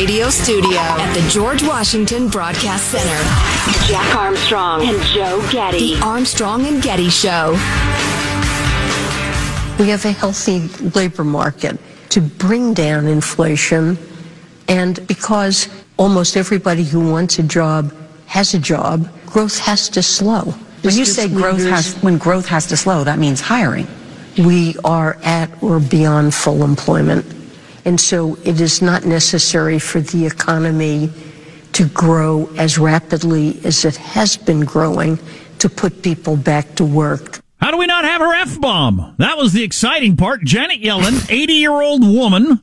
Radio 0.00 0.30
Studio 0.30 0.78
at 0.78 1.12
the 1.12 1.28
George 1.28 1.62
Washington 1.62 2.28
Broadcast 2.28 2.86
Center, 2.86 3.22
Jack 3.86 4.16
Armstrong 4.16 4.80
and 4.88 4.98
Joe 5.02 5.46
Getty. 5.52 5.96
The 5.96 6.00
Armstrong 6.02 6.64
and 6.64 6.82
Getty 6.82 7.10
Show. 7.10 7.50
We 9.78 9.90
have 9.90 10.02
a 10.06 10.12
healthy 10.12 10.68
labor 10.94 11.22
market 11.22 11.78
to 12.08 12.22
bring 12.22 12.72
down 12.72 13.08
inflation. 13.08 13.98
And 14.68 15.06
because 15.06 15.68
almost 15.98 16.34
everybody 16.34 16.82
who 16.82 17.10
wants 17.10 17.38
a 17.38 17.42
job 17.42 17.92
has 18.24 18.54
a 18.54 18.58
job, 18.58 19.06
growth 19.26 19.58
has 19.58 19.90
to 19.90 20.02
slow. 20.02 20.54
When 20.80 20.94
you 20.94 21.04
say 21.04 21.28
growth 21.28 21.60
has, 21.60 21.94
when 21.96 22.16
growth 22.16 22.46
has 22.46 22.66
to 22.68 22.76
slow, 22.78 23.04
that 23.04 23.18
means 23.18 23.42
hiring. 23.42 23.86
we 24.38 24.76
are 24.82 25.18
at 25.24 25.50
or 25.62 25.78
beyond 25.78 26.32
full 26.32 26.64
employment. 26.64 27.26
And 27.84 28.00
so 28.00 28.36
it 28.44 28.60
is 28.60 28.82
not 28.82 29.04
necessary 29.04 29.78
for 29.78 30.00
the 30.00 30.26
economy 30.26 31.10
to 31.72 31.86
grow 31.88 32.50
as 32.56 32.78
rapidly 32.78 33.60
as 33.64 33.84
it 33.84 33.96
has 33.96 34.36
been 34.36 34.64
growing 34.64 35.18
to 35.58 35.68
put 35.68 36.02
people 36.02 36.36
back 36.36 36.74
to 36.76 36.84
work. 36.84 37.40
How 37.60 37.70
do 37.70 37.76
we 37.76 37.86
not 37.86 38.04
have 38.04 38.20
her 38.20 38.34
F 38.34 38.60
bomb? 38.60 39.14
That 39.18 39.36
was 39.36 39.52
the 39.52 39.62
exciting 39.62 40.16
part. 40.16 40.42
Janet 40.44 40.80
Yellen, 40.82 41.30
80 41.30 41.52
year 41.54 41.72
old 41.72 42.02
woman, 42.02 42.60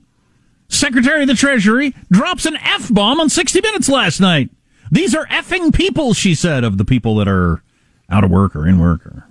Secretary 0.69 1.21
of 1.21 1.27
the 1.27 1.35
Treasury, 1.35 1.93
drops 2.11 2.45
an 2.45 2.57
F 2.57 2.91
bomb 2.93 3.19
on 3.19 3.29
60 3.29 3.61
Minutes 3.61 3.87
last 3.89 4.19
night. 4.19 4.49
These 4.91 5.15
are 5.15 5.25
effing 5.27 5.73
people, 5.73 6.13
she 6.13 6.33
said, 6.33 6.63
of 6.63 6.77
the 6.77 6.85
people 6.85 7.15
that 7.17 7.27
are 7.27 7.61
out 8.09 8.23
of 8.23 8.31
work 8.31 8.55
or 8.55 8.67
in 8.67 8.79
work 8.79 9.05
or 9.05 9.27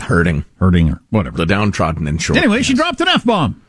hurting, 0.00 0.44
hurting 0.58 0.90
or 0.90 1.00
whatever. 1.10 1.36
The 1.36 1.46
downtrodden 1.46 2.06
and 2.08 2.20
short. 2.20 2.38
Anyway, 2.38 2.62
she 2.62 2.74
dropped 2.74 3.00
an 3.00 3.08
F 3.08 3.24
bomb. 3.24 3.62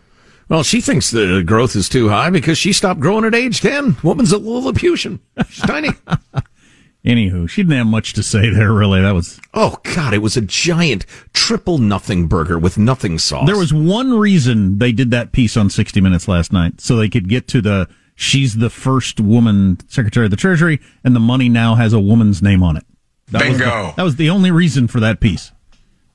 Well, 0.50 0.64
she 0.64 0.82
thinks 0.82 1.12
the 1.12 1.44
growth 1.46 1.76
is 1.76 1.88
too 1.88 2.10
high 2.10 2.30
because 2.32 2.58
she 2.58 2.74
stopped 2.74 3.00
growing 3.00 3.24
at 3.24 3.36
age 3.36 3.62
10. 3.62 3.98
Woman's 4.04 4.32
a 4.32 4.38
Lilliputian. 4.40 5.20
She's 5.48 5.64
tiny. 5.64 5.90
Anywho, 7.06 7.50
she 7.50 7.64
didn't 7.64 7.78
have 7.78 7.88
much 7.88 8.12
to 8.14 8.24
say 8.24 8.50
there, 8.50 8.74
really. 8.74 9.02
That 9.02 9.14
was. 9.14 9.40
Oh, 9.54 9.78
God, 9.96 10.14
it 10.14 10.18
was 10.18 10.36
a 10.36 10.42
giant 10.42 11.06
triple 11.34 11.78
nothing 11.78 12.28
burger 12.28 12.60
with 12.60 12.78
nothing 12.78 13.18
sauce. 13.20 13.46
There 13.48 13.58
was 13.58 13.74
one 13.74 14.18
reason 14.18 14.80
they 14.80 14.92
did 14.92 15.10
that 15.12 15.32
piece 15.32 15.56
on 15.56 15.70
60 15.70 16.02
Minutes 16.02 16.28
last 16.28 16.52
night, 16.52 16.82
so 16.82 16.98
they 16.98 17.08
could 17.08 17.30
get 17.30 17.48
to 17.50 17.62
the 17.62 17.88
she's 18.16 18.58
the 18.58 18.70
first 18.70 19.22
woman 19.22 19.78
Secretary 19.88 20.26
of 20.26 20.32
the 20.32 20.36
Treasury, 20.38 20.82
and 21.06 21.16
the 21.16 21.22
money 21.22 21.48
now 21.48 21.76
has 21.76 21.94
a 21.94 22.00
woman's 22.02 22.42
name 22.42 22.64
on 22.64 22.76
it. 22.76 22.84
That 23.28 23.48
was 23.48 23.58
Bingo. 23.60 23.66
the- 23.88 23.94
that 23.96 24.04
was 24.04 24.16
the 24.18 24.30
only 24.30 24.52
reason 24.52 24.88
for 24.88 25.00
that 25.00 25.22
piece. 25.22 25.52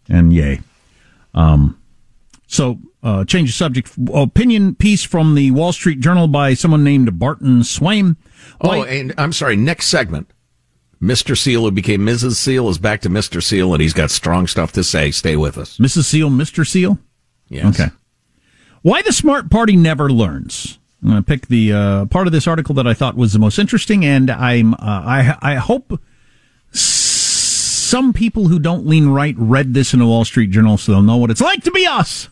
And 0.08 0.34
yay. 0.34 0.60
Um, 1.32 1.80
so, 2.54 2.78
uh, 3.02 3.24
change 3.24 3.50
of 3.50 3.54
subject. 3.56 3.90
Opinion 4.14 4.76
piece 4.76 5.02
from 5.02 5.34
the 5.34 5.50
Wall 5.50 5.72
Street 5.72 5.98
Journal 5.98 6.28
by 6.28 6.54
someone 6.54 6.84
named 6.84 7.18
Barton 7.18 7.60
Swaim. 7.60 8.16
Oh, 8.60 8.84
and 8.84 9.12
I'm 9.18 9.32
sorry, 9.32 9.56
next 9.56 9.88
segment. 9.88 10.30
Mr. 11.02 11.36
Seal, 11.36 11.62
who 11.62 11.70
became 11.72 12.02
Mrs. 12.02 12.36
Seal, 12.36 12.68
is 12.68 12.78
back 12.78 13.00
to 13.00 13.10
Mr. 13.10 13.42
Seal, 13.42 13.74
and 13.74 13.82
he's 13.82 13.92
got 13.92 14.10
strong 14.10 14.46
stuff 14.46 14.70
to 14.72 14.84
say. 14.84 15.10
Stay 15.10 15.34
with 15.36 15.58
us. 15.58 15.78
Mrs. 15.78 16.04
Seal, 16.04 16.30
Mr. 16.30 16.66
Seal? 16.66 16.98
Yes. 17.48 17.80
Okay. 17.80 17.90
Why 18.82 19.02
the 19.02 19.12
smart 19.12 19.50
party 19.50 19.74
never 19.76 20.08
learns. 20.08 20.78
I'm 21.02 21.10
going 21.10 21.22
to 21.22 21.26
pick 21.26 21.48
the 21.48 21.72
uh, 21.72 22.04
part 22.06 22.26
of 22.26 22.32
this 22.32 22.46
article 22.46 22.74
that 22.76 22.86
I 22.86 22.94
thought 22.94 23.16
was 23.16 23.32
the 23.32 23.38
most 23.38 23.58
interesting, 23.58 24.04
and 24.04 24.30
I'm 24.30 24.74
uh, 24.74 24.78
I 24.80 25.36
I 25.42 25.54
hope 25.56 26.00
some 26.70 28.12
people 28.12 28.48
who 28.48 28.58
don't 28.58 28.86
lean 28.86 29.08
right 29.08 29.34
read 29.36 29.74
this 29.74 29.92
in 29.92 29.98
the 29.98 30.06
Wall 30.06 30.24
Street 30.24 30.50
Journal, 30.50 30.78
so 30.78 30.92
they'll 30.92 31.02
know 31.02 31.16
what 31.16 31.30
it's 31.30 31.40
like 31.40 31.64
to 31.64 31.70
be 31.70 31.84
us. 31.86 32.28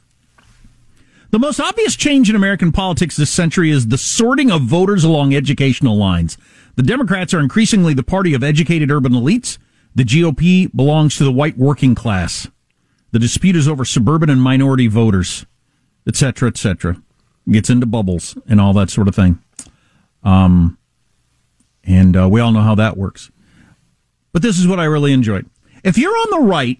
The 1.32 1.38
most 1.38 1.60
obvious 1.60 1.96
change 1.96 2.28
in 2.28 2.36
American 2.36 2.72
politics 2.72 3.16
this 3.16 3.30
century 3.30 3.70
is 3.70 3.86
the 3.86 3.96
sorting 3.96 4.50
of 4.50 4.60
voters 4.64 5.02
along 5.02 5.34
educational 5.34 5.96
lines. 5.96 6.36
The 6.76 6.82
Democrats 6.82 7.32
are 7.32 7.40
increasingly 7.40 7.94
the 7.94 8.02
party 8.02 8.34
of 8.34 8.44
educated 8.44 8.90
urban 8.90 9.12
elites. 9.12 9.56
The 9.94 10.04
GOP 10.04 10.70
belongs 10.76 11.16
to 11.16 11.24
the 11.24 11.32
white 11.32 11.56
working 11.56 11.94
class. 11.94 12.48
The 13.12 13.18
dispute 13.18 13.56
is 13.56 13.66
over 13.66 13.86
suburban 13.86 14.28
and 14.28 14.42
minority 14.42 14.88
voters, 14.88 15.46
etc., 16.06 16.18
cetera, 16.26 16.48
et 16.48 16.56
cetera. 16.58 17.02
Gets 17.50 17.70
into 17.70 17.86
bubbles 17.86 18.36
and 18.46 18.60
all 18.60 18.74
that 18.74 18.90
sort 18.90 19.08
of 19.08 19.14
thing. 19.14 19.42
Um, 20.22 20.76
and 21.82 22.14
uh, 22.14 22.28
we 22.28 22.42
all 22.42 22.52
know 22.52 22.60
how 22.60 22.74
that 22.74 22.98
works. 22.98 23.30
But 24.32 24.42
this 24.42 24.58
is 24.58 24.66
what 24.66 24.78
I 24.78 24.84
really 24.84 25.14
enjoyed. 25.14 25.48
If 25.82 25.96
you're 25.96 26.14
on 26.14 26.42
the 26.42 26.46
right, 26.46 26.78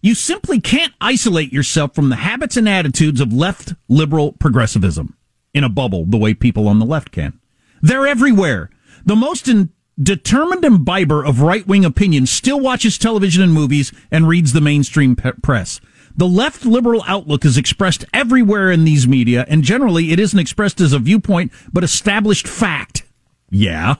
you 0.00 0.14
simply 0.14 0.60
can't 0.60 0.92
isolate 1.00 1.52
yourself 1.52 1.94
from 1.94 2.08
the 2.08 2.16
habits 2.16 2.56
and 2.56 2.68
attitudes 2.68 3.20
of 3.20 3.32
left 3.32 3.74
liberal 3.88 4.32
progressivism 4.32 5.16
in 5.54 5.64
a 5.64 5.68
bubble 5.68 6.04
the 6.06 6.18
way 6.18 6.34
people 6.34 6.68
on 6.68 6.78
the 6.78 6.86
left 6.86 7.10
can. 7.10 7.38
They're 7.82 8.06
everywhere. 8.06 8.70
The 9.04 9.16
most 9.16 9.48
in- 9.48 9.70
determined 10.00 10.64
imbiber 10.64 11.24
of 11.24 11.40
right 11.40 11.66
wing 11.66 11.84
opinion 11.84 12.26
still 12.26 12.60
watches 12.60 12.98
television 12.98 13.42
and 13.42 13.52
movies 13.52 13.92
and 14.10 14.28
reads 14.28 14.52
the 14.52 14.60
mainstream 14.60 15.16
pe- 15.16 15.32
press. 15.42 15.80
The 16.16 16.26
left 16.26 16.64
liberal 16.64 17.04
outlook 17.06 17.44
is 17.44 17.56
expressed 17.56 18.04
everywhere 18.12 18.70
in 18.70 18.84
these 18.84 19.06
media, 19.06 19.44
and 19.48 19.62
generally 19.62 20.10
it 20.10 20.18
isn't 20.18 20.38
expressed 20.38 20.80
as 20.80 20.92
a 20.92 20.98
viewpoint, 20.98 21.52
but 21.72 21.84
established 21.84 22.48
fact. 22.48 23.04
Yeah. 23.50 23.96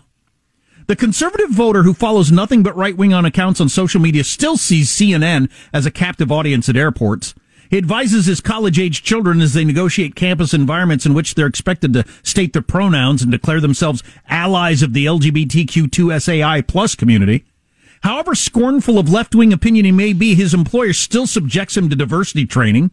The 0.88 0.96
conservative 0.96 1.50
voter 1.50 1.82
who 1.82 1.93
follows 1.93 2.32
nothing 2.32 2.62
but 2.62 2.75
right 2.75 2.96
wing 2.96 3.12
on 3.12 3.26
accounts 3.26 3.61
on 3.61 3.69
social 3.69 4.00
media 4.00 4.25
still 4.25 4.56
sees 4.56 4.88
CNN 4.88 5.50
as 5.70 5.85
a 5.85 5.90
captive 5.90 6.32
audience 6.32 6.67
at 6.70 6.79
airports. 6.79 7.35
He 7.69 7.76
advises 7.76 8.25
his 8.25 8.40
college 8.40 8.79
age 8.79 9.02
children 9.02 9.43
as 9.43 9.52
they 9.52 9.67
negotiate 9.67 10.14
campus 10.14 10.55
environments 10.55 11.05
in 11.05 11.12
which 11.12 11.35
they're 11.35 11.46
expected 11.46 11.93
to 11.93 12.06
state 12.23 12.55
their 12.55 12.62
pronouns 12.62 13.20
and 13.20 13.31
declare 13.31 13.61
themselves 13.61 14.02
allies 14.31 14.82
of 14.82 14.94
the 14.94 15.05
LGBTQ2SAI 15.05 16.67
plus 16.67 16.94
community. 16.94 17.44
However 18.00 18.34
scornful 18.34 18.99
of 18.99 19.11
left 19.11 19.34
wing 19.34 19.52
opinion 19.52 19.84
he 19.84 19.93
may 19.93 20.14
be, 20.14 20.34
his 20.34 20.55
employer 20.55 20.94
still 20.94 21.26
subjects 21.26 21.76
him 21.76 21.91
to 21.91 21.96
diversity 21.96 22.46
training. 22.46 22.93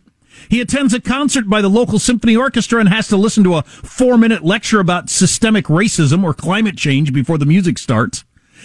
He 0.49 0.61
attends 0.61 0.93
a 0.93 1.01
concert 1.01 1.49
by 1.49 1.61
the 1.61 1.69
local 1.69 1.99
symphony 1.99 2.35
orchestra 2.35 2.79
and 2.79 2.89
has 2.89 3.07
to 3.09 3.17
listen 3.17 3.43
to 3.45 3.55
a 3.55 3.63
four 3.63 4.17
minute 4.17 4.43
lecture 4.43 4.79
about 4.79 5.09
systemic 5.09 5.65
racism 5.65 6.23
or 6.23 6.33
climate 6.33 6.77
change 6.77 7.13
before 7.13 7.37
the 7.37 7.45
music 7.45 7.77
starts. 7.77 8.23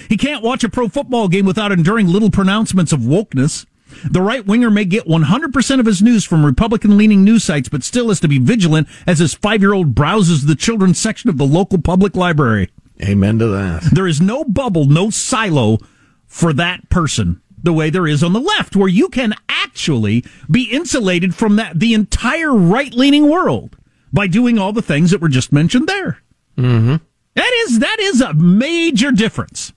He 0.08 0.16
can't 0.16 0.42
watch 0.42 0.64
a 0.64 0.68
pro 0.68 0.88
football 0.88 1.28
game 1.28 1.46
without 1.46 1.72
enduring 1.72 2.08
little 2.08 2.30
pronouncements 2.30 2.92
of 2.92 3.00
wokeness. 3.00 3.66
The 4.08 4.22
right 4.22 4.46
winger 4.46 4.70
may 4.70 4.84
get 4.84 5.06
100% 5.06 5.80
of 5.80 5.86
his 5.86 6.00
news 6.00 6.24
from 6.24 6.46
Republican 6.46 6.96
leaning 6.96 7.24
news 7.24 7.44
sites, 7.44 7.68
but 7.68 7.82
still 7.82 8.08
has 8.08 8.20
to 8.20 8.28
be 8.28 8.38
vigilant 8.38 8.88
as 9.06 9.18
his 9.18 9.34
five 9.34 9.60
year 9.60 9.74
old 9.74 9.94
browses 9.94 10.46
the 10.46 10.54
children's 10.54 10.98
section 10.98 11.28
of 11.28 11.38
the 11.38 11.46
local 11.46 11.80
public 11.80 12.16
library. 12.16 12.70
Amen 13.02 13.38
to 13.38 13.48
that. 13.48 13.90
There 13.92 14.06
is 14.06 14.20
no 14.20 14.44
bubble, 14.44 14.84
no 14.84 15.10
silo 15.10 15.78
for 16.26 16.52
that 16.52 16.88
person 16.90 17.40
the 17.62 17.72
way 17.72 17.90
there 17.90 18.06
is 18.06 18.22
on 18.22 18.32
the 18.32 18.40
left, 18.40 18.76
where 18.76 18.88
you 18.88 19.08
can 19.08 19.34
actually 19.48 20.24
be 20.50 20.70
insulated 20.70 21.34
from 21.34 21.56
that 21.56 21.78
the 21.78 21.94
entire 21.94 22.54
right 22.54 22.92
leaning 22.94 23.28
world 23.28 23.76
by 24.12 24.26
doing 24.26 24.58
all 24.58 24.72
the 24.72 24.82
things 24.82 25.10
that 25.10 25.20
were 25.20 25.28
just 25.28 25.52
mentioned 25.52 25.88
there. 25.88 26.18
Mm-hmm. 26.56 26.96
That 27.34 27.52
is 27.64 27.78
that 27.78 27.98
is 28.00 28.20
a 28.20 28.34
major 28.34 29.12
difference. 29.12 29.72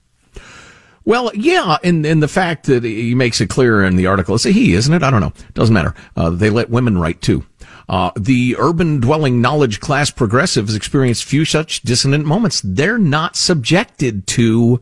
Well, 1.06 1.30
yeah, 1.34 1.76
and, 1.84 2.06
and 2.06 2.22
the 2.22 2.28
fact 2.28 2.64
that 2.66 2.82
he 2.82 3.14
makes 3.14 3.40
it 3.40 3.50
clear 3.50 3.84
in 3.84 3.96
the 3.96 4.06
article, 4.06 4.34
it's 4.34 4.46
a 4.46 4.50
he, 4.50 4.72
isn't 4.72 4.92
it? 4.92 5.02
I 5.02 5.10
don't 5.10 5.20
know. 5.20 5.34
Doesn't 5.52 5.74
matter. 5.74 5.94
Uh, 6.16 6.30
they 6.30 6.48
let 6.48 6.70
women 6.70 6.96
write 6.96 7.20
too. 7.20 7.44
Uh, 7.90 8.10
the 8.16 8.56
urban 8.58 9.00
dwelling 9.00 9.42
knowledge 9.42 9.80
class 9.80 10.10
progressives 10.10 10.74
experience 10.74 11.20
few 11.20 11.44
such 11.44 11.82
dissonant 11.82 12.24
moments. 12.24 12.62
They're 12.64 12.98
not 12.98 13.36
subjected 13.36 14.26
to 14.28 14.80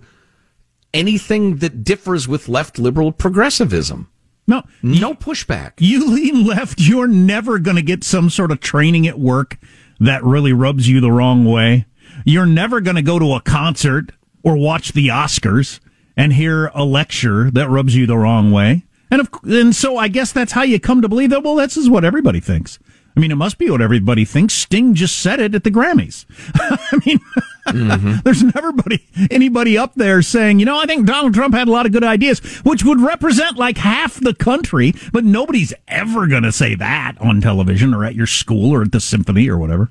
anything 0.95 1.57
that 1.57 1.85
differs 1.85 2.29
with 2.29 2.49
left 2.49 2.79
liberal 2.79 3.13
progressivism. 3.13 4.09
No, 4.47 4.63
no 4.83 5.15
pushback. 5.15 5.75
You 5.79 6.11
lean 6.11 6.45
left, 6.45 6.81
you're 6.81 7.07
never 7.07 7.59
going 7.59 7.77
to 7.77 7.83
get 7.83 8.03
some 8.05 8.29
sort 8.29 8.51
of 8.51 8.61
training 8.61 9.07
at 9.07 9.19
work 9.19 9.59
that 10.01 10.25
really 10.25 10.53
rubs 10.53 10.89
you 10.89 11.01
the 11.01 11.13
wrong 11.13 11.45
way. 11.45 11.87
You're 12.25 12.47
never 12.47 12.81
going 12.81 12.97
to 12.97 13.03
go 13.03 13.19
to 13.19 13.35
a 13.35 13.41
concert 13.41 14.11
or 14.43 14.57
watch 14.57 14.93
the 14.93 15.09
Oscars 15.09 15.81
and 16.17 16.33
hear 16.33 16.67
a 16.75 16.85
lecture 16.85 17.51
that 17.53 17.71
rubs 17.71 17.95
you 17.95 18.07
the 18.07 18.19
wrong 18.19 18.51
way. 18.51 18.85
And 19.11 19.21
of, 19.21 19.31
and 19.45 19.75
so 19.77 19.97
I 19.97 20.09
guess 20.09 20.33
that's 20.33 20.53
how 20.53 20.63
you 20.63 20.81
come 20.81 21.03
to 21.03 21.09
believe 21.09 21.31
that. 21.31 21.43
Well, 21.43 21.57
this 21.57 21.77
is 21.77 21.89
what 21.89 22.05
everybody 22.05 22.41
thinks. 22.41 22.79
I 23.15 23.21
mean, 23.21 23.31
it 23.31 23.37
must 23.37 23.59
be 23.59 23.71
what 23.71 23.83
everybody 23.83 24.25
thinks. 24.25 24.55
Sting 24.55 24.95
just 24.95 25.19
said 25.19 25.39
it 25.39 25.55
at 25.55 25.65
the 25.65 25.71
Grammys. 25.71 26.25
I 26.55 27.01
mean, 27.05 27.19
mm-hmm. 27.67 28.17
there's 28.25 28.43
never 28.43 28.69
anybody, 28.69 29.07
anybody 29.31 29.79
up 29.79 29.95
there 29.95 30.23
saying, 30.23 30.59
you 30.59 30.65
know, 30.65 30.79
I 30.79 30.87
think 30.87 31.07
Donald 31.07 31.35
Trump 31.35 31.55
had 31.55 31.69
a 31.69 31.71
lot 31.71 31.85
of 31.85 31.93
good 31.93 32.05
ideas, 32.05 32.41
which 32.65 32.85
would 32.85 33.01
represent 33.01 33.59
like 33.59 33.77
half 33.77 34.19
the 34.19 34.35
country, 34.35 34.95
but 35.13 35.25
nobody's 35.25 35.75
ever 35.89 36.27
going 36.27 36.43
to 36.45 36.53
say 36.53 36.75
that 36.75 37.15
on 37.21 37.41
television 37.41 37.93
or 37.93 38.05
at 38.05 38.15
your 38.15 38.27
school 38.27 38.73
or 38.73 38.83
at 38.83 38.93
the 38.93 39.01
symphony 39.01 39.49
or 39.49 39.59
whatever. 39.59 39.91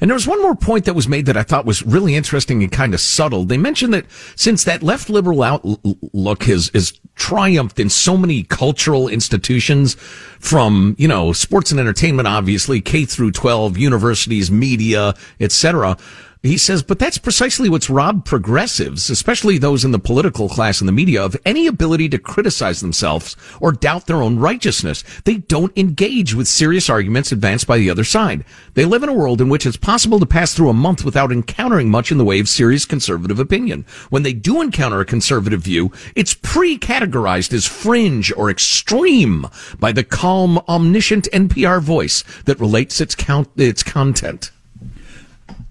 And 0.00 0.08
there 0.08 0.14
was 0.14 0.26
one 0.26 0.40
more 0.40 0.54
point 0.54 0.86
that 0.86 0.94
was 0.94 1.08
made 1.08 1.26
that 1.26 1.36
I 1.36 1.42
thought 1.42 1.66
was 1.66 1.82
really 1.84 2.14
interesting 2.14 2.62
and 2.62 2.72
kind 2.72 2.94
of 2.94 3.00
subtle. 3.00 3.44
They 3.44 3.58
mentioned 3.58 3.92
that 3.94 4.06
since 4.34 4.64
that 4.64 4.82
left 4.82 5.10
liberal 5.10 5.42
outlook 5.42 6.44
has, 6.44 6.70
is 6.70 6.98
triumphed 7.16 7.78
in 7.78 7.90
so 7.90 8.16
many 8.16 8.44
cultural 8.44 9.08
institutions 9.08 9.94
from, 10.38 10.94
you 10.98 11.06
know, 11.06 11.32
sports 11.32 11.70
and 11.70 11.78
entertainment, 11.78 12.26
obviously, 12.28 12.80
K 12.80 13.04
through 13.04 13.32
12, 13.32 13.76
universities, 13.76 14.50
media, 14.50 15.14
etc 15.38 15.96
he 16.42 16.56
says, 16.56 16.82
but 16.82 16.98
that's 16.98 17.18
precisely 17.18 17.68
what's 17.68 17.90
robbed 17.90 18.24
progressives, 18.24 19.10
especially 19.10 19.58
those 19.58 19.84
in 19.84 19.90
the 19.90 19.98
political 19.98 20.48
class 20.48 20.80
and 20.80 20.88
the 20.88 20.92
media, 20.92 21.22
of 21.22 21.36
any 21.44 21.66
ability 21.66 22.08
to 22.08 22.18
criticize 22.18 22.80
themselves 22.80 23.36
or 23.60 23.72
doubt 23.72 24.06
their 24.06 24.22
own 24.22 24.38
righteousness. 24.38 25.04
They 25.24 25.36
don't 25.36 25.76
engage 25.76 26.34
with 26.34 26.48
serious 26.48 26.88
arguments 26.88 27.30
advanced 27.30 27.66
by 27.66 27.76
the 27.76 27.90
other 27.90 28.04
side. 28.04 28.46
They 28.72 28.86
live 28.86 29.02
in 29.02 29.10
a 29.10 29.14
world 29.14 29.42
in 29.42 29.50
which 29.50 29.66
it's 29.66 29.76
possible 29.76 30.18
to 30.18 30.24
pass 30.24 30.54
through 30.54 30.70
a 30.70 30.74
month 30.74 31.04
without 31.04 31.30
encountering 31.30 31.90
much 31.90 32.10
in 32.10 32.16
the 32.16 32.24
way 32.24 32.40
of 32.40 32.48
serious 32.48 32.86
conservative 32.86 33.38
opinion. 33.38 33.84
When 34.08 34.22
they 34.22 34.32
do 34.32 34.62
encounter 34.62 35.00
a 35.00 35.04
conservative 35.04 35.60
view, 35.60 35.92
it's 36.16 36.32
pre-categorized 36.32 37.52
as 37.52 37.66
fringe 37.66 38.32
or 38.34 38.48
extreme 38.48 39.46
by 39.78 39.92
the 39.92 40.04
calm, 40.04 40.58
omniscient 40.66 41.28
NPR 41.34 41.82
voice 41.82 42.24
that 42.46 42.60
relates 42.60 42.98
its 42.98 43.14
count, 43.14 43.50
its 43.56 43.82
content. 43.82 44.50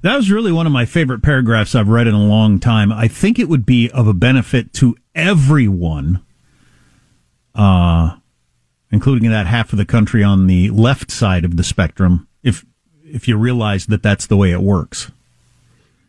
That 0.01 0.15
was 0.15 0.31
really 0.31 0.51
one 0.51 0.65
of 0.65 0.71
my 0.71 0.85
favorite 0.85 1.21
paragraphs 1.21 1.75
I've 1.75 1.89
read 1.89 2.07
in 2.07 2.13
a 2.13 2.23
long 2.23 2.59
time. 2.59 2.91
I 2.91 3.09
think 3.09 3.37
it 3.37 3.49
would 3.49 3.65
be 3.65 3.89
of 3.91 4.07
a 4.07 4.13
benefit 4.13 4.71
to 4.75 4.95
everyone, 5.13 6.23
uh, 7.53 8.15
including 8.91 9.29
that 9.29 9.45
half 9.45 9.73
of 9.73 9.77
the 9.77 9.85
country 9.85 10.23
on 10.23 10.47
the 10.47 10.69
left 10.69 11.11
side 11.11 11.43
of 11.43 11.57
the 11.57 11.63
spectrum, 11.63 12.27
if 12.43 12.65
if 13.03 13.27
you 13.27 13.35
realize 13.37 13.87
that 13.87 14.03
that's 14.03 14.27
the 14.27 14.37
way 14.37 14.51
it 14.51 14.61
works. 14.61 15.11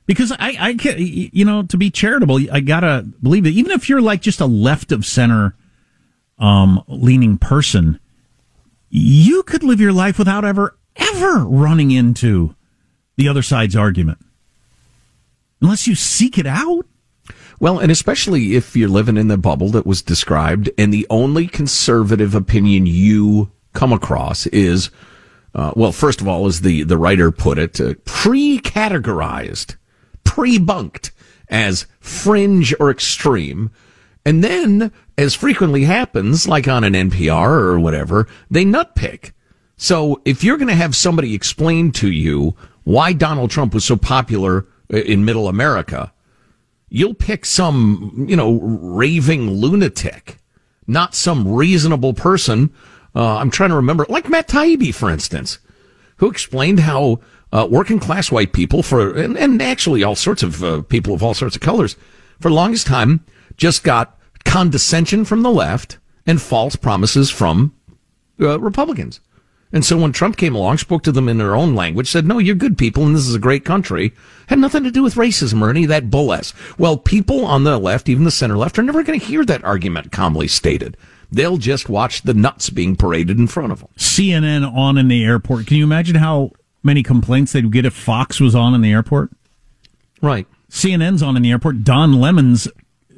Because 0.07 0.33
I, 0.33 0.57
I 0.59 0.75
can, 0.75 0.97
you 0.99 1.45
know, 1.45 1.63
to 1.63 1.77
be 1.77 1.91
charitable, 1.91 2.39
I 2.53 2.61
gotta 2.61 3.07
believe 3.23 3.45
that 3.45 3.51
even 3.51 3.73
if 3.73 3.89
you're 3.89 4.01
like 4.01 4.21
just 4.21 4.41
a 4.41 4.47
left 4.47 4.93
of 4.93 5.07
center, 5.07 5.57
um, 6.39 6.85
leaning 6.87 7.39
person, 7.39 7.99
you 8.89 9.43
could 9.45 9.63
live 9.63 9.81
your 9.81 9.93
life 9.93 10.19
without 10.19 10.45
ever, 10.45 10.77
ever 10.97 11.45
running 11.45 11.91
into 11.91 12.55
the 13.17 13.29
other 13.29 13.43
side's 13.43 13.77
argument 13.77 14.19
unless 15.61 15.87
you 15.87 15.95
seek 15.95 16.39
it 16.39 16.47
out. 16.47 16.87
Well, 17.59 17.79
and 17.79 17.93
especially 17.93 18.55
if 18.57 18.75
you're 18.75 18.89
living 18.89 19.17
in 19.17 19.29
the 19.29 19.37
bubble 19.37 19.69
that 19.71 19.87
was 19.87 20.03
described, 20.03 20.71
and 20.79 20.93
the 20.93 21.07
only 21.11 21.47
conservative 21.47 22.35
opinion 22.35 22.87
you 22.87 23.51
come 23.75 23.93
across 23.93 24.47
is, 24.47 24.91
uh, 25.55 25.73
well, 25.77 25.93
first 25.93 26.21
of 26.21 26.29
all, 26.29 26.47
as 26.47 26.63
the, 26.63 26.85
the 26.85 26.97
writer 26.97 27.31
put 27.31 27.59
it, 27.59 27.79
uh, 27.81 27.95
pre-categorized, 28.05 29.77
pre-bunked 30.25 31.13
as 31.49 31.87
fringe 32.01 32.75
or 32.81 32.91
extreme. 32.91 33.71
And 34.25 34.43
then, 34.43 34.91
as 35.19 35.35
frequently 35.35 35.85
happens, 35.85 36.49
like 36.49 36.67
on 36.67 36.83
an 36.83 36.95
NPR 36.95 37.51
or 37.51 37.79
whatever, 37.79 38.27
they 38.51 38.65
nutpick. 38.65 39.33
So 39.77 40.21
if 40.25 40.43
you're 40.43 40.59
going 40.59 40.69
to 40.69 40.75
have 40.75 40.97
somebody 40.97 41.35
explain 41.35 41.93
to 41.93 42.11
you 42.11 42.55
why 42.85 43.13
Donald 43.13 43.51
Trump 43.51 43.75
was 43.75 43.85
so 43.85 43.97
popular 43.97 44.67
in 44.89 45.25
middle 45.25 45.49
America, 45.49 46.13
you'll 46.89 47.15
pick 47.15 47.47
some, 47.47 48.27
you 48.29 48.37
know, 48.37 48.61
raving 48.61 49.51
lunatic, 49.51 50.39
not 50.87 51.15
some 51.15 51.53
reasonable 51.53 52.13
person. 52.13 52.73
Uh, 53.15 53.37
I'm 53.37 53.51
trying 53.51 53.71
to 53.71 53.77
remember, 53.77 54.07
like 54.09 54.29
Matt 54.29 54.49
Taibbi, 54.49 54.95
for 54.95 55.11
instance, 55.11 55.59
who 56.17 56.31
explained 56.31 56.81
how 56.81 57.21
uh, 57.53 57.67
working 57.71 57.99
class 57.99 58.31
white 58.31 58.53
people 58.53 58.83
for, 58.83 59.17
and, 59.17 59.37
and 59.37 59.63
actually 59.63 60.03
all 60.03 60.17
sorts 60.17 60.43
of 60.43 60.63
uh, 60.63 60.83
people 60.83 61.15
of 61.15 61.23
all 61.23 61.35
sorts 61.35 61.57
of 61.57 61.63
colors, 61.63 61.97
for 62.41 62.49
the 62.49 62.55
longest 62.55 62.87
time, 62.87 63.25
just 63.57 63.85
got 63.85 64.19
condescension 64.45 65.25
from 65.25 65.43
the 65.43 65.51
left 65.51 65.99
and 66.27 66.41
false 66.41 66.77
promises 66.77 67.31
from 67.31 67.75
uh, 68.41 68.59
Republicans. 68.61 69.21
And 69.73 69.85
so 69.85 69.97
when 69.97 70.13
Trump 70.13 70.37
came 70.37 70.55
along, 70.55 70.79
spoke 70.79 71.03
to 71.05 71.13
them 71.13 71.29
in 71.29 71.39
their 71.39 71.55
own 71.55 71.75
language, 71.75 72.11
said, 72.11 72.27
no, 72.27 72.39
you're 72.39 72.57
good 72.57 72.77
people 72.77 73.07
and 73.07 73.15
this 73.15 73.29
is 73.29 73.35
a 73.35 73.41
great 73.41 73.65
country, 73.65 74.13
had 74.49 74.59
nothing 74.59 74.83
to 74.83 74.91
do 74.91 75.03
with 75.03 75.15
racism 75.15 75.63
or 75.63 75.71
any 75.71 75.85
of 75.85 75.89
that 75.91 76.11
bull 76.11 76.33
ass. 76.33 76.53
Well, 76.77 76.97
people 76.97 77.45
on 77.45 77.63
the 77.63 77.79
left, 77.79 78.09
even 78.09 78.25
the 78.25 78.33
center 78.33 78.57
left, 78.57 78.79
are 78.79 78.83
never 78.83 79.05
going 79.05 79.21
to 79.21 79.27
hear 79.27 79.45
that 79.45 79.65
argument 79.65 80.11
calmly 80.11 80.49
stated. 80.49 80.97
They'll 81.31 81.59
just 81.59 81.89
watch 81.89 82.23
the 82.23 82.35
nuts 82.35 82.71
being 82.71 82.97
paraded 82.97 83.39
in 83.39 83.47
front 83.47 83.71
of 83.71 83.81
them. 83.81 83.89
CNN 83.97 84.69
on 84.75 84.99
in 84.99 85.07
the 85.07 85.25
airport. 85.25 85.69
Can 85.69 85.77
you 85.77 85.85
imagine 85.85 86.17
how 86.17 86.51
many 86.83 87.05
complaints 87.05 87.53
they'd 87.53 87.71
get 87.71 87.87
if 87.87 87.95
Fox 87.95 88.41
was 88.41 88.57
on 88.57 88.75
in 88.75 88.81
the 88.81 88.91
airport? 88.91 89.31
Right. 90.21 90.49
CNN's 90.71 91.23
on 91.23 91.37
in 91.37 91.43
the 91.43 91.51
airport. 91.51 91.85
Don 91.85 92.21
Lemon's 92.21 92.67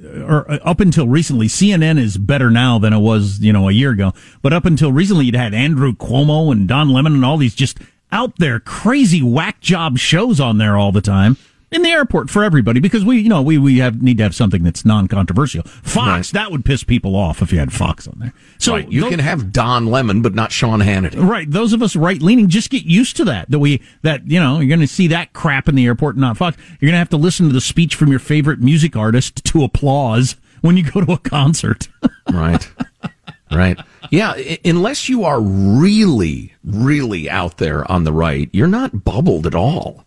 or 0.04 0.50
uh, 0.50 0.58
up 0.64 0.80
until 0.80 1.08
recently, 1.08 1.48
CNN 1.48 1.98
is 1.98 2.16
better 2.18 2.50
now 2.50 2.78
than 2.78 2.92
it 2.92 2.98
was, 2.98 3.40
you 3.40 3.52
know, 3.52 3.68
a 3.68 3.72
year 3.72 3.90
ago. 3.90 4.12
But 4.40 4.52
up 4.52 4.64
until 4.64 4.92
recently, 4.92 5.26
you'd 5.26 5.34
had 5.36 5.54
Andrew 5.54 5.92
Cuomo 5.92 6.50
and 6.52 6.66
Don 6.68 6.90
Lemon 6.90 7.14
and 7.14 7.24
all 7.24 7.36
these 7.36 7.54
just 7.54 7.78
out 8.10 8.38
there 8.38 8.60
crazy 8.60 9.22
whack 9.22 9.60
job 9.60 9.98
shows 9.98 10.40
on 10.40 10.58
there 10.58 10.76
all 10.76 10.92
the 10.92 11.00
time. 11.00 11.36
In 11.72 11.82
the 11.82 11.88
airport 11.88 12.30
for 12.30 12.44
everybody 12.44 12.78
because 12.80 13.04
we, 13.04 13.18
you 13.20 13.28
know, 13.28 13.42
we, 13.42 13.58
we 13.58 13.78
have 13.78 14.02
need 14.02 14.18
to 14.18 14.22
have 14.22 14.34
something 14.34 14.62
that's 14.62 14.84
non-controversial. 14.84 15.62
Fox, 15.64 15.96
Right. 16.06 16.26
that 16.42 16.50
would 16.52 16.64
piss 16.64 16.84
people 16.84 17.16
off 17.16 17.42
if 17.42 17.52
you 17.52 17.58
had 17.58 17.72
Fox 17.72 18.06
on 18.06 18.16
there. 18.18 18.32
So 18.58 18.72
right. 18.74 18.90
You 18.90 19.02
tho- 19.02 19.10
can 19.10 19.18
have 19.18 19.52
Don 19.52 19.86
Lemon, 19.86 20.22
but 20.22 20.34
not 20.34 20.52
Sean 20.52 20.80
Hannity. 20.80 21.16
Right. 21.22 21.50
Those 21.50 21.72
of 21.72 21.82
us 21.82 21.96
right 21.96 22.20
leaning 22.22 22.48
just 22.48 22.70
get 22.70 22.84
used 22.84 23.16
to 23.16 23.24
that. 23.24 23.50
That 23.50 23.58
we 23.58 23.82
that 24.02 24.28
you 24.30 24.38
know 24.38 24.60
you're 24.60 24.68
going 24.68 24.80
to 24.80 24.86
see 24.86 25.08
that 25.08 25.32
crap 25.32 25.68
in 25.68 25.74
the 25.74 25.86
airport, 25.86 26.14
and 26.16 26.20
not 26.20 26.36
Fox. 26.36 26.56
You're 26.80 26.88
going 26.88 26.92
to 26.92 26.98
have 26.98 27.08
to 27.10 27.16
listen 27.16 27.46
to 27.48 27.52
the 27.52 27.60
speech 27.60 27.94
from 27.94 28.10
your 28.10 28.18
favorite 28.20 28.60
music 28.60 28.96
artist 28.96 29.44
to 29.46 29.64
applause 29.64 30.36
when 30.60 30.76
you 30.76 30.84
go 30.90 31.04
to 31.04 31.12
a 31.12 31.18
concert. 31.18 31.88
right. 32.32 32.68
Right. 33.50 33.78
Yeah. 34.10 34.32
i- 34.36 34.58
Unless 34.64 35.08
you 35.08 35.24
are 35.24 35.40
really, 35.40 36.54
really 36.64 37.28
out 37.28 37.58
there 37.58 37.90
on 37.90 38.04
the 38.04 38.12
right, 38.12 38.48
you're 38.52 38.68
not 38.68 39.04
bubbled 39.04 39.46
at 39.46 39.54
all. 39.54 40.04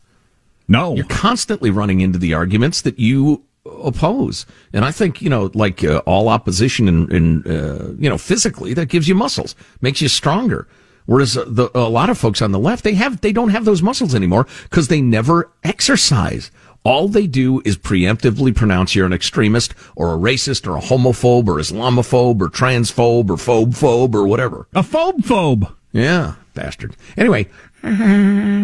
No. 0.68 0.96
You're 0.96 1.06
constantly 1.06 1.70
running 1.70 2.02
into 2.02 2.18
the 2.18 2.34
arguments 2.34 2.82
that 2.82 3.00
you 3.00 3.44
oppose. 3.66 4.46
And 4.74 4.86
I 4.86 4.92
think, 4.92 5.22
you 5.22 5.30
know, 5.30 5.52
like 5.54 5.84
uh, 5.84 6.00
all 6.06 6.30
opposition 6.30 6.88
in, 6.88 7.12
in 7.12 7.44
uh, 7.48 7.94
you 7.98 8.10
know, 8.10 8.18
physically, 8.18 8.74
that 8.74 8.88
gives 8.88 9.08
you 9.08 9.16
muscles, 9.16 9.56
makes 9.82 10.02
you 10.02 10.08
stronger. 10.08 10.68
Whereas 11.06 11.38
uh, 11.38 11.46
the, 11.48 11.70
a 11.76 11.90
lot 11.90 12.10
of 12.10 12.18
folks 12.18 12.42
on 12.42 12.52
the 12.52 12.60
left, 12.60 12.84
they 12.84 12.96
have, 12.96 13.22
they 13.22 13.32
don't 13.32 13.50
have 13.50 13.66
those 13.66 13.82
muscles 13.82 14.16
anymore 14.16 14.48
because 14.64 14.88
they 14.88 15.02
never 15.02 15.52
exercise. 15.64 16.52
All 16.84 17.08
they 17.08 17.26
do 17.26 17.62
is 17.66 17.78
preemptively 17.78 18.56
pronounce 18.56 18.94
you're 18.94 19.08
an 19.08 19.14
extremist 19.14 19.74
or 19.96 20.14
a 20.14 20.18
racist 20.18 20.68
or 20.68 20.78
a 20.78 20.82
homophobe 20.82 21.48
or 21.48 21.56
Islamophobe 21.56 22.42
or 22.42 22.50
transphobe 22.50 23.32
or 23.32 23.38
phobe 23.38 23.74
phobe 23.74 24.14
or 24.14 24.28
whatever. 24.28 24.68
A 24.76 24.84
phobe 24.84 25.22
phobe. 25.22 25.74
Yeah, 25.92 26.36
bastard. 26.54 26.96
Anyway, 27.18 27.50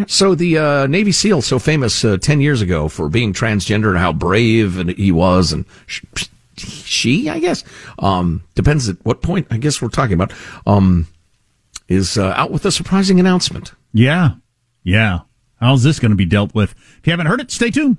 so 0.08 0.34
the 0.34 0.58
uh, 0.58 0.86
Navy 0.86 1.12
SEAL, 1.12 1.42
so 1.42 1.58
famous 1.58 2.04
uh, 2.04 2.16
10 2.16 2.40
years 2.40 2.60
ago 2.60 2.88
for 2.88 3.08
being 3.08 3.32
transgender 3.32 3.90
and 3.90 3.98
how 3.98 4.12
brave 4.12 4.78
and 4.78 4.90
he 4.90 5.12
was, 5.12 5.52
and 5.52 5.64
sh- 5.86 6.02
she, 6.56 7.28
I 7.28 7.38
guess, 7.38 7.64
um, 7.98 8.42
depends 8.54 8.88
at 8.88 8.96
what 9.04 9.22
point, 9.22 9.46
I 9.50 9.58
guess 9.58 9.80
we're 9.80 9.88
talking 9.88 10.14
about, 10.14 10.32
um, 10.66 11.06
is 11.88 12.18
uh, 12.18 12.32
out 12.36 12.50
with 12.50 12.64
a 12.64 12.72
surprising 12.72 13.20
announcement. 13.20 13.72
Yeah. 13.92 14.32
Yeah. 14.82 15.20
How's 15.60 15.82
this 15.82 16.00
going 16.00 16.10
to 16.10 16.16
be 16.16 16.24
dealt 16.24 16.54
with? 16.54 16.72
If 16.72 17.06
you 17.06 17.12
haven't 17.12 17.26
heard 17.26 17.40
it, 17.40 17.50
stay 17.50 17.70
tuned. 17.70 17.98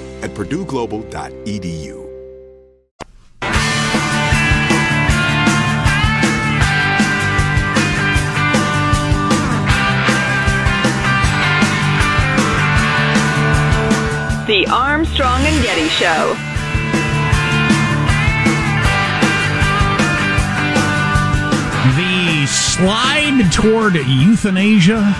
at 0.21 0.29
purdueglobal.edu. 0.31 2.01
The 14.47 14.67
Armstrong 14.67 15.41
and 15.45 15.63
Getty 15.63 15.87
Show. 15.87 16.35
The 21.95 22.45
slide 22.47 23.49
toward 23.53 23.95
euthanasia, 23.95 25.15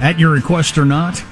at 0.00 0.18
your 0.18 0.32
request 0.32 0.78
or 0.78 0.84
not, 0.84 1.22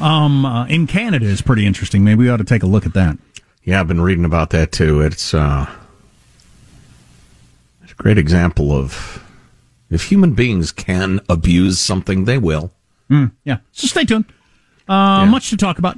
um, 0.00 0.44
uh, 0.44 0.66
in 0.66 0.86
Canada 0.86 1.26
is 1.26 1.42
pretty 1.42 1.66
interesting. 1.66 2.04
Maybe 2.04 2.20
we 2.24 2.28
ought 2.30 2.38
to 2.38 2.44
take 2.44 2.62
a 2.62 2.66
look 2.66 2.86
at 2.86 2.94
that. 2.94 3.18
Yeah, 3.64 3.80
I've 3.80 3.88
been 3.88 4.00
reading 4.00 4.24
about 4.24 4.50
that 4.50 4.72
too. 4.72 5.00
It's, 5.00 5.34
uh, 5.34 5.66
it's 7.82 7.92
a 7.92 7.96
great 7.96 8.18
example 8.18 8.72
of 8.72 9.22
if 9.90 10.04
human 10.04 10.32
beings 10.34 10.72
can 10.72 11.20
abuse 11.28 11.78
something, 11.78 12.24
they 12.24 12.38
will. 12.38 12.70
Mm, 13.10 13.32
yeah. 13.44 13.58
So 13.72 13.86
stay 13.86 14.04
tuned. 14.04 14.26
Uh, 14.88 15.26
Much 15.26 15.50
to 15.50 15.56
talk 15.56 15.78
about. 15.78 15.96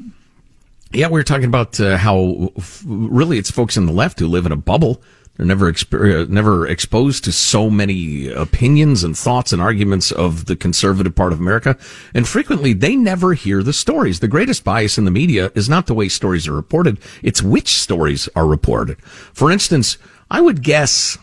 Yeah, 0.92 1.06
we 1.06 1.12
were 1.20 1.24
talking 1.24 1.44
about 1.46 1.78
uh, 1.78 1.96
how 1.96 2.50
f- 2.56 2.82
really 2.84 3.38
it's 3.38 3.50
folks 3.50 3.76
in 3.76 3.86
the 3.86 3.92
left 3.92 4.18
who 4.18 4.26
live 4.26 4.46
in 4.46 4.52
a 4.52 4.56
bubble. 4.56 5.00
They're 5.36 5.46
never 5.46 5.72
exper- 5.72 6.22
uh, 6.22 6.26
never 6.28 6.66
exposed 6.66 7.24
to 7.24 7.32
so 7.32 7.70
many 7.70 8.28
opinions 8.28 9.02
and 9.04 9.16
thoughts 9.16 9.52
and 9.52 9.62
arguments 9.62 10.12
of 10.12 10.44
the 10.46 10.56
conservative 10.56 11.14
part 11.14 11.32
of 11.32 11.40
America, 11.40 11.78
and 12.12 12.28
frequently 12.28 12.72
they 12.72 12.94
never 12.94 13.32
hear 13.32 13.62
the 13.62 13.72
stories. 13.72 14.20
The 14.20 14.28
greatest 14.28 14.64
bias 14.64 14.98
in 14.98 15.06
the 15.06 15.10
media 15.10 15.50
is 15.54 15.68
not 15.68 15.86
the 15.86 15.94
way 15.94 16.08
stories 16.08 16.46
are 16.46 16.52
reported; 16.52 16.98
it's 17.22 17.42
which 17.42 17.80
stories 17.80 18.28
are 18.36 18.46
reported. 18.46 19.00
For 19.32 19.50
instance, 19.50 19.96
I 20.30 20.40
would 20.40 20.62
guess 20.62 21.16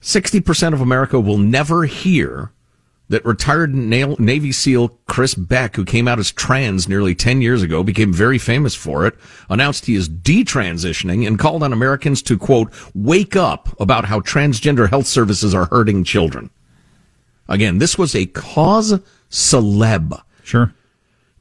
sixty 0.00 0.40
percent 0.40 0.74
of 0.74 0.80
America 0.80 1.20
will 1.20 1.38
never 1.38 1.84
hear 1.84 2.52
that 3.08 3.24
retired 3.24 3.74
Navy 3.74 4.50
SEAL 4.50 4.88
Chris 5.06 5.34
Beck, 5.34 5.76
who 5.76 5.84
came 5.84 6.08
out 6.08 6.18
as 6.18 6.32
trans 6.32 6.88
nearly 6.88 7.14
10 7.14 7.42
years 7.42 7.62
ago, 7.62 7.82
became 7.82 8.12
very 8.12 8.38
famous 8.38 8.74
for 8.74 9.06
it, 9.06 9.14
announced 9.50 9.86
he 9.86 9.94
is 9.94 10.08
detransitioning 10.08 11.26
and 11.26 11.38
called 11.38 11.62
on 11.62 11.72
Americans 11.72 12.22
to, 12.22 12.38
quote, 12.38 12.72
wake 12.94 13.36
up 13.36 13.78
about 13.78 14.06
how 14.06 14.20
transgender 14.20 14.88
health 14.88 15.06
services 15.06 15.54
are 15.54 15.66
hurting 15.66 16.02
children. 16.02 16.48
Again, 17.46 17.78
this 17.78 17.98
was 17.98 18.14
a 18.14 18.24
cause 18.26 18.98
celeb. 19.30 20.22
Sure. 20.42 20.72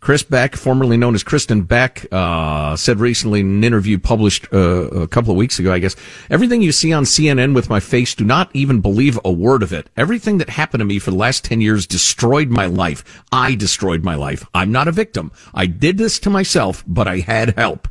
Chris 0.04 0.22
Beck, 0.22 0.58
formerly 0.58 0.98
known 0.98 1.16
as 1.16 1.24
Kristin 1.24 1.66
Beck, 1.66 2.06
uh, 2.12 2.76
said 2.76 3.00
recently 3.00 3.40
in 3.40 3.48
an 3.48 3.64
interview 3.64 3.98
published 3.98 4.46
uh, 4.52 4.58
a 4.58 5.08
couple 5.08 5.32
of 5.32 5.38
weeks 5.38 5.60
ago, 5.60 5.72
I 5.72 5.80
guess, 5.80 5.96
everything 6.30 6.62
you 6.62 6.74
see 6.74 6.92
on 6.92 7.06
CNN 7.06 7.56
with 7.56 7.70
my 7.70 7.80
face, 7.80 8.14
do 8.14 8.26
not 8.26 8.50
even 8.54 8.82
believe 8.82 9.18
a 9.24 9.32
word 9.32 9.64
of 9.64 9.72
it. 9.72 9.90
Everything 9.96 10.40
that 10.40 10.50
happened 10.50 10.82
to 10.82 10.86
me 10.86 11.00
for 11.00 11.12
the 11.12 11.16
last 11.16 11.46
10 11.46 11.62
years 11.62 11.88
destroyed 11.88 12.50
my 12.50 12.66
life. 12.66 13.24
I 13.32 13.56
destroyed 13.56 14.04
my 14.04 14.16
life. 14.16 14.46
I'm 14.54 14.74
not 14.74 14.90
a 14.90 14.92
victim. 14.92 15.32
I 15.54 15.68
did 15.68 15.98
this 15.98 16.20
to 16.20 16.30
myself, 16.30 16.84
but 16.86 17.08
I 17.08 17.20
had 17.20 17.58
help. 17.58 17.88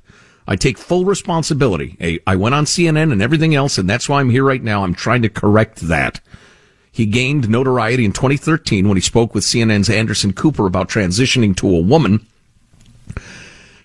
I 0.47 0.57
take 0.57 0.77
full 0.77 1.07
responsibility. 1.07 2.21
I 2.27 2.37
went 2.37 2.55
on 2.55 2.67
CNN 2.67 3.11
and 3.11 3.23
everything 3.23 3.55
else, 3.55 3.79
and 3.79 3.89
that's 3.89 4.07
why 4.07 4.21
I'm 4.21 4.29
here 4.29 4.45
right 4.45 4.63
now. 4.63 4.85
I'm 4.85 4.95
trying 4.95 5.23
to 5.23 5.31
correct 5.31 5.77
that. 5.89 6.21
He 6.93 7.07
gained 7.07 7.49
notoriety 7.49 8.05
in 8.05 8.13
2013 8.13 8.87
when 8.87 8.99
he 8.99 9.01
spoke 9.01 9.35
with 9.35 9.45
CNN's 9.45 9.89
Anderson 9.89 10.35
Cooper 10.35 10.67
about 10.67 10.91
transitioning 10.91 11.57
to 11.57 11.75
a 11.75 11.81
woman. 11.81 12.27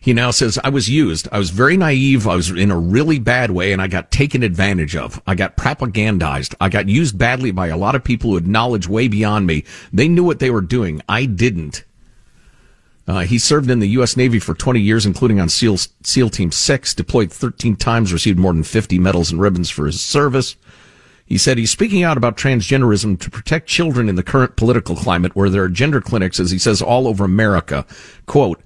He 0.02 0.14
now 0.14 0.32
says, 0.32 0.60
I 0.64 0.70
was 0.70 0.90
used. 0.90 1.28
I 1.32 1.38
was 1.38 1.50
very 1.50 1.76
naive. 1.76 2.28
I 2.28 2.36
was 2.36 2.50
in 2.52 2.70
a 2.70 2.78
really 2.78 3.20
bad 3.20 3.52
way 3.52 3.72
and 3.74 3.82
I 3.82 3.88
got 3.88 4.12
taken 4.12 4.44
advantage 4.44 4.96
of. 4.96 5.22
I 5.26 5.36
got 5.36 5.58
propagandized. 5.58 6.54
I 6.62 6.70
got 6.70 6.88
used 6.90 7.18
badly 7.18 7.52
by 7.52 7.68
a 7.68 7.78
lot 7.78 7.96
of 7.96 8.04
people 8.04 8.30
who 8.30 8.36
had 8.36 8.48
knowledge 8.48 8.88
way 8.88 9.08
beyond 9.08 9.48
me. 9.48 9.64
They 9.92 10.08
knew 10.08 10.24
what 10.24 10.40
they 10.40 10.50
were 10.50 10.62
doing. 10.62 11.02
I 11.10 11.26
didn't. 11.26 11.84
Uh, 13.08 13.22
he 13.22 13.40
served 13.40 13.70
in 13.70 13.80
the 13.80 13.88
U.S. 13.90 14.18
Navy 14.18 14.38
for 14.38 14.54
20 14.54 14.82
years, 14.82 15.06
including 15.06 15.40
on 15.40 15.48
SEAL, 15.48 15.78
SEAL 16.04 16.30
Team 16.30 16.52
6, 16.52 16.94
deployed 16.94 17.32
13 17.32 17.78
times, 17.78 18.12
received 18.12 18.38
more 18.38 18.52
than 18.52 18.64
50 18.64 19.00
medals 19.00 19.32
and 19.32 19.40
ribbons 19.40 19.70
for 19.70 19.86
his 19.86 20.02
service. 20.02 20.58
He 21.28 21.38
said 21.38 21.58
he's 21.58 21.72
speaking 21.72 22.04
out 22.04 22.16
about 22.16 22.38
transgenderism 22.38 23.20
to 23.20 23.30
protect 23.30 23.68
children 23.68 24.08
in 24.08 24.16
the 24.16 24.24
current 24.24 24.56
political 24.56 24.96
climate 24.96 25.36
where 25.36 25.50
there 25.50 25.64
are 25.64 25.70
gender 25.70 26.00
clinics, 26.00 26.40
as 26.40 26.52
he 26.52 26.58
says, 26.58 26.82
all 26.82 27.06
over 27.06 27.26
America. 27.26 27.86
Quote, 28.28 28.62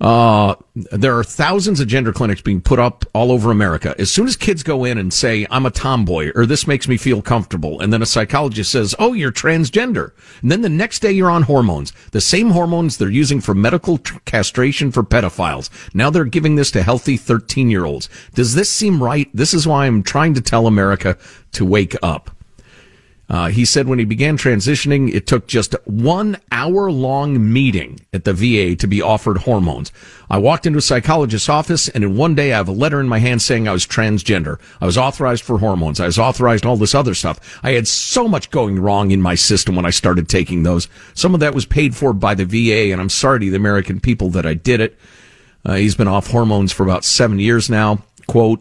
uh, 0.00 0.54
there 0.74 1.18
are 1.18 1.24
thousands 1.24 1.78
of 1.78 1.86
gender 1.86 2.12
clinics 2.12 2.40
being 2.40 2.62
put 2.62 2.78
up 2.78 3.04
all 3.12 3.30
over 3.30 3.50
America. 3.50 3.94
As 3.98 4.10
soon 4.10 4.26
as 4.26 4.36
kids 4.36 4.62
go 4.62 4.84
in 4.84 4.96
and 4.96 5.12
say, 5.12 5.46
I'm 5.50 5.66
a 5.66 5.70
tomboy, 5.70 6.32
or 6.34 6.46
this 6.46 6.66
makes 6.66 6.88
me 6.88 6.96
feel 6.96 7.20
comfortable, 7.20 7.80
and 7.80 7.92
then 7.92 8.00
a 8.00 8.06
psychologist 8.06 8.72
says, 8.72 8.94
oh, 8.98 9.12
you're 9.12 9.32
transgender. 9.32 10.12
And 10.40 10.50
then 10.50 10.62
the 10.62 10.70
next 10.70 11.00
day 11.00 11.12
you're 11.12 11.30
on 11.30 11.42
hormones. 11.42 11.92
The 12.12 12.20
same 12.20 12.50
hormones 12.50 12.96
they're 12.96 13.10
using 13.10 13.40
for 13.40 13.54
medical 13.54 13.98
castration 14.24 14.90
for 14.90 15.02
pedophiles. 15.02 15.68
Now 15.94 16.08
they're 16.08 16.24
giving 16.24 16.54
this 16.54 16.70
to 16.72 16.82
healthy 16.82 17.16
13 17.16 17.70
year 17.70 17.84
olds. 17.84 18.08
Does 18.34 18.54
this 18.54 18.70
seem 18.70 19.02
right? 19.02 19.28
This 19.34 19.52
is 19.52 19.66
why 19.66 19.86
I'm 19.86 20.02
trying 20.02 20.34
to 20.34 20.40
tell 20.40 20.66
America 20.66 21.18
to 21.52 21.64
wake 21.66 21.94
up. 22.02 22.30
Uh, 23.30 23.46
he 23.46 23.64
said 23.64 23.86
when 23.86 24.00
he 24.00 24.04
began 24.04 24.36
transitioning, 24.36 25.14
it 25.14 25.24
took 25.24 25.46
just 25.46 25.76
one 25.84 26.36
hour 26.50 26.90
long 26.90 27.52
meeting 27.52 28.00
at 28.12 28.24
the 28.24 28.32
VA 28.32 28.74
to 28.74 28.88
be 28.88 29.00
offered 29.00 29.38
hormones. 29.38 29.92
I 30.28 30.38
walked 30.38 30.66
into 30.66 30.80
a 30.80 30.82
psychologist's 30.82 31.48
office 31.48 31.88
and 31.88 32.02
in 32.02 32.16
one 32.16 32.34
day 32.34 32.52
I 32.52 32.56
have 32.56 32.66
a 32.66 32.72
letter 32.72 33.00
in 33.00 33.06
my 33.08 33.20
hand 33.20 33.40
saying 33.40 33.68
I 33.68 33.72
was 33.72 33.86
transgender. 33.86 34.58
I 34.80 34.86
was 34.86 34.98
authorized 34.98 35.44
for 35.44 35.58
hormones. 35.58 36.00
I 36.00 36.06
was 36.06 36.18
authorized 36.18 36.66
all 36.66 36.76
this 36.76 36.94
other 36.94 37.14
stuff. 37.14 37.60
I 37.62 37.70
had 37.70 37.86
so 37.86 38.26
much 38.26 38.50
going 38.50 38.80
wrong 38.80 39.12
in 39.12 39.22
my 39.22 39.36
system 39.36 39.76
when 39.76 39.86
I 39.86 39.90
started 39.90 40.28
taking 40.28 40.64
those. 40.64 40.88
Some 41.14 41.32
of 41.32 41.40
that 41.40 41.54
was 41.54 41.66
paid 41.66 41.94
for 41.94 42.12
by 42.12 42.34
the 42.34 42.44
VA 42.44 42.92
and 42.92 43.00
I'm 43.00 43.08
sorry 43.08 43.38
to 43.40 43.50
the 43.50 43.56
American 43.56 44.00
people 44.00 44.30
that 44.30 44.44
I 44.44 44.54
did 44.54 44.80
it. 44.80 44.98
Uh, 45.64 45.74
he's 45.74 45.94
been 45.94 46.08
off 46.08 46.26
hormones 46.26 46.72
for 46.72 46.82
about 46.82 47.04
seven 47.04 47.38
years 47.38 47.70
now. 47.70 48.02
Quote, 48.26 48.60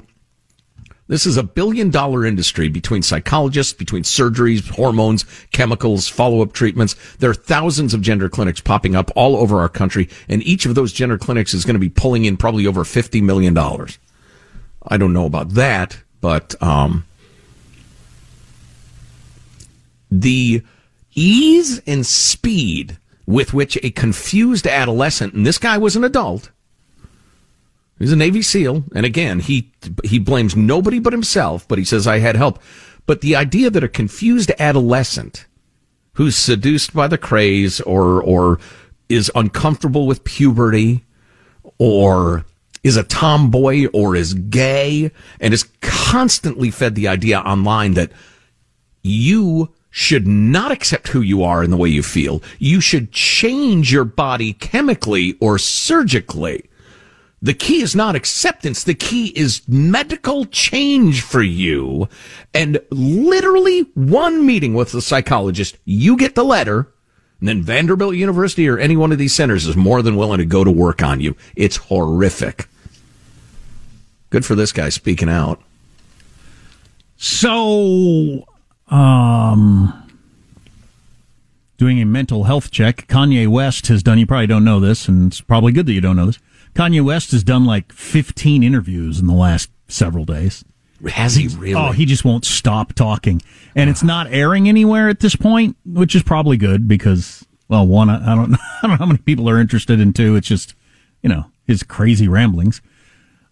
this 1.10 1.25
is 1.25 1.38
a 1.38 1.44
billion 1.44 1.89
dollar 1.89 2.24
industry 2.24 2.70
between 2.70 3.01
psychologists, 3.01 3.74
between 3.74 4.04
surgeries, 4.04 4.70
hormones, 4.70 5.25
chemicals, 5.51 6.08
follow 6.08 6.44
up 6.44 6.54
treatments. 6.54 6.96
There 7.18 7.32
are 7.32 7.36
thousands 7.36 7.96
of 7.96 8.01
gender 8.01 8.30
clinics 8.30 8.62
popping 8.62 8.96
up 8.96 9.12
all 9.16 9.36
over 9.36 9.60
our 9.60 9.70
country, 9.70 10.08
and 10.30 10.44
each 10.44 10.68
of 10.68 10.75
those 10.75 10.94
gender 10.94 11.18
clinics 11.18 11.56
is 11.56 11.66
going 11.66 11.74
to 11.74 11.80
be 11.80 11.89
pulling 11.89 12.25
in 12.25 12.38
probably 12.38 12.68
over 12.68 12.84
$50 12.84 13.24
million. 13.24 13.58
I 13.58 14.98
don't 14.98 15.12
know 15.13 15.25
about 15.25 15.50
that, 15.56 15.98
but, 16.22 16.62
um, 16.62 17.06
the 20.12 20.62
ease 21.16 21.82
and 21.88 22.06
speed 22.06 23.00
with 23.25 23.51
which 23.51 23.78
a 23.84 23.89
confused 23.89 24.68
adolescent, 24.68 25.34
and 25.34 25.46
this 25.46 25.58
guy 25.58 25.80
was 25.80 25.96
an 25.96 26.04
adult, 26.04 26.51
He's 28.00 28.13
a 28.13 28.15
Navy 28.15 28.41
SEAL, 28.41 28.86
and 28.96 29.06
again, 29.06 29.39
he 29.39 29.72
he 30.03 30.20
blames 30.20 30.56
nobody 30.56 31.00
but 31.00 31.13
himself. 31.13 31.68
But 31.68 31.77
he 31.77 31.86
says 31.86 32.08
I 32.08 32.20
had 32.20 32.36
help. 32.38 32.60
But 33.06 33.22
the 33.22 33.36
idea 33.36 33.70
that 33.70 33.84
a 33.84 33.89
confused 33.89 34.51
adolescent 34.58 35.46
who's 36.13 36.36
seduced 36.36 36.94
by 36.94 37.08
the 37.08 37.18
craze 37.18 37.82
or 37.82 38.24
or 38.24 38.60
is 39.10 39.32
uncomfortable 39.36 40.08
with 40.08 40.24
puberty 40.24 41.03
or 41.77 42.46
is 42.84 42.96
a 42.96 43.03
tomboy 43.03 43.88
or 43.94 44.15
is 44.15 44.34
gay 44.34 45.12
and 45.39 45.53
is 45.53 45.68
constantly 45.82 46.71
fed 46.71 46.95
the 46.95 47.08
idea 47.08 47.39
online 47.39 47.95
that 47.95 48.12
you 49.02 49.73
should 49.89 50.28
not 50.28 50.71
accept 50.71 51.08
who 51.10 51.21
you 51.21 51.43
are 51.43 51.63
and 51.63 51.73
the 51.73 51.78
way 51.78 51.89
you 51.89 52.04
feel. 52.04 52.41
You 52.60 52.80
should 52.80 53.12
change 53.12 53.91
your 53.91 54.06
body 54.06 54.54
chemically 54.54 55.36
or 55.41 55.58
surgically. 55.58 56.68
The 57.41 57.54
key 57.54 57.82
is 57.82 57.95
not 57.95 58.15
acceptance. 58.15 58.84
The 58.84 58.93
key 58.93 59.28
is 59.28 59.62
medical 59.67 60.45
change 60.45 61.21
for 61.21 61.41
you. 61.41 62.10
And 62.54 62.82
literally 62.91 63.82
one 63.93 64.45
meeting 64.45 64.73
with 64.73 64.91
the 64.91 65.02
psychologist, 65.02 65.78
you 65.86 66.17
get 66.17 66.36
the 66.36 66.43
letter, 66.43 66.91
and 67.39 67.47
then 67.47 67.63
Vanderbilt 67.63 68.15
University 68.15 68.67
or 68.67 68.78
any 68.78 68.97
one 68.97 69.13
of 69.13 69.17
these 69.17 69.34
centers 69.34 69.65
is 69.65 69.78
more 69.78 70.02
than 70.02 70.17
willing 70.17 70.39
to 70.39 70.45
go 70.45 70.63
to 70.65 70.71
work 70.71 71.02
on 71.02 71.21
you. 71.21 71.38
It's 71.56 71.78
horrific. 71.78 72.67
Good 74.30 74.45
for 74.45 74.56
this 74.56 74.73
guy 74.73 74.89
speaking 74.89 75.30
out. 75.30 75.62
So, 77.15 78.45
um, 78.89 80.10
doing 81.78 82.02
a 82.02 82.06
mental 82.06 82.43
health 82.43 82.69
check, 82.71 83.08
Kanye 83.08 83.47
West 83.47 83.88
has 83.88 84.04
done, 84.04 84.19
you 84.19 84.28
probably 84.28 84.47
don't 84.47 84.63
know 84.63 84.80
this, 84.80 85.08
and 85.08 85.32
it's 85.32 85.41
probably 85.41 85.71
good 85.71 85.86
that 85.86 85.93
you 85.93 86.02
don't 86.02 86.15
know 86.15 86.28
this. 86.28 86.39
Kanye 86.73 87.03
West 87.03 87.32
has 87.32 87.43
done 87.43 87.65
like 87.65 87.91
15 87.91 88.63
interviews 88.63 89.19
in 89.19 89.27
the 89.27 89.34
last 89.34 89.69
several 89.88 90.25
days. 90.25 90.63
Has 91.08 91.36
he 91.36 91.47
really? 91.47 91.75
Oh, 91.75 91.91
he 91.91 92.05
just 92.05 92.25
won't 92.25 92.45
stop 92.45 92.93
talking. 92.93 93.41
And 93.75 93.89
it's 93.89 94.03
not 94.03 94.27
airing 94.32 94.67
anywhere 94.67 95.08
at 95.10 95.21
this 95.21 95.36
point, 95.36 95.77
which 95.86 96.13
is 96.13 96.23
probably 96.23 96.58
good 96.58 96.88
because, 96.88 97.45
well, 97.69 97.88
one, 97.88 98.10
I 98.10 98.36
don't, 98.36 98.53
I 98.55 98.58
don't 98.82 98.91
know 98.91 98.97
how 98.97 99.05
many 99.05 99.19
people 99.19 99.49
are 99.49 99.60
interested 99.60 99.99
in 99.99 100.12
two. 100.12 100.36
It's 100.36 100.47
just, 100.47 100.75
you 101.21 101.29
know, 101.29 101.45
his 101.65 101.84
crazy 101.84 102.27
ramblings. 102.27 102.82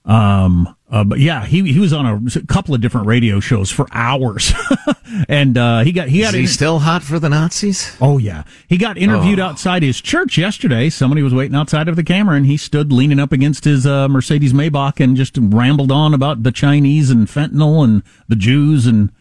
Um, 0.08 0.74
uh, 0.90 1.04
but 1.04 1.20
yeah, 1.20 1.46
he 1.46 1.74
he 1.74 1.80
was 1.80 1.92
on 1.92 2.06
a, 2.06 2.42
couple 2.46 2.74
of 2.74 2.80
different 2.80 3.08
radio 3.08 3.42
shows 3.42 3.70
for 3.70 3.88
hours, 3.92 4.54
and 5.28 5.58
uh, 5.58 5.82
he 5.82 5.92
got 5.92 6.08
he 6.08 6.22
got. 6.22 6.30
Is 6.30 6.34
he 6.34 6.42
in- 6.42 6.48
still 6.48 6.80
hot 6.80 7.04
for 7.04 7.20
the 7.20 7.28
Nazis? 7.28 7.94
Oh 8.00 8.18
yeah, 8.18 8.46
he 8.70 8.78
got 8.78 8.98
interviewed 8.98 9.40
oh. 9.40 9.48
outside 9.48 9.84
his 9.84 10.00
church 10.00 10.38
yesterday. 10.38 10.90
Somebody 10.90 11.22
was 11.24 11.34
waiting 11.34 11.58
outside 11.58 11.90
of 11.90 11.98
the 11.98 12.06
camera, 12.06 12.38
and 12.38 12.46
he 12.46 12.56
stood 12.56 12.94
leaning 12.94 13.20
up 13.20 13.34
against 13.34 13.66
his 13.66 13.86
uh, 13.86 14.08
Mercedes 14.08 14.54
Maybach 14.54 15.04
and 15.04 15.18
just 15.18 15.38
rambled 15.38 15.92
on 15.92 16.14
about 16.14 16.44
the 16.44 16.54
Chinese 16.54 17.10
and 17.10 17.28
fentanyl 17.28 17.84
and 17.84 18.02
the 18.30 18.38
Jews 18.38 18.88
and 18.88 19.12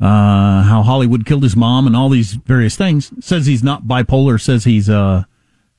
uh, 0.00 0.64
how 0.64 0.82
Hollywood 0.82 1.24
killed 1.24 1.44
his 1.44 1.54
mom 1.54 1.86
and 1.86 1.94
all 1.94 2.08
these 2.08 2.32
various 2.32 2.74
things. 2.74 3.12
Says 3.24 3.46
he's 3.46 3.62
not 3.62 3.84
bipolar. 3.84 4.40
Says 4.40 4.64
he's 4.64 4.90
uh 4.90 5.22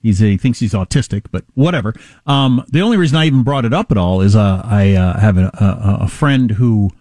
He's 0.04 0.20
he 0.20 0.38
thinks 0.38 0.60
he's 0.60 0.74
autistic, 0.74 1.28
but 1.32 1.46
whatever. 1.54 1.96
Um, 2.28 2.66
the 2.68 2.82
only 2.82 2.98
reason 2.98 3.18
I 3.18 3.26
even 3.26 3.42
brought 3.42 3.64
it 3.64 3.74
up 3.74 3.90
at 3.90 3.98
all 3.98 4.20
is 4.20 4.36
uh, 4.36 4.62
I 4.64 4.94
uh, 4.96 5.18
have 5.18 5.38
a, 5.38 5.46
a, 5.46 5.98
a, 6.04 6.08
friend 6.10 6.52
who 6.52 6.92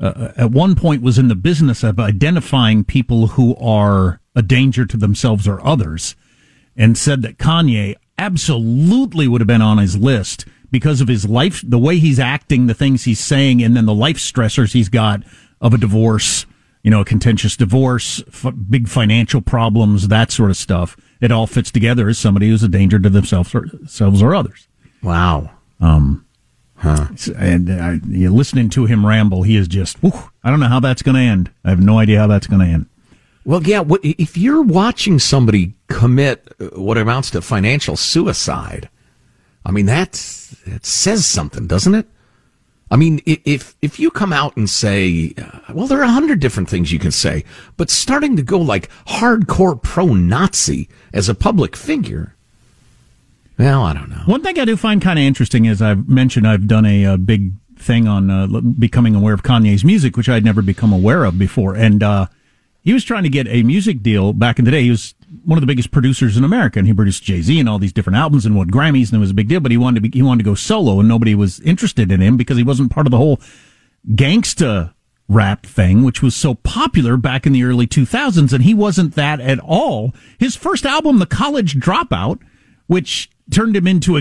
uh, 0.00 0.32
at 0.38 0.50
one 0.50 0.74
point 0.74 1.02
was 1.02 1.18
in 1.18 1.28
the 1.28 1.34
business 1.34 1.84
of 1.84 2.00
identifying 2.00 2.82
people 2.82 3.28
who 3.28 3.54
are 3.56 4.20
a 4.34 4.40
danger 4.40 4.86
to 4.86 4.96
themselves 4.96 5.46
or 5.46 5.64
others, 5.64 6.16
and 6.74 6.96
said 6.96 7.20
that 7.22 7.36
Kanye 7.36 7.94
absolutely 8.18 9.28
would 9.28 9.42
have 9.42 9.48
been 9.48 9.60
on 9.60 9.76
his 9.76 9.98
list 9.98 10.46
because 10.70 11.02
of 11.02 11.08
his 11.08 11.28
life, 11.28 11.62
the 11.62 11.78
way 11.78 11.98
he's 11.98 12.18
acting, 12.18 12.68
the 12.68 12.74
things 12.74 13.04
he's 13.04 13.20
saying, 13.20 13.62
and 13.62 13.76
then 13.76 13.84
the 13.84 13.94
life 13.94 14.16
stressors 14.16 14.72
he's 14.72 14.88
got 14.88 15.22
of 15.60 15.74
a 15.74 15.78
divorce, 15.78 16.46
you 16.82 16.90
know, 16.90 17.02
a 17.02 17.04
contentious 17.04 17.54
divorce, 17.54 18.22
f- 18.28 18.54
big 18.70 18.88
financial 18.88 19.42
problems, 19.42 20.08
that 20.08 20.32
sort 20.32 20.48
of 20.48 20.56
stuff 20.56 20.96
it 21.20 21.32
all 21.32 21.46
fits 21.46 21.70
together 21.70 22.08
as 22.08 22.18
somebody 22.18 22.48
who's 22.48 22.62
a 22.62 22.68
danger 22.68 22.98
to 22.98 23.08
themselves 23.08 23.54
or, 23.54 23.66
themselves 23.66 24.22
or 24.22 24.34
others. 24.34 24.68
Wow. 25.02 25.50
Um, 25.80 26.26
huh. 26.76 27.08
And 27.36 27.70
uh, 27.70 27.94
you 28.08 28.32
listening 28.32 28.70
to 28.70 28.86
him 28.86 29.06
ramble, 29.06 29.42
he 29.42 29.56
is 29.56 29.68
just, 29.68 29.98
whew, 29.98 30.30
I 30.44 30.50
don't 30.50 30.60
know 30.60 30.68
how 30.68 30.80
that's 30.80 31.02
going 31.02 31.16
to 31.16 31.20
end. 31.20 31.50
I 31.64 31.70
have 31.70 31.80
no 31.80 31.98
idea 31.98 32.18
how 32.18 32.26
that's 32.26 32.46
going 32.46 32.60
to 32.60 32.72
end. 32.72 32.86
Well, 33.44 33.62
yeah, 33.62 33.84
if 34.02 34.36
you're 34.36 34.62
watching 34.62 35.18
somebody 35.18 35.74
commit 35.86 36.52
uh, 36.58 36.66
what 36.80 36.98
amounts 36.98 37.30
to 37.30 37.42
financial 37.42 37.96
suicide, 37.96 38.88
I 39.64 39.70
mean, 39.70 39.86
that, 39.86 40.12
that 40.66 40.84
says 40.84 41.26
something, 41.26 41.66
doesn't 41.66 41.94
it? 41.94 42.08
I 42.90 42.96
mean, 42.96 43.20
if 43.26 43.74
if 43.82 43.98
you 43.98 44.10
come 44.10 44.32
out 44.32 44.56
and 44.56 44.70
say, 44.70 45.34
uh, 45.36 45.72
well, 45.74 45.88
there 45.88 45.98
are 46.00 46.04
a 46.04 46.08
hundred 46.08 46.38
different 46.38 46.68
things 46.68 46.92
you 46.92 47.00
can 47.00 47.10
say, 47.10 47.44
but 47.76 47.90
starting 47.90 48.36
to 48.36 48.42
go 48.42 48.58
like 48.58 48.88
hardcore 49.06 49.80
pro-Nazi 49.82 50.88
as 51.12 51.28
a 51.28 51.34
public 51.34 51.74
figure, 51.74 52.36
Well, 53.58 53.82
I 53.82 53.92
don't 53.92 54.10
know. 54.10 54.22
One 54.26 54.42
thing 54.42 54.58
I 54.58 54.64
do 54.64 54.76
find 54.76 55.02
kind 55.02 55.18
of 55.18 55.24
interesting 55.24 55.64
is 55.64 55.82
I've 55.82 56.08
mentioned 56.08 56.46
I've 56.46 56.68
done 56.68 56.86
a, 56.86 57.04
a 57.04 57.18
big 57.18 57.52
thing 57.76 58.06
on 58.06 58.30
uh, 58.30 58.46
becoming 58.78 59.14
aware 59.16 59.34
of 59.34 59.42
Kanye's 59.42 59.84
music, 59.84 60.16
which 60.16 60.28
I'd 60.28 60.44
never 60.44 60.62
become 60.62 60.92
aware 60.92 61.24
of 61.24 61.38
before. 61.38 61.74
And 61.74 62.02
uh, 62.02 62.26
he 62.82 62.92
was 62.92 63.02
trying 63.04 63.24
to 63.24 63.28
get 63.28 63.48
a 63.48 63.64
music 63.64 64.02
deal 64.02 64.32
back 64.32 64.58
in 64.60 64.64
the 64.64 64.70
day. 64.70 64.82
He 64.84 64.90
was 64.90 65.14
one 65.44 65.56
of 65.58 65.60
the 65.60 65.66
biggest 65.66 65.90
producers 65.90 66.36
in 66.36 66.44
America, 66.44 66.78
and 66.78 66.86
he 66.86 66.94
produced 66.94 67.22
Jay 67.22 67.42
Z 67.42 67.58
and 67.58 67.68
all 67.68 67.78
these 67.78 67.92
different 67.92 68.16
albums 68.16 68.46
and 68.46 68.56
won 68.56 68.70
Grammys, 68.70 69.08
and 69.08 69.16
it 69.16 69.20
was 69.20 69.30
a 69.30 69.34
big 69.34 69.48
deal. 69.48 69.60
But 69.60 69.72
he 69.72 69.76
wanted 69.76 70.02
to 70.02 70.08
be, 70.08 70.16
he 70.16 70.22
wanted 70.22 70.44
to 70.44 70.50
go 70.50 70.54
solo, 70.54 71.00
and 71.00 71.08
nobody 71.08 71.34
was 71.34 71.60
interested 71.60 72.12
in 72.12 72.20
him 72.20 72.36
because 72.36 72.56
he 72.56 72.62
wasn't 72.62 72.90
part 72.90 73.06
of 73.06 73.10
the 73.10 73.16
whole 73.16 73.40
gangsta 74.08 74.92
rap 75.28 75.66
thing, 75.66 76.04
which 76.04 76.22
was 76.22 76.36
so 76.36 76.54
popular 76.54 77.16
back 77.16 77.46
in 77.46 77.52
the 77.52 77.64
early 77.64 77.86
2000s, 77.86 78.52
and 78.52 78.64
he 78.64 78.74
wasn't 78.74 79.14
that 79.14 79.40
at 79.40 79.58
all. 79.58 80.14
His 80.38 80.54
first 80.54 80.86
album, 80.86 81.18
The 81.18 81.26
College 81.26 81.74
Dropout, 81.74 82.40
which 82.86 83.30
turned 83.50 83.76
him 83.76 83.86
into 83.86 84.16
a, 84.16 84.20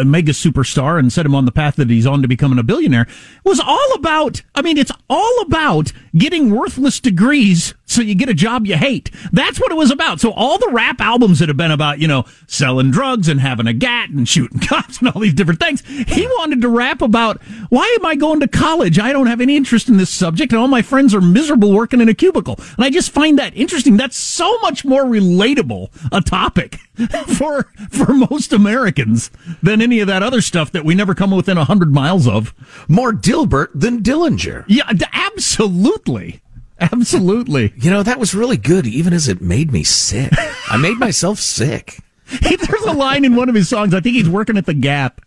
a, 0.00 0.04
mega 0.04 0.32
superstar 0.32 0.98
and 0.98 1.12
set 1.12 1.26
him 1.26 1.34
on 1.34 1.44
the 1.44 1.52
path 1.52 1.76
that 1.76 1.90
he's 1.90 2.06
on 2.06 2.22
to 2.22 2.28
becoming 2.28 2.58
a 2.58 2.62
billionaire 2.62 3.06
was 3.44 3.60
all 3.60 3.92
about 3.94 4.40
i 4.54 4.62
mean 4.62 4.78
it's 4.78 4.92
all 5.10 5.42
about 5.42 5.92
getting 6.16 6.50
worthless 6.50 6.98
degrees 6.98 7.74
so 7.92 8.02
you 8.02 8.14
get 8.14 8.28
a 8.28 8.34
job 8.34 8.66
you 8.66 8.76
hate 8.76 9.10
that's 9.32 9.60
what 9.60 9.70
it 9.70 9.76
was 9.76 9.90
about 9.90 10.20
so 10.20 10.32
all 10.32 10.58
the 10.58 10.70
rap 10.72 11.00
albums 11.00 11.38
that 11.38 11.48
have 11.48 11.56
been 11.56 11.70
about 11.70 11.98
you 11.98 12.08
know 12.08 12.24
selling 12.46 12.90
drugs 12.90 13.28
and 13.28 13.40
having 13.40 13.66
a 13.66 13.72
gat 13.72 14.10
and 14.10 14.28
shooting 14.28 14.58
cops 14.68 14.98
and 14.98 15.08
all 15.08 15.20
these 15.20 15.34
different 15.34 15.60
things 15.60 15.82
he 15.86 16.26
wanted 16.38 16.60
to 16.60 16.68
rap 16.68 17.02
about 17.02 17.40
why 17.68 17.84
am 17.98 18.06
i 18.06 18.14
going 18.14 18.40
to 18.40 18.48
college 18.48 18.98
i 18.98 19.12
don't 19.12 19.26
have 19.26 19.40
any 19.40 19.56
interest 19.56 19.88
in 19.88 19.96
this 19.96 20.10
subject 20.10 20.52
and 20.52 20.60
all 20.60 20.68
my 20.68 20.82
friends 20.82 21.14
are 21.14 21.20
miserable 21.20 21.72
working 21.72 22.00
in 22.00 22.08
a 22.08 22.14
cubicle 22.14 22.56
and 22.58 22.84
i 22.84 22.90
just 22.90 23.10
find 23.10 23.38
that 23.38 23.54
interesting 23.56 23.96
that's 23.96 24.16
so 24.16 24.58
much 24.60 24.84
more 24.84 25.04
relatable 25.04 25.88
a 26.10 26.20
topic 26.20 26.78
for 27.38 27.64
for 27.90 28.12
most 28.12 28.52
Americans 28.52 29.30
than 29.62 29.80
any 29.80 30.00
of 30.00 30.08
that 30.08 30.22
other 30.22 30.40
stuff 30.40 30.72
that 30.72 30.84
we 30.84 30.94
never 30.94 31.14
come 31.14 31.30
within 31.30 31.56
a 31.56 31.64
hundred 31.64 31.92
miles 31.92 32.26
of. 32.28 32.54
More 32.88 33.12
Dilbert 33.12 33.68
than 33.74 34.02
Dillinger. 34.02 34.64
Yeah, 34.68 34.90
absolutely. 35.12 36.42
Absolutely. 36.82 37.72
You 37.76 37.90
know, 37.90 38.02
that 38.02 38.18
was 38.18 38.34
really 38.34 38.56
good, 38.56 38.86
even 38.86 39.12
as 39.12 39.28
it 39.28 39.40
made 39.40 39.72
me 39.72 39.84
sick. 39.84 40.32
I 40.68 40.76
made 40.76 40.98
myself 40.98 41.38
sick. 41.38 41.98
There's 42.40 42.84
a 42.86 42.92
line 42.92 43.24
in 43.24 43.36
one 43.36 43.48
of 43.48 43.54
his 43.54 43.68
songs. 43.68 43.94
I 43.94 44.00
think 44.00 44.16
he's 44.16 44.28
working 44.28 44.56
at 44.56 44.66
the 44.66 44.74
Gap. 44.74 45.20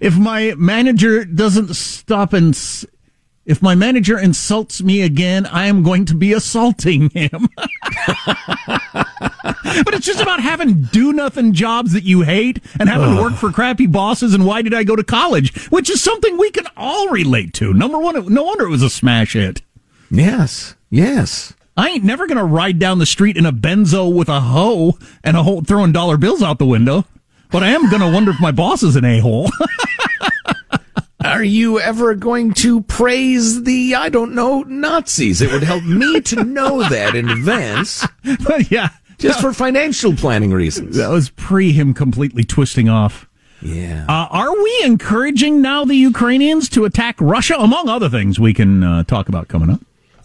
If 0.00 0.16
my 0.16 0.54
manager 0.56 1.24
doesn't 1.24 1.74
stop 1.74 2.32
and 2.32 2.56
if 3.44 3.60
my 3.60 3.74
manager 3.74 4.18
insults 4.18 4.82
me 4.82 5.02
again, 5.02 5.46
I 5.46 5.66
am 5.66 5.82
going 5.82 6.04
to 6.06 6.14
be 6.14 6.32
assaulting 6.32 7.10
him. 7.10 7.48
but 7.56 9.94
it's 9.94 10.06
just 10.06 10.20
about 10.20 10.40
having 10.40 10.82
do 10.82 11.12
nothing 11.12 11.52
jobs 11.52 11.92
that 11.92 12.04
you 12.04 12.22
hate 12.22 12.60
and 12.78 12.88
having 12.88 13.16
to 13.16 13.22
work 13.22 13.34
for 13.34 13.50
crappy 13.50 13.86
bosses 13.86 14.32
and 14.32 14.46
why 14.46 14.62
did 14.62 14.72
I 14.72 14.84
go 14.84 14.94
to 14.94 15.04
college? 15.04 15.66
Which 15.66 15.90
is 15.90 16.00
something 16.00 16.38
we 16.38 16.52
can 16.52 16.66
all 16.76 17.08
relate 17.08 17.52
to. 17.54 17.74
Number 17.74 17.98
one, 17.98 18.32
no 18.32 18.44
wonder 18.44 18.66
it 18.66 18.70
was 18.70 18.82
a 18.82 18.90
smash 18.90 19.32
hit. 19.32 19.62
Yes. 20.10 20.76
Yes. 20.92 21.54
I 21.74 21.88
ain't 21.88 22.04
never 22.04 22.26
going 22.26 22.36
to 22.36 22.44
ride 22.44 22.78
down 22.78 22.98
the 22.98 23.06
street 23.06 23.38
in 23.38 23.46
a 23.46 23.52
benzo 23.52 24.14
with 24.14 24.28
a 24.28 24.40
hoe 24.40 24.98
and 25.24 25.38
a 25.38 25.42
hole 25.42 25.62
throwing 25.62 25.90
dollar 25.90 26.18
bills 26.18 26.42
out 26.42 26.58
the 26.58 26.66
window. 26.66 27.06
But 27.50 27.62
I 27.62 27.68
am 27.68 27.88
going 27.88 28.02
to 28.02 28.12
wonder 28.12 28.30
if 28.30 28.40
my 28.40 28.52
boss 28.52 28.82
is 28.82 28.94
an 28.94 29.06
a 29.06 29.18
hole. 29.18 29.50
Are 31.24 31.42
you 31.42 31.80
ever 31.80 32.14
going 32.14 32.52
to 32.54 32.82
praise 32.82 33.62
the, 33.62 33.94
I 33.94 34.10
don't 34.10 34.34
know, 34.34 34.64
Nazis? 34.64 35.40
It 35.40 35.50
would 35.50 35.62
help 35.62 35.82
me 35.82 36.20
to 36.20 36.44
know 36.44 36.86
that 36.86 37.14
in 37.14 37.30
advance. 37.30 38.06
But 38.44 38.70
yeah. 38.70 38.90
Just 39.16 39.40
for 39.40 39.54
financial 39.54 40.14
planning 40.14 40.50
reasons. 40.50 40.96
That 40.96 41.08
was 41.08 41.30
pre 41.30 41.72
him 41.72 41.94
completely 41.94 42.44
twisting 42.44 42.90
off. 42.90 43.28
Yeah. 43.62 44.04
Uh, 44.08 44.26
are 44.30 44.52
we 44.52 44.80
encouraging 44.84 45.62
now 45.62 45.86
the 45.86 45.94
Ukrainians 45.94 46.68
to 46.70 46.84
attack 46.84 47.16
Russia? 47.18 47.54
Among 47.58 47.88
other 47.88 48.10
things 48.10 48.38
we 48.38 48.52
can 48.52 48.82
uh, 48.82 49.04
talk 49.04 49.28
about 49.28 49.48
coming 49.48 49.70
up. 49.70 49.80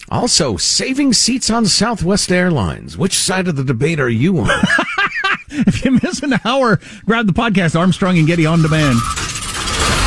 Also, 0.10 0.56
saving 0.56 1.12
seats 1.13 1.50
on 1.50 1.65
Southwest 1.65 2.32
Airlines. 2.32 2.98
Which 2.98 3.17
side 3.17 3.48
of 3.48 3.58
the 3.58 3.63
debate 3.63 4.00
are 4.00 4.10
you 4.10 4.39
on? 4.39 4.50
if 5.50 5.84
you 5.84 6.00
miss 6.02 6.24
an 6.24 6.39
hour, 6.46 6.80
grab 7.06 7.28
the 7.28 7.34
podcast 7.34 7.78
Armstrong 7.78 8.17
and 8.17 8.26
Getty 8.26 8.46
on 8.46 8.62
demand. 8.62 9.00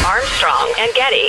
Armstrong 0.06 0.72
and 0.78 0.94
Getty. 0.94 1.28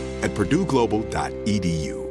at 0.21 0.31
purdueglobal.edu. 0.31 2.01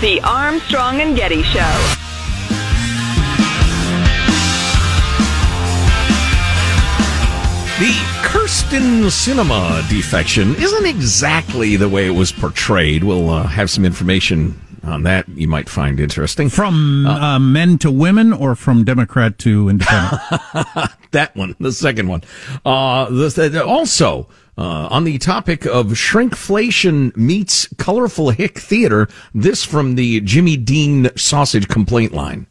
The 0.00 0.20
Armstrong 0.22 1.00
and 1.00 1.16
Getty 1.16 1.42
Show. 1.42 1.96
The 7.78 7.92
Kyrsten 8.22 9.06
Sinema 9.10 9.88
defection 9.88 10.54
isn't 10.54 10.86
exactly 10.86 11.76
the 11.76 11.88
way 11.88 12.06
it 12.06 12.10
was 12.10 12.30
portrayed. 12.30 13.04
We'll 13.04 13.30
uh, 13.30 13.46
have 13.48 13.68
some 13.68 13.84
information 13.84 14.58
on 14.86 15.02
that 15.02 15.28
you 15.28 15.48
might 15.48 15.68
find 15.68 16.00
interesting. 16.00 16.48
From 16.48 17.06
uh, 17.06 17.18
uh, 17.18 17.38
men 17.38 17.78
to 17.78 17.90
women 17.90 18.32
or 18.32 18.54
from 18.54 18.84
Democrat 18.84 19.38
to 19.40 19.68
independent? 19.68 20.22
that 21.10 21.30
one, 21.34 21.54
the 21.60 21.72
second 21.72 22.08
one. 22.08 22.22
Uh, 22.64 23.06
the, 23.10 23.64
also, 23.64 24.28
Uh, 24.58 24.88
on 24.90 25.04
the 25.04 25.18
topic 25.18 25.66
of 25.66 25.88
shrinkflation 25.88 27.14
meets 27.14 27.68
colorful 27.76 28.30
hick 28.30 28.58
theater, 28.58 29.06
this 29.34 29.62
from 29.62 29.96
the 29.96 30.22
Jimmy 30.22 30.56
Dean 30.56 31.10
sausage 31.14 31.68
complaint 31.68 32.14
line. 32.14 32.46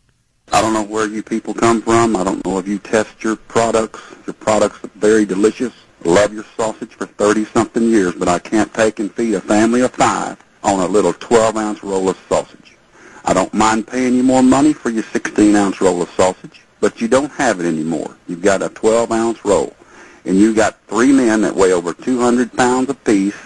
I 0.52 0.62
don't 0.62 0.74
know 0.74 0.84
where 0.84 1.08
you 1.08 1.24
people 1.24 1.56
come 1.56 1.82
from. 1.82 2.16
I 2.16 2.24
don't 2.24 2.46
know 2.46 2.60
if 2.60 2.68
you 2.68 2.78
test 2.78 3.24
your 3.24 3.36
products. 3.36 4.00
Your 4.28 4.36
products 4.36 4.84
are 4.84 4.92
very 4.94 5.26
delicious. 5.26 5.74
Love 6.04 6.32
your 6.32 6.46
sausage 6.56 6.92
for 6.94 7.08
30-something 7.08 7.82
years, 7.82 8.14
but 8.14 8.28
I 8.28 8.38
can't 8.38 8.72
take 8.72 9.00
and 9.00 9.12
feed 9.12 9.34
a 9.34 9.42
family 9.42 9.82
of 9.82 9.92
five 9.92 10.38
on 10.66 10.80
a 10.80 10.88
little 10.88 11.14
12-ounce 11.14 11.84
roll 11.84 12.10
of 12.10 12.18
sausage. 12.28 12.76
I 13.24 13.34
don't 13.34 13.54
mind 13.54 13.88
paying 13.88 14.16
you 14.16 14.24
more 14.24 14.44
money 14.44 14.74
for 14.74 14.90
your 14.90 15.04
16-ounce 15.04 15.80
roll 15.80 16.02
of 16.02 16.10
sausage, 16.12 16.62
but 16.80 17.00
you 17.00 17.08
don't 17.08 17.32
have 17.32 17.60
it 17.60 17.66
anymore. 17.66 18.18
You've 18.28 18.42
got 18.42 18.64
a 18.64 18.70
12-ounce 18.70 19.46
roll 19.46 19.76
and 20.26 20.36
you've 20.36 20.56
got 20.56 20.82
three 20.88 21.12
men 21.12 21.42
that 21.42 21.56
weigh 21.56 21.72
over 21.72 21.94
200 21.94 22.52
pounds 22.54 22.90
apiece, 22.90 23.38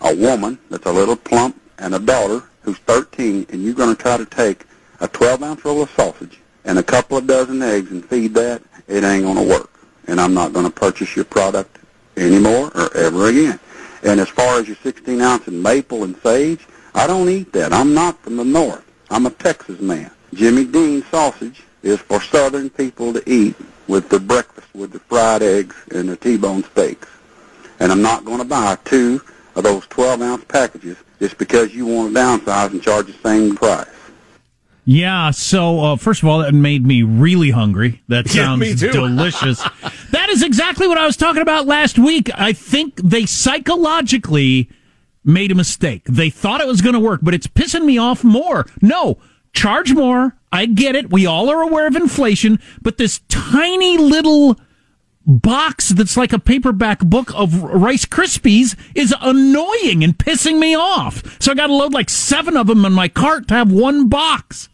a 0.00 0.14
woman 0.14 0.58
that's 0.68 0.86
a 0.86 0.92
little 0.92 1.16
plump, 1.16 1.60
and 1.78 1.94
a 1.94 1.98
daughter 2.00 2.42
who's 2.62 2.78
13, 2.78 3.46
and 3.50 3.62
you're 3.62 3.72
going 3.74 3.94
to 3.94 4.02
try 4.02 4.16
to 4.16 4.26
take 4.26 4.64
a 5.00 5.06
12-ounce 5.06 5.64
roll 5.64 5.82
of 5.82 5.90
sausage 5.90 6.40
and 6.64 6.76
a 6.78 6.82
couple 6.82 7.16
of 7.16 7.26
dozen 7.28 7.62
eggs 7.62 7.92
and 7.92 8.04
feed 8.04 8.34
that, 8.34 8.60
it 8.88 9.04
ain't 9.04 9.22
going 9.22 9.36
to 9.36 9.48
work. 9.48 9.70
And 10.08 10.20
I'm 10.20 10.34
not 10.34 10.52
going 10.52 10.66
to 10.66 10.72
purchase 10.72 11.14
your 11.14 11.24
product 11.24 11.78
anymore 12.16 12.72
or 12.74 12.94
ever 12.96 13.28
again. 13.28 13.60
And 14.02 14.20
as 14.20 14.28
far 14.28 14.60
as 14.60 14.66
your 14.66 14.76
16-ounce 14.76 15.48
and 15.48 15.62
maple 15.62 16.04
and 16.04 16.16
sage, 16.18 16.66
I 16.94 17.06
don't 17.06 17.28
eat 17.28 17.52
that. 17.52 17.72
I'm 17.72 17.94
not 17.94 18.20
from 18.22 18.36
the 18.36 18.44
north. 18.44 18.84
I'm 19.10 19.26
a 19.26 19.30
Texas 19.30 19.80
man. 19.80 20.10
Jimmy 20.34 20.64
Dean 20.64 21.02
sausage 21.10 21.62
is 21.82 22.00
for 22.00 22.20
southern 22.20 22.70
people 22.70 23.12
to 23.12 23.22
eat 23.30 23.56
with 23.86 24.08
the 24.08 24.20
breakfast 24.20 24.68
with 24.74 24.92
the 24.92 24.98
fried 25.00 25.42
eggs 25.42 25.74
and 25.92 26.08
the 26.08 26.16
T-bone 26.16 26.62
steaks. 26.64 27.08
And 27.80 27.90
I'm 27.90 28.02
not 28.02 28.24
going 28.24 28.38
to 28.38 28.44
buy 28.44 28.76
two 28.84 29.22
of 29.54 29.64
those 29.64 29.86
12-ounce 29.86 30.44
packages 30.44 30.96
just 31.18 31.38
because 31.38 31.74
you 31.74 31.86
want 31.86 32.14
to 32.14 32.20
downsize 32.20 32.70
and 32.70 32.82
charge 32.82 33.06
the 33.06 33.12
same 33.12 33.56
price. 33.56 33.88
Yeah, 34.90 35.32
so 35.32 35.80
uh, 35.80 35.96
first 35.96 36.22
of 36.22 36.30
all, 36.30 36.38
that 36.38 36.54
made 36.54 36.86
me 36.86 37.02
really 37.02 37.50
hungry. 37.50 38.00
That 38.08 38.26
sounds 38.26 38.82
yeah, 38.82 38.90
delicious. 38.92 39.62
that 40.12 40.30
is 40.30 40.42
exactly 40.42 40.88
what 40.88 40.96
I 40.96 41.04
was 41.04 41.14
talking 41.14 41.42
about 41.42 41.66
last 41.66 41.98
week. 41.98 42.30
I 42.34 42.54
think 42.54 42.96
they 42.96 43.26
psychologically 43.26 44.70
made 45.22 45.52
a 45.52 45.54
mistake. 45.54 46.04
They 46.04 46.30
thought 46.30 46.62
it 46.62 46.66
was 46.66 46.80
going 46.80 46.94
to 46.94 47.00
work, 47.00 47.20
but 47.22 47.34
it's 47.34 47.46
pissing 47.46 47.84
me 47.84 47.98
off 47.98 48.24
more. 48.24 48.64
No, 48.80 49.18
charge 49.52 49.92
more. 49.92 50.38
I 50.50 50.64
get 50.64 50.96
it. 50.96 51.10
We 51.10 51.26
all 51.26 51.50
are 51.50 51.60
aware 51.60 51.86
of 51.86 51.94
inflation, 51.94 52.58
but 52.80 52.96
this 52.96 53.20
tiny 53.28 53.98
little 53.98 54.58
box 55.26 55.90
that's 55.90 56.16
like 56.16 56.32
a 56.32 56.38
paperback 56.38 57.00
book 57.00 57.30
of 57.34 57.62
Rice 57.62 58.06
Krispies 58.06 58.74
is 58.94 59.14
annoying 59.20 60.02
and 60.02 60.16
pissing 60.16 60.58
me 60.58 60.74
off. 60.74 61.42
So 61.42 61.52
I 61.52 61.54
got 61.56 61.66
to 61.66 61.74
load 61.74 61.92
like 61.92 62.08
seven 62.08 62.56
of 62.56 62.68
them 62.68 62.86
in 62.86 62.94
my 62.94 63.08
cart 63.08 63.48
to 63.48 63.54
have 63.54 63.70
one 63.70 64.08
box. 64.08 64.70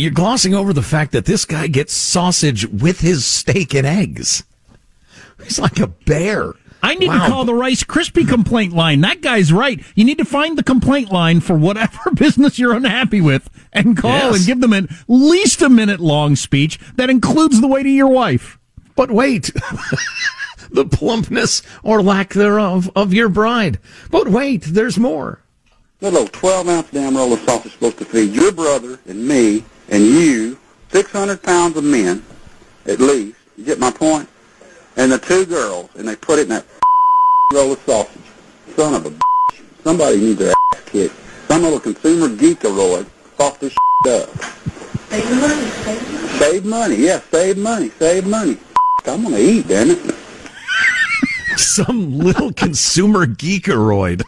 You're 0.00 0.12
glossing 0.12 0.54
over 0.54 0.72
the 0.72 0.80
fact 0.80 1.12
that 1.12 1.26
this 1.26 1.44
guy 1.44 1.66
gets 1.66 1.92
sausage 1.92 2.66
with 2.66 3.00
his 3.00 3.26
steak 3.26 3.74
and 3.74 3.86
eggs. 3.86 4.44
He's 5.42 5.58
like 5.58 5.78
a 5.78 5.88
bear. 5.88 6.54
I 6.82 6.94
need 6.94 7.08
wow. 7.08 7.26
to 7.26 7.30
call 7.30 7.44
the 7.44 7.52
Rice 7.52 7.84
Krispie 7.84 8.26
complaint 8.26 8.72
line. 8.72 9.02
That 9.02 9.20
guy's 9.20 9.52
right. 9.52 9.84
You 9.94 10.04
need 10.06 10.16
to 10.16 10.24
find 10.24 10.56
the 10.56 10.62
complaint 10.62 11.12
line 11.12 11.40
for 11.40 11.54
whatever 11.54 12.10
business 12.14 12.58
you're 12.58 12.72
unhappy 12.72 13.20
with 13.20 13.50
and 13.74 13.94
call 13.94 14.10
yes. 14.10 14.36
and 14.38 14.46
give 14.46 14.60
them 14.62 14.72
at 14.72 14.88
least 15.06 15.60
a 15.60 15.68
minute 15.68 16.00
long 16.00 16.34
speech 16.34 16.78
that 16.94 17.10
includes 17.10 17.60
the 17.60 17.68
way 17.68 17.82
to 17.82 17.90
your 17.90 18.08
wife. 18.08 18.58
But 18.96 19.10
wait. 19.10 19.50
the 20.70 20.86
plumpness 20.86 21.62
or 21.82 22.02
lack 22.02 22.32
thereof 22.32 22.90
of 22.96 23.12
your 23.12 23.28
bride. 23.28 23.78
But 24.10 24.28
wait, 24.28 24.62
there's 24.62 24.98
more. 24.98 25.42
Little 26.00 26.26
12 26.26 26.68
ounce 26.68 26.90
damn 26.90 27.18
roll 27.18 27.34
of 27.34 27.40
sausage 27.40 27.72
supposed 27.72 27.98
to 27.98 28.06
feed 28.06 28.32
your 28.32 28.52
brother 28.52 28.98
and 29.06 29.28
me 29.28 29.62
and 29.90 30.04
you 30.04 30.58
600 30.90 31.42
pounds 31.42 31.76
of 31.76 31.84
men, 31.84 32.24
at 32.86 33.00
least. 33.00 33.36
You 33.56 33.64
get 33.64 33.78
my 33.78 33.90
point? 33.90 34.28
and 34.96 35.12
the 35.12 35.18
two 35.18 35.46
girls, 35.46 35.88
and 35.96 36.06
they 36.06 36.16
put 36.16 36.38
it 36.38 36.42
in 36.42 36.48
that 36.50 36.66
roll 37.52 37.72
of 37.72 37.78
sausage. 37.80 38.20
Son 38.76 38.94
of 38.94 39.06
a 39.06 39.10
bitch. 39.10 39.62
Somebody 39.82 40.18
needs 40.18 40.38
their 40.38 40.50
ass 40.50 40.82
kicked. 40.86 41.14
Some 41.48 41.62
little 41.62 41.80
consumer 41.80 42.28
geekaroid 42.28 43.06
fucked 43.36 43.60
this 43.60 43.74
up. 44.08 44.28
Save 45.08 45.30
money, 45.40 45.64
save 45.70 46.12
money. 46.12 46.38
Save 46.38 46.64
money, 46.64 46.96
yeah, 46.96 47.20
save 47.30 47.58
money, 47.58 47.90
save 47.90 48.26
money. 48.26 48.58
I'm 49.06 49.22
gonna 49.22 49.38
eat, 49.38 49.68
damn 49.68 49.90
it. 49.90 50.14
Some 51.56 52.18
little 52.18 52.52
consumer 52.52 53.26
geekaroid. 53.26 54.22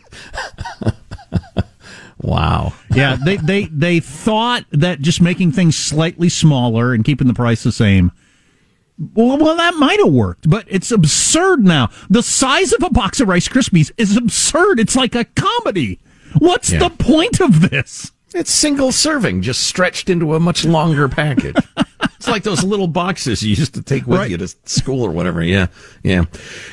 Wow. 2.23 2.73
Yeah, 2.95 3.17
they, 3.25 3.37
they 3.37 3.65
they 3.67 4.01
thought 4.01 4.65
that 4.71 5.01
just 5.01 5.21
making 5.21 5.53
things 5.53 5.77
slightly 5.77 6.29
smaller 6.29 6.95
and 6.95 7.05
keeping 7.05 7.27
the 7.27 7.35
price 7.35 7.63
the 7.63 7.73
same 7.73 8.13
well, 9.15 9.39
well, 9.39 9.57
that 9.57 9.75
might 9.75 9.99
have 9.99 10.13
worked, 10.13 10.49
but 10.49 10.65
it's 10.69 10.93
absurd 10.93 11.65
now. 11.65 11.91
The 12.09 12.23
size 12.23 12.73
of 12.73 12.83
a 12.83 12.91
box 12.91 13.21
of 13.21 13.29
Rice 13.29 13.49
Krispies 13.49 13.91
is 13.97 14.17
absurd. 14.17 14.79
It's 14.79 14.95
like 14.95 15.15
a 15.15 15.25
comedy. 15.25 15.99
What's 16.39 16.73
yeah. 16.73 16.81
the 16.81 16.91
point 16.91 17.41
of 17.41 17.71
this? 17.71 18.13
It's 18.35 18.51
single 18.51 18.93
serving, 18.93 19.43
just 19.43 19.65
stretched 19.65 20.09
into 20.09 20.35
a 20.35 20.41
much 20.41 20.65
longer 20.65 21.09
package. 21.09 21.57
it's 22.03 22.29
like 22.29 22.45
those 22.45 22.65
little 22.65 22.87
boxes 22.87 23.43
you 23.43 23.51
used 23.51 23.75
to 23.75 23.83
take 23.83 24.07
with 24.07 24.21
right. 24.21 24.31
you 24.31 24.39
to 24.39 24.49
school 24.65 25.03
or 25.03 25.11
whatever. 25.11 25.43
Yeah, 25.43 25.67
yeah. 26.03 26.25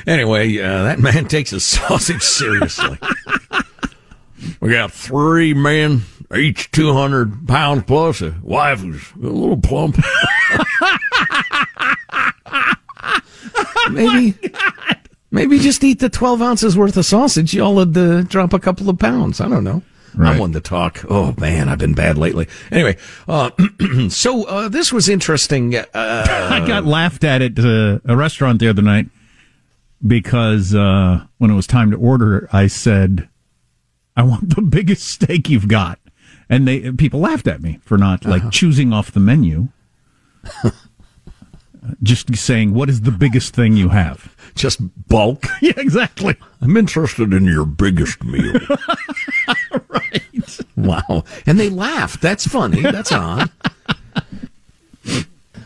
Anyway, 0.06 0.58
uh, 0.58 0.84
that 0.84 1.00
man 1.00 1.26
takes 1.26 1.50
his 1.50 1.64
sausage 1.66 2.22
seriously. 2.22 2.98
we 4.60 4.70
got 4.70 4.92
three 4.92 5.54
men, 5.54 6.02
each 6.34 6.70
200 6.70 7.48
pounds 7.48 7.84
plus, 7.86 8.22
a 8.22 8.34
wife 8.42 8.80
who's 8.80 9.12
a 9.12 9.26
little 9.26 9.60
plump. 9.60 9.96
maybe, 13.90 14.38
oh 14.54 14.94
maybe 15.30 15.58
just 15.58 15.84
eat 15.84 16.00
the 16.00 16.08
12 16.08 16.42
ounces 16.42 16.76
worth 16.76 16.96
of 16.96 17.04
sausage. 17.04 17.54
Y'all 17.54 17.74
would 17.74 17.96
uh, 17.96 18.22
drop 18.22 18.52
a 18.52 18.58
couple 18.58 18.88
of 18.88 18.98
pounds. 18.98 19.40
I 19.40 19.48
don't 19.48 19.64
know. 19.64 19.82
Right. 20.14 20.32
I'm 20.32 20.38
one 20.38 20.52
to 20.52 20.60
talk. 20.60 21.04
Oh 21.08 21.34
man, 21.38 21.68
I've 21.68 21.78
been 21.78 21.94
bad 21.94 22.18
lately. 22.18 22.48
Anyway, 22.72 22.96
uh, 23.28 23.50
so 24.08 24.44
uh, 24.44 24.68
this 24.68 24.92
was 24.92 25.08
interesting. 25.08 25.76
Uh, 25.76 25.84
I 25.94 26.66
got 26.66 26.84
laughed 26.84 27.22
at 27.22 27.42
at 27.42 27.58
uh, 27.58 28.00
a 28.04 28.16
restaurant 28.16 28.58
the 28.58 28.68
other 28.68 28.82
night 28.82 29.06
because 30.04 30.74
uh, 30.74 31.24
when 31.38 31.50
it 31.50 31.54
was 31.54 31.66
time 31.66 31.92
to 31.92 31.96
order, 31.96 32.48
I 32.52 32.66
said, 32.66 33.28
"I 34.20 34.22
want 34.22 34.54
the 34.54 34.62
biggest 34.62 35.08
steak 35.08 35.48
you've 35.48 35.68
got," 35.68 35.98
and 36.48 36.68
they 36.68 36.92
people 36.92 37.20
laughed 37.20 37.46
at 37.46 37.62
me 37.62 37.80
for 37.82 37.98
not 37.98 38.24
like 38.24 38.42
uh-huh. 38.42 38.50
choosing 38.50 38.92
off 38.92 39.10
the 39.10 39.20
menu 39.20 39.68
just 42.02 42.34
saying, 42.36 42.74
what 42.74 42.88
is 42.88 43.02
the 43.02 43.10
biggest 43.10 43.54
thing 43.54 43.76
you 43.76 43.88
have? 43.90 44.34
Just 44.54 44.80
bulk? 45.08 45.44
yeah, 45.62 45.72
exactly. 45.76 46.36
I'm 46.60 46.76
interested 46.76 47.32
in 47.32 47.44
your 47.44 47.64
biggest 47.64 48.22
meal. 48.24 48.60
right. 49.88 50.60
Wow. 50.76 51.24
And 51.46 51.58
they 51.58 51.68
laughed. 51.68 52.20
That's 52.20 52.46
funny. 52.46 52.82
That's 52.82 53.12
odd. 53.12 53.50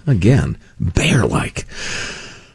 Again, 0.06 0.58
bear 0.78 1.26
like. 1.26 1.66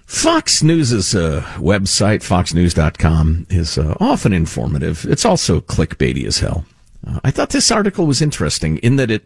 Fox 0.10 0.64
News' 0.64 1.14
uh, 1.14 1.44
website, 1.58 2.24
foxnews.com, 2.24 3.46
is 3.52 3.78
uh, 3.78 3.96
often 4.00 4.34
informative. 4.34 5.06
It's 5.06 5.24
also 5.24 5.62
clickbaity 5.62 6.26
as 6.26 6.40
hell. 6.40 6.66
Uh, 7.06 7.20
I 7.24 7.30
thought 7.30 7.52
this 7.52 7.72
article 7.72 8.08
was 8.08 8.20
interesting 8.20 8.78
in 8.80 8.96
that 8.96 9.12
it 9.12 9.24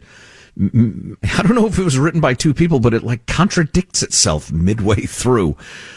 I 0.59 1.41
don't 1.41 1.55
know 1.55 1.65
if 1.65 1.79
it 1.79 1.83
was 1.83 1.97
written 1.97 2.19
by 2.21 2.33
two 2.33 2.53
people, 2.53 2.79
but 2.81 2.93
it 2.93 3.01
like 3.01 3.25
contradicts 3.25 4.03
itself 4.03 4.51
midway 4.51 5.01
through. 5.07 5.55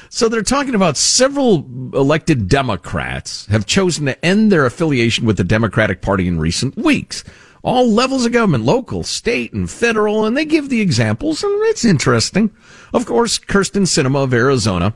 So 0.08 0.28
they're 0.28 0.42
talking 0.42 0.76
about 0.76 0.96
several 0.96 1.66
elected 1.92 2.48
Democrats 2.48 3.46
have 3.46 3.66
chosen 3.66 4.06
to 4.06 4.24
end 4.24 4.52
their 4.52 4.64
affiliation 4.64 5.26
with 5.26 5.36
the 5.36 5.44
Democratic 5.44 6.00
Party 6.00 6.28
in 6.28 6.38
recent 6.38 6.76
weeks. 6.76 7.24
All 7.66 7.90
levels 7.90 8.24
of 8.24 8.30
government, 8.30 8.64
local, 8.64 9.02
state, 9.02 9.52
and 9.52 9.68
federal, 9.68 10.24
and 10.24 10.36
they 10.36 10.44
give 10.44 10.68
the 10.68 10.80
examples, 10.80 11.42
and 11.42 11.52
it's 11.64 11.84
interesting. 11.84 12.52
Of 12.94 13.06
course, 13.06 13.40
Kyrsten 13.40 13.82
Sinema 13.82 14.22
of 14.22 14.32
Arizona 14.32 14.94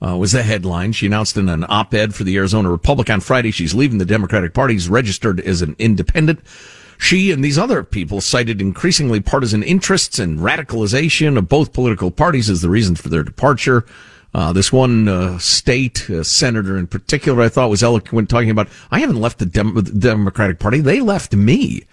uh, 0.00 0.16
was 0.16 0.32
the 0.32 0.42
headline. 0.42 0.92
She 0.92 1.04
announced 1.04 1.36
in 1.36 1.50
an 1.50 1.66
op-ed 1.68 2.14
for 2.14 2.24
the 2.24 2.34
Arizona 2.38 2.70
Republic 2.70 3.10
on 3.10 3.20
Friday 3.20 3.50
she's 3.50 3.74
leaving 3.74 3.98
the 3.98 4.06
Democratic 4.06 4.54
Party. 4.54 4.76
She's 4.76 4.88
registered 4.88 5.40
as 5.40 5.60
an 5.60 5.76
independent. 5.78 6.40
She 6.96 7.30
and 7.30 7.44
these 7.44 7.58
other 7.58 7.84
people 7.84 8.22
cited 8.22 8.62
increasingly 8.62 9.20
partisan 9.20 9.62
interests 9.62 10.18
and 10.18 10.38
radicalization 10.38 11.36
of 11.36 11.50
both 11.50 11.74
political 11.74 12.10
parties 12.10 12.48
as 12.48 12.62
the 12.62 12.70
reason 12.70 12.96
for 12.96 13.10
their 13.10 13.22
departure. 13.22 13.84
Uh, 14.36 14.52
this 14.52 14.70
one 14.70 15.08
uh, 15.08 15.38
state 15.38 16.10
uh, 16.10 16.22
senator 16.22 16.76
in 16.76 16.86
particular, 16.86 17.42
I 17.42 17.48
thought 17.48 17.70
was 17.70 17.82
eloquent, 17.82 18.28
talking 18.28 18.50
about, 18.50 18.68
I 18.90 19.00
haven't 19.00 19.18
left 19.18 19.38
the, 19.38 19.46
Dem- 19.46 19.82
Democratic 19.98 20.58
Party. 20.58 20.80
They 20.82 21.00
left 21.00 21.34
me. 21.34 21.84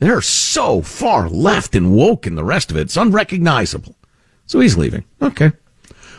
They're 0.00 0.20
so 0.20 0.82
far 0.82 1.28
left 1.28 1.76
and 1.76 1.94
woke 1.94 2.26
and 2.26 2.36
the 2.36 2.42
rest 2.42 2.72
of 2.72 2.76
it. 2.76 2.80
It's 2.80 2.96
unrecognizable. 2.96 3.94
So 4.46 4.58
he's 4.58 4.76
leaving. 4.76 5.04
Okay. 5.22 5.52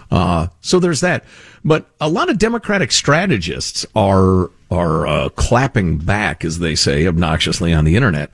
Uh, 0.09 0.47
so 0.61 0.79
there's 0.79 1.01
that. 1.01 1.25
But 1.65 1.89
a 1.99 2.07
lot 2.07 2.29
of 2.29 2.37
Democratic 2.37 2.93
strategists 2.93 3.85
are 3.93 4.51
are 4.71 5.05
uh, 5.05 5.29
clapping 5.29 5.97
back, 5.97 6.45
as 6.45 6.59
they 6.59 6.75
say, 6.75 7.05
obnoxiously 7.05 7.73
on 7.73 7.83
the 7.83 7.97
internet, 7.97 8.31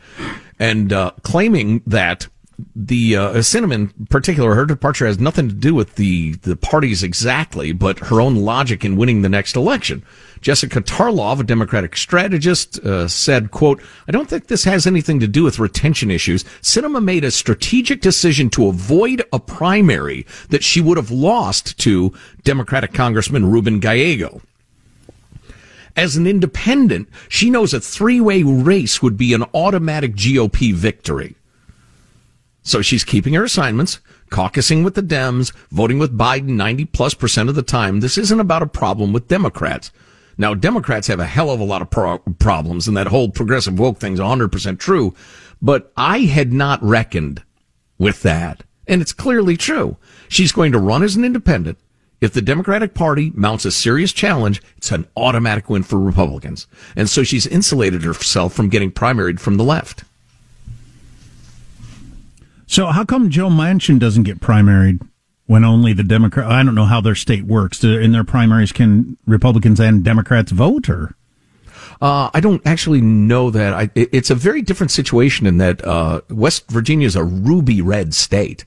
and 0.60 0.94
uh, 0.94 1.12
claiming 1.24 1.82
that 1.88 2.28
the 2.76 3.16
uh, 3.16 3.44
in 3.54 3.90
particular, 4.10 4.56
her 4.56 4.66
departure 4.66 5.06
has 5.06 5.20
nothing 5.20 5.50
to 5.50 5.56
do 5.56 5.74
with 5.74 5.96
the 5.96 6.34
the 6.36 6.56
parties 6.56 7.04
exactly, 7.04 7.72
but 7.72 8.00
her 8.00 8.22
own 8.22 8.36
logic 8.36 8.84
in 8.86 8.96
winning 8.96 9.22
the 9.22 9.30
next 9.30 9.56
election. 9.56 10.04
Jessica 10.42 10.82
Tarlov, 10.82 11.40
a 11.40 11.44
Democratic 11.44 11.98
strategist, 11.98 12.80
uh, 12.80 13.08
said, 13.08 13.52
quote, 13.52 13.82
I 14.08 14.12
don't 14.12 14.30
think 14.30 14.48
this 14.48 14.64
has 14.64 14.88
anything 14.88 15.20
to 15.20 15.28
do 15.28 15.44
with 15.44 15.60
retention 15.60 16.10
issues. 16.10 16.46
Sinema 16.62 17.04
made 17.04 17.26
a 17.26 17.32
strategic 17.32 18.00
decision 18.00 18.50
to 18.52 18.68
avoid 18.68 19.22
a 19.34 19.40
primary 19.40 20.26
that 20.50 20.64
she 20.64 20.80
would 20.80 20.98
have 20.98 21.12
lost 21.12 21.78
to 21.80 22.14
Democratic 22.44 22.94
Congressman 22.94 23.52
Ruben 23.52 23.80
Gallego. 23.80 24.42
As 25.98 26.16
an 26.16 26.26
independent, 26.26 27.10
she 27.28 27.50
knows 27.50 27.74
a 27.74 27.82
three-way 27.82 28.44
race 28.44 29.02
would 29.02 29.18
be 29.18 29.34
an 29.34 29.44
automatic 29.54 30.16
GOP 30.16 30.74
victory. 30.74 31.36
So 32.62 32.82
she's 32.82 33.04
keeping 33.04 33.34
her 33.34 33.44
assignments, 33.44 34.00
caucusing 34.30 34.84
with 34.84 34.96
the 34.96 35.02
Dems, 35.02 35.54
voting 35.72 36.00
with 36.00 36.18
Biden 36.18 36.50
90 36.50 36.86
plus 36.86 37.14
percent 37.14 37.50
of 37.50 37.56
the 37.56 37.64
time. 37.64 38.00
This 38.00 38.18
isn't 38.18 38.40
about 38.40 38.62
a 38.62 38.68
problem 38.68 39.14
with 39.14 39.28
Democrats. 39.28 39.92
Now, 40.38 40.54
Democrats 40.54 41.08
have 41.08 41.20
a 41.20 41.26
hell 41.26 41.50
of 41.50 41.60
a 41.60 41.66
lot 41.66 41.82
of 41.82 41.90
pro- 41.90 42.20
problems, 42.20 42.88
and 42.88 42.96
that 42.96 43.08
whole 43.08 43.30
progressive 43.30 43.78
woke 43.78 44.00
thing's 44.00 44.20
100% 44.20 44.80
true. 44.80 45.14
But 45.62 45.92
I 45.98 46.20
had 46.20 46.54
not 46.54 46.82
reckoned 46.82 47.44
with 47.98 48.22
that. 48.22 48.64
And 48.88 49.02
it's 49.02 49.14
clearly 49.14 49.58
true. 49.58 49.98
She's 50.30 50.54
going 50.54 50.72
to 50.72 50.80
run 50.80 51.04
as 51.04 51.16
an 51.16 51.26
independent. 51.26 51.78
If 52.22 52.34
the 52.34 52.42
Democratic 52.42 52.94
Party 52.94 53.32
mounts 53.36 53.66
a 53.66 53.72
serious 53.72 54.12
challenge, 54.12 54.62
it's 54.78 54.92
an 54.92 55.08
automatic 55.16 55.70
win 55.70 55.84
for 55.84 56.00
Republicans. 56.00 56.68
And 56.96 57.10
so 57.10 57.24
she's 57.24 57.46
insulated 57.46 58.04
herself 58.04 58.54
from 58.54 58.70
getting 58.70 58.92
primaried 58.92 59.40
from 59.40 59.58
the 59.58 59.64
left. 59.64 60.04
So 62.70 62.86
how 62.86 63.04
come 63.04 63.32
Joe 63.32 63.50
Manchin 63.50 63.98
doesn't 63.98 64.24
get 64.24 64.40
primaried 64.40 65.02
when 65.48 65.66
only 65.66 65.92
the 65.92 66.04
Democrat? 66.04 66.46
I 66.52 66.62
don't 66.62 66.76
know 66.76 66.86
how 66.86 67.02
their 67.02 67.16
state 67.16 67.46
works. 67.46 67.84
In 67.84 68.12
their 68.12 68.24
primaries, 68.24 68.72
can 68.72 69.18
Republicans 69.26 69.80
and 69.80 70.04
Democrats 70.04 70.52
vote, 70.52 70.88
or? 70.88 71.16
Uh, 72.00 72.30
I 72.32 72.40
don't 72.40 72.62
actually 72.68 73.02
know 73.02 73.50
that. 73.50 73.74
I, 73.74 73.90
it, 73.96 74.10
it's 74.14 74.30
a 74.30 74.36
very 74.36 74.62
different 74.62 74.92
situation 74.92 75.48
in 75.48 75.58
that 75.58 75.84
uh, 75.84 76.22
West 76.30 76.70
Virginia 76.70 77.08
is 77.08 77.16
a 77.16 77.24
ruby 77.24 77.82
red 77.82 78.14
state. 78.14 78.66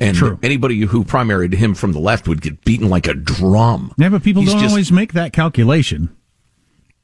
And 0.00 0.16
True. 0.16 0.36
anybody 0.42 0.80
who 0.80 1.04
primaried 1.04 1.54
him 1.54 1.74
from 1.74 1.92
the 1.92 2.00
left 2.00 2.26
would 2.26 2.42
get 2.42 2.64
beaten 2.64 2.88
like 2.88 3.06
a 3.06 3.14
drum. 3.14 3.94
Yeah, 3.96 4.08
but 4.08 4.24
people 4.24 4.42
He's 4.42 4.50
don't 4.50 4.60
just- 4.60 4.72
always 4.72 4.90
make 4.90 5.12
that 5.12 5.32
calculation. 5.32 6.16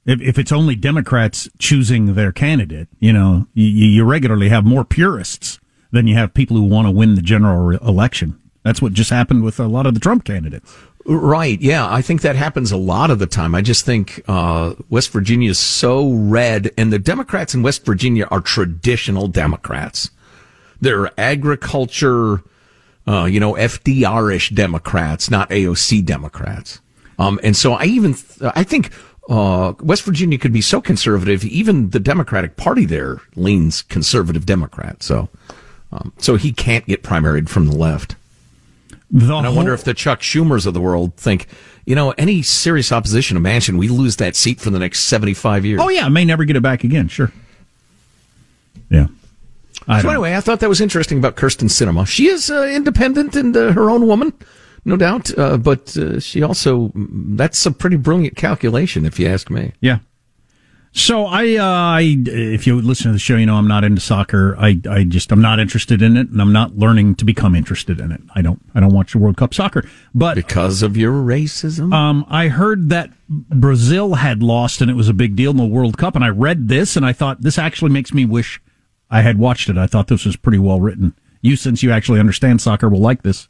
If, 0.04 0.20
if 0.20 0.38
it's 0.40 0.50
only 0.50 0.74
Democrats 0.74 1.48
choosing 1.60 2.14
their 2.14 2.32
candidate, 2.32 2.88
you 2.98 3.12
know, 3.12 3.46
you, 3.54 3.66
you 3.68 4.04
regularly 4.04 4.48
have 4.48 4.64
more 4.64 4.84
purists 4.84 5.60
than 5.96 6.06
you 6.06 6.14
have 6.14 6.34
people 6.34 6.56
who 6.56 6.64
want 6.64 6.86
to 6.86 6.90
win 6.90 7.14
the 7.14 7.22
general 7.22 7.58
re- 7.66 7.78
election. 7.82 8.38
That's 8.62 8.82
what 8.82 8.92
just 8.92 9.10
happened 9.10 9.42
with 9.44 9.58
a 9.58 9.66
lot 9.66 9.86
of 9.86 9.94
the 9.94 10.00
Trump 10.00 10.24
candidates. 10.24 10.76
Right. 11.04 11.60
Yeah. 11.60 11.88
I 11.88 12.02
think 12.02 12.22
that 12.22 12.34
happens 12.34 12.72
a 12.72 12.76
lot 12.76 13.10
of 13.10 13.18
the 13.18 13.26
time. 13.26 13.54
I 13.54 13.62
just 13.62 13.84
think, 13.84 14.22
uh, 14.26 14.74
West 14.90 15.12
Virginia 15.12 15.50
is 15.50 15.58
so 15.58 16.12
red 16.12 16.72
and 16.76 16.92
the 16.92 16.98
Democrats 16.98 17.54
in 17.54 17.62
West 17.62 17.86
Virginia 17.86 18.26
are 18.30 18.40
traditional 18.40 19.28
Democrats. 19.28 20.10
They're 20.80 21.12
agriculture, 21.18 22.42
uh, 23.06 23.24
you 23.24 23.38
know, 23.38 23.54
FDR-ish 23.54 24.50
Democrats, 24.50 25.30
not 25.30 25.48
AOC 25.50 26.04
Democrats. 26.04 26.80
Um, 27.20 27.38
and 27.44 27.56
so 27.56 27.74
I 27.74 27.84
even, 27.84 28.14
th- 28.14 28.52
I 28.54 28.64
think, 28.64 28.90
uh, 29.28 29.74
West 29.80 30.02
Virginia 30.02 30.38
could 30.38 30.52
be 30.52 30.60
so 30.60 30.80
conservative, 30.80 31.44
even 31.44 31.90
the 31.90 32.00
Democratic 32.00 32.56
Party 32.56 32.84
there 32.84 33.20
leans 33.36 33.82
conservative 33.82 34.44
Democrat. 34.44 35.02
So, 35.02 35.28
um, 35.92 36.12
so 36.18 36.36
he 36.36 36.52
can't 36.52 36.86
get 36.86 37.02
primaried 37.02 37.48
from 37.48 37.66
the 37.66 37.76
left. 37.76 38.16
The 39.10 39.24
And 39.24 39.32
I 39.32 39.42
whole- 39.46 39.56
wonder 39.56 39.72
if 39.74 39.84
the 39.84 39.94
Chuck 39.94 40.20
Schumers 40.20 40.66
of 40.66 40.74
the 40.74 40.80
world 40.80 41.14
think, 41.16 41.46
you 41.84 41.94
know, 41.94 42.10
any 42.18 42.42
serious 42.42 42.90
opposition 42.90 43.36
to 43.36 43.40
Manchin, 43.40 43.78
we 43.78 43.88
lose 43.88 44.16
that 44.16 44.34
seat 44.34 44.60
for 44.60 44.70
the 44.70 44.78
next 44.80 45.04
75 45.04 45.64
years. 45.64 45.80
Oh 45.80 45.88
yeah, 45.88 46.08
may 46.08 46.24
never 46.24 46.44
get 46.44 46.56
it 46.56 46.62
back 46.62 46.82
again. 46.84 47.06
Sure. 47.08 47.30
Yeah. 48.90 49.06
I 49.88 50.02
so 50.02 50.08
anyway, 50.08 50.34
I 50.34 50.40
thought 50.40 50.60
that 50.60 50.68
was 50.68 50.80
interesting 50.80 51.18
about 51.18 51.36
Kyrsten 51.36 51.68
Sinema. 51.68 52.06
She 52.06 52.26
is 52.26 52.50
uh, 52.50 52.64
independent 52.64 53.36
and 53.36 53.56
uh, 53.56 53.72
her 53.72 53.88
own 53.90 54.06
woman, 54.08 54.32
no 54.84 54.96
doubt. 54.96 55.36
Uh, 55.38 55.56
but 55.56 55.96
uh, 55.96 56.18
she 56.18 56.42
also, 56.42 56.90
that's 56.94 57.64
a 57.66 57.70
pretty 57.70 57.96
brilliant 57.96 58.36
calculation, 58.36 59.04
if 59.06 59.20
you 59.20 59.28
ask 59.28 59.48
me. 59.50 59.72
Yeah. 59.80 59.98
So 60.96 61.26
I, 61.26 61.56
uh, 61.56 61.62
I, 61.62 62.16
if 62.26 62.66
you 62.66 62.80
listen 62.80 63.08
to 63.08 63.12
the 63.12 63.18
show, 63.18 63.36
you 63.36 63.44
know 63.44 63.56
I'm 63.56 63.68
not 63.68 63.84
into 63.84 64.00
soccer. 64.00 64.56
I, 64.58 64.80
I 64.88 65.04
just 65.04 65.30
I'm 65.30 65.42
not 65.42 65.60
interested 65.60 66.00
in 66.00 66.16
it, 66.16 66.30
and 66.30 66.40
I'm 66.40 66.54
not 66.54 66.78
learning 66.78 67.16
to 67.16 67.26
become 67.26 67.54
interested 67.54 68.00
in 68.00 68.12
it. 68.12 68.22
I 68.34 68.40
don't, 68.40 68.62
I 68.74 68.80
don't 68.80 68.94
watch 68.94 69.12
the 69.12 69.18
World 69.18 69.36
Cup 69.36 69.52
soccer. 69.52 69.86
But 70.14 70.36
because 70.36 70.82
of 70.82 70.96
your 70.96 71.12
racism, 71.12 71.92
um, 71.92 72.24
I 72.30 72.48
heard 72.48 72.88
that 72.88 73.10
Brazil 73.28 74.14
had 74.14 74.42
lost, 74.42 74.80
and 74.80 74.90
it 74.90 74.94
was 74.94 75.10
a 75.10 75.14
big 75.14 75.36
deal 75.36 75.50
in 75.50 75.58
the 75.58 75.66
World 75.66 75.98
Cup. 75.98 76.14
And 76.14 76.24
I 76.24 76.30
read 76.30 76.68
this, 76.68 76.96
and 76.96 77.04
I 77.04 77.12
thought 77.12 77.42
this 77.42 77.58
actually 77.58 77.90
makes 77.90 78.14
me 78.14 78.24
wish 78.24 78.58
I 79.10 79.20
had 79.20 79.38
watched 79.38 79.68
it. 79.68 79.76
I 79.76 79.86
thought 79.86 80.08
this 80.08 80.24
was 80.24 80.36
pretty 80.36 80.58
well 80.58 80.80
written. 80.80 81.14
You, 81.42 81.56
since 81.56 81.82
you 81.82 81.92
actually 81.92 82.20
understand 82.20 82.62
soccer, 82.62 82.88
will 82.88 83.00
like 83.00 83.22
this. 83.22 83.48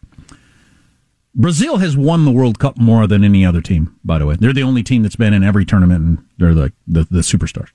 Brazil 1.36 1.76
has 1.76 1.98
won 1.98 2.24
the 2.24 2.30
World 2.30 2.58
Cup 2.58 2.78
more 2.78 3.06
than 3.06 3.22
any 3.22 3.44
other 3.44 3.60
team, 3.60 3.94
by 4.02 4.18
the 4.18 4.24
way. 4.24 4.36
They're 4.36 4.54
the 4.54 4.62
only 4.62 4.82
team 4.82 5.02
that's 5.02 5.16
been 5.16 5.34
in 5.34 5.44
every 5.44 5.66
tournament, 5.66 6.02
and 6.02 6.26
they're 6.38 6.54
like 6.54 6.72
the, 6.86 7.06
the 7.10 7.20
superstars. 7.20 7.68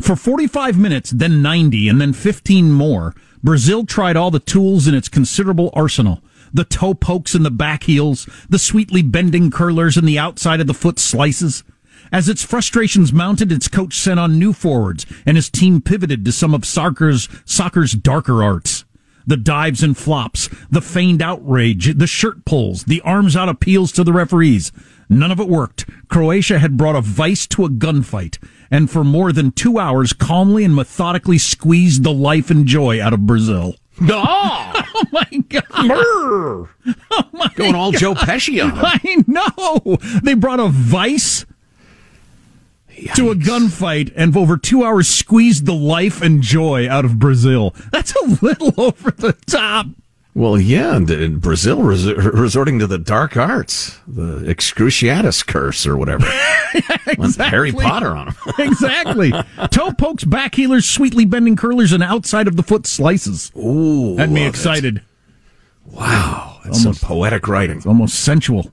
For 0.00 0.16
45 0.16 0.78
minutes, 0.78 1.10
then 1.10 1.42
90, 1.42 1.88
and 1.88 2.00
then 2.00 2.14
15 2.14 2.72
more, 2.72 3.14
Brazil 3.42 3.84
tried 3.84 4.16
all 4.16 4.30
the 4.30 4.40
tools 4.40 4.88
in 4.88 4.94
its 4.94 5.10
considerable 5.10 5.70
arsenal. 5.74 6.22
The 6.54 6.64
toe 6.64 6.94
pokes 6.94 7.34
and 7.34 7.44
the 7.44 7.50
back 7.50 7.82
heels, 7.82 8.26
the 8.48 8.58
sweetly 8.58 9.02
bending 9.02 9.50
curlers 9.50 9.98
and 9.98 10.08
the 10.08 10.18
outside 10.18 10.60
of 10.60 10.66
the 10.66 10.74
foot 10.74 10.98
slices. 10.98 11.64
As 12.10 12.28
its 12.28 12.42
frustrations 12.42 13.12
mounted, 13.12 13.52
its 13.52 13.68
coach 13.68 13.94
sent 13.94 14.18
on 14.18 14.38
new 14.38 14.54
forwards, 14.54 15.04
and 15.26 15.36
his 15.36 15.50
team 15.50 15.82
pivoted 15.82 16.24
to 16.24 16.32
some 16.32 16.54
of 16.54 16.64
soccer's, 16.64 17.28
soccer's 17.44 17.92
darker 17.92 18.42
arts. 18.42 18.75
The 19.26 19.36
dives 19.36 19.82
and 19.82 19.96
flops, 19.96 20.48
the 20.70 20.80
feigned 20.80 21.20
outrage, 21.20 21.96
the 21.98 22.06
shirt 22.06 22.44
pulls, 22.44 22.84
the 22.84 23.00
arms 23.00 23.36
out 23.36 23.48
appeals 23.48 23.90
to 23.92 24.04
the 24.04 24.12
referees. 24.12 24.70
None 25.08 25.32
of 25.32 25.40
it 25.40 25.48
worked. 25.48 25.88
Croatia 26.08 26.58
had 26.58 26.76
brought 26.76 26.96
a 26.96 27.00
vice 27.00 27.46
to 27.48 27.64
a 27.64 27.68
gunfight, 27.68 28.38
and 28.70 28.90
for 28.90 29.02
more 29.04 29.32
than 29.32 29.50
two 29.52 29.78
hours 29.78 30.12
calmly 30.12 30.64
and 30.64 30.74
methodically 30.74 31.38
squeezed 31.38 32.02
the 32.04 32.12
life 32.12 32.50
and 32.50 32.66
joy 32.66 33.02
out 33.02 33.12
of 33.12 33.26
Brazil. 33.26 33.74
Ah! 34.08 34.86
oh 34.94 35.04
my 35.10 35.26
god! 35.48 35.64
Brr. 35.88 36.68
Oh 37.10 37.24
my 37.32 37.50
Going 37.56 37.74
all 37.74 37.92
God. 37.92 38.00
Joe 38.00 38.14
Pesci 38.14 38.62
on. 38.62 38.72
I 38.76 39.24
know. 39.26 39.96
They 40.22 40.34
brought 40.34 40.60
a 40.60 40.68
vice 40.68 41.46
to 43.14 43.30
a 43.30 43.34
gunfight 43.34 44.12
and 44.16 44.32
for 44.32 44.38
over 44.40 44.56
two 44.56 44.84
hours 44.84 45.08
squeezed 45.08 45.66
the 45.66 45.74
life 45.74 46.22
and 46.22 46.42
joy 46.42 46.88
out 46.88 47.04
of 47.04 47.18
Brazil. 47.18 47.74
That's 47.92 48.14
a 48.16 48.24
little 48.42 48.72
over 48.76 49.10
the 49.10 49.32
top. 49.46 49.86
Well, 50.34 50.60
yeah, 50.60 50.94
and 50.96 51.10
in 51.10 51.38
Brazil 51.38 51.82
res- 51.82 52.12
resorting 52.12 52.78
to 52.80 52.86
the 52.86 52.98
dark 52.98 53.38
arts, 53.38 53.98
the 54.06 54.40
excruciatus 54.40 55.46
curse 55.46 55.86
or 55.86 55.96
whatever. 55.96 56.26
Went 57.16 57.36
Harry 57.36 57.72
Potter 57.72 58.10
on 58.10 58.28
him. 58.28 58.34
exactly. 58.58 59.32
Toe 59.70 59.92
pokes, 59.92 60.24
back 60.24 60.54
healers, 60.54 60.84
sweetly 60.86 61.24
bending 61.24 61.56
curlers, 61.56 61.92
and 61.92 62.02
outside 62.02 62.48
of 62.48 62.56
the 62.56 62.62
foot 62.62 62.86
slices. 62.86 63.50
Ooh, 63.56 64.16
Had 64.18 64.30
me 64.30 64.40
love 64.40 64.46
it. 64.48 64.50
excited. 64.50 65.02
Wow, 65.86 66.58
that's 66.64 66.84
Almost- 66.84 67.00
some 67.00 67.08
poetic 67.08 67.48
writing. 67.48 67.78
It's 67.78 67.86
almost 67.86 68.16
sensual. 68.20 68.70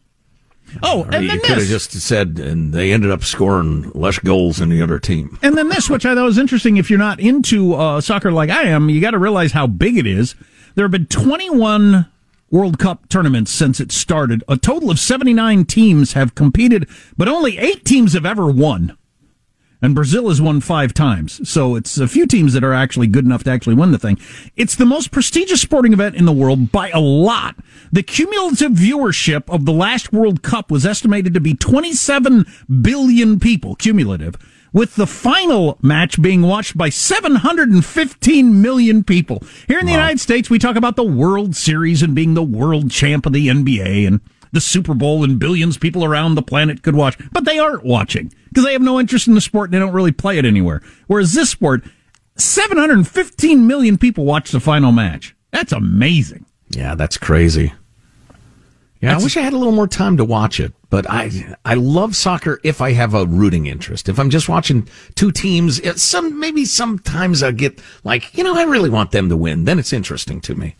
Oh, 0.81 1.03
and 1.11 1.23
you 1.23 1.29
then 1.29 1.39
could 1.41 1.57
have 1.57 1.67
just 1.67 1.91
said, 1.91 2.39
and 2.39 2.73
they 2.73 2.91
ended 2.91 3.11
up 3.11 3.23
scoring 3.23 3.91
less 3.91 4.19
goals 4.19 4.57
than 4.57 4.69
the 4.69 4.81
other 4.81 4.99
team. 4.99 5.37
And 5.41 5.57
then 5.57 5.69
this, 5.69 5.89
which 5.89 6.05
I 6.05 6.15
thought 6.15 6.25
was 6.25 6.37
interesting. 6.37 6.77
If 6.77 6.89
you're 6.89 6.99
not 6.99 7.19
into 7.19 7.75
uh, 7.75 8.01
soccer 8.01 8.31
like 8.31 8.49
I 8.49 8.63
am, 8.63 8.89
you 8.89 9.01
got 9.01 9.11
to 9.11 9.19
realize 9.19 9.51
how 9.51 9.67
big 9.67 9.97
it 9.97 10.07
is. 10.07 10.35
There 10.75 10.83
have 10.85 10.91
been 10.91 11.05
21 11.05 12.09
World 12.49 12.79
Cup 12.79 13.09
tournaments 13.09 13.51
since 13.51 13.79
it 13.79 13.91
started. 13.91 14.43
A 14.47 14.57
total 14.57 14.89
of 14.89 14.99
79 14.99 15.65
teams 15.65 16.13
have 16.13 16.35
competed, 16.35 16.87
but 17.17 17.27
only 17.27 17.57
eight 17.57 17.85
teams 17.85 18.13
have 18.13 18.25
ever 18.25 18.49
won. 18.49 18.97
And 19.83 19.93
Brazil 19.93 20.29
has 20.29 20.41
won 20.41 20.61
five 20.61 20.93
times. 20.93 21.47
So 21.47 21.75
it's 21.75 21.97
a 21.97 22.07
few 22.07 22.25
teams 22.25 22.53
that 22.53 22.63
are 22.63 22.73
actually 22.73 23.07
good 23.07 23.25
enough 23.25 23.43
to 23.43 23.51
actually 23.51 23.75
win 23.75 23.91
the 23.91 23.99
thing. 23.99 24.17
It's 24.55 24.75
the 24.75 24.85
most 24.85 25.11
prestigious 25.11 25.61
sporting 25.61 25.91
event 25.91 26.15
in 26.15 26.23
the 26.23 26.31
world 26.31 26.71
by 26.71 26.89
a 26.91 27.01
lot. 27.01 27.57
The 27.91 28.01
cumulative 28.01 28.71
viewership 28.71 29.53
of 29.53 29.65
the 29.65 29.73
last 29.73 30.13
World 30.13 30.41
Cup 30.41 30.71
was 30.71 30.85
estimated 30.85 31.33
to 31.33 31.41
be 31.41 31.53
27 31.53 32.45
billion 32.81 33.41
people, 33.41 33.75
cumulative, 33.75 34.37
with 34.71 34.95
the 34.95 35.05
final 35.05 35.77
match 35.81 36.21
being 36.21 36.43
watched 36.43 36.77
by 36.77 36.87
715 36.87 38.61
million 38.61 39.03
people. 39.03 39.43
Here 39.67 39.79
in 39.79 39.85
the 39.85 39.91
United 39.91 40.21
States, 40.21 40.49
we 40.49 40.59
talk 40.59 40.77
about 40.77 40.95
the 40.95 41.03
World 41.03 41.57
Series 41.57 42.01
and 42.01 42.15
being 42.15 42.35
the 42.35 42.41
world 42.41 42.89
champ 42.89 43.25
of 43.25 43.33
the 43.33 43.49
NBA 43.49 44.07
and 44.07 44.21
the 44.53 44.61
Super 44.61 44.93
Bowl 44.93 45.23
and 45.23 45.39
billions 45.39 45.75
of 45.75 45.81
people 45.81 46.05
around 46.05 46.35
the 46.35 46.41
planet 46.41 46.83
could 46.83 46.95
watch, 46.95 47.17
but 47.31 47.43
they 47.43 47.59
aren't 47.59 47.83
watching 47.83 48.31
because 48.49 48.63
they 48.63 48.73
have 48.73 48.81
no 48.81 48.99
interest 48.99 49.27
in 49.27 49.33
the 49.33 49.41
sport 49.41 49.67
and 49.69 49.73
they 49.73 49.79
don't 49.79 49.93
really 49.93 50.11
play 50.11 50.37
it 50.37 50.45
anywhere. 50.45 50.81
Whereas 51.07 51.33
this 51.33 51.49
sport, 51.49 51.83
715 52.37 53.67
million 53.67 53.97
people 53.97 54.25
watch 54.25 54.51
the 54.51 54.59
final 54.59 54.91
match. 54.91 55.35
That's 55.51 55.71
amazing. 55.71 56.45
Yeah, 56.69 56.95
that's 56.95 57.17
crazy. 57.17 57.73
Yeah, 59.01 59.09
That's 59.11 59.21
I 59.21 59.25
wish 59.25 59.37
I 59.37 59.41
had 59.41 59.51
a 59.51 59.57
little 59.57 59.73
more 59.73 59.87
time 59.87 60.15
to 60.15 60.23
watch 60.23 60.61
it, 60.61 60.71
but 60.89 61.05
I 61.09 61.57
I 61.65 61.73
love 61.73 62.15
soccer 62.15 62.61
if 62.63 62.79
I 62.79 62.93
have 62.93 63.13
a 63.13 63.25
rooting 63.25 63.65
interest. 63.65 64.07
If 64.07 64.17
I'm 64.17 64.29
just 64.29 64.47
watching 64.47 64.87
two 65.15 65.29
teams, 65.29 65.81
eh, 65.81 65.95
some 65.97 66.39
maybe 66.39 66.63
sometimes 66.63 67.43
I 67.43 67.51
get 67.51 67.81
like, 68.05 68.37
you 68.37 68.45
know, 68.45 68.55
I 68.55 68.63
really 68.63 68.89
want 68.89 69.11
them 69.11 69.27
to 69.27 69.35
win. 69.35 69.65
Then 69.65 69.77
it's 69.77 69.91
interesting 69.91 70.39
to 70.41 70.55
me. 70.55 70.77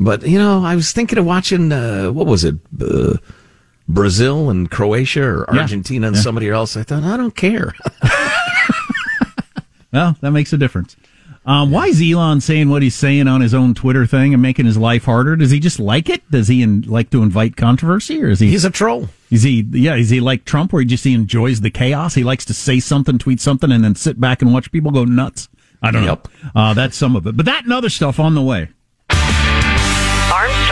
But 0.00 0.26
you 0.26 0.38
know, 0.38 0.64
I 0.64 0.74
was 0.74 0.92
thinking 0.92 1.18
of 1.18 1.26
watching 1.26 1.72
uh, 1.72 2.10
what 2.10 2.26
was 2.26 2.44
it, 2.44 2.56
uh, 2.80 3.16
Brazil 3.88 4.50
and 4.50 4.70
Croatia 4.70 5.24
or 5.24 5.50
Argentina 5.50 6.04
yeah. 6.04 6.08
and 6.08 6.16
yeah. 6.16 6.22
somebody 6.22 6.48
else. 6.48 6.76
I 6.76 6.82
thought 6.82 7.04
I 7.04 7.16
don't 7.16 7.36
care. 7.36 7.74
well, 9.92 10.16
that 10.20 10.30
makes 10.30 10.52
a 10.52 10.58
difference. 10.58 10.96
Um, 11.44 11.72
why 11.72 11.88
is 11.88 12.00
Elon 12.00 12.40
saying 12.40 12.68
what 12.68 12.82
he's 12.82 12.94
saying 12.94 13.26
on 13.26 13.40
his 13.40 13.52
own 13.52 13.74
Twitter 13.74 14.06
thing 14.06 14.32
and 14.32 14.40
making 14.40 14.64
his 14.64 14.78
life 14.78 15.04
harder? 15.04 15.34
Does 15.34 15.50
he 15.50 15.58
just 15.58 15.80
like 15.80 16.08
it? 16.08 16.28
Does 16.30 16.46
he 16.46 16.62
in, 16.62 16.82
like 16.82 17.10
to 17.10 17.22
invite 17.22 17.56
controversy, 17.56 18.22
or 18.22 18.28
is 18.28 18.38
he? 18.38 18.48
He's 18.50 18.64
a 18.64 18.70
troll. 18.70 19.08
Is 19.28 19.42
he? 19.42 19.66
Yeah, 19.72 19.96
is 19.96 20.10
he 20.10 20.20
like 20.20 20.44
Trump, 20.44 20.72
where 20.72 20.80
he 20.80 20.86
just 20.86 21.02
he 21.02 21.14
enjoys 21.14 21.60
the 21.60 21.70
chaos? 21.70 22.14
He 22.14 22.22
likes 22.22 22.44
to 22.44 22.54
say 22.54 22.78
something, 22.78 23.18
tweet 23.18 23.40
something, 23.40 23.72
and 23.72 23.82
then 23.82 23.96
sit 23.96 24.20
back 24.20 24.40
and 24.40 24.52
watch 24.52 24.70
people 24.70 24.92
go 24.92 25.04
nuts. 25.04 25.48
I 25.82 25.90
don't 25.90 26.04
yep. 26.04 26.28
know. 26.44 26.50
Uh, 26.54 26.74
that's 26.74 26.96
some 26.96 27.16
of 27.16 27.26
it, 27.26 27.36
but 27.36 27.46
that 27.46 27.64
and 27.64 27.72
other 27.72 27.88
stuff 27.88 28.20
on 28.20 28.36
the 28.36 28.42
way. 28.42 28.68
Armstrong 30.32 30.71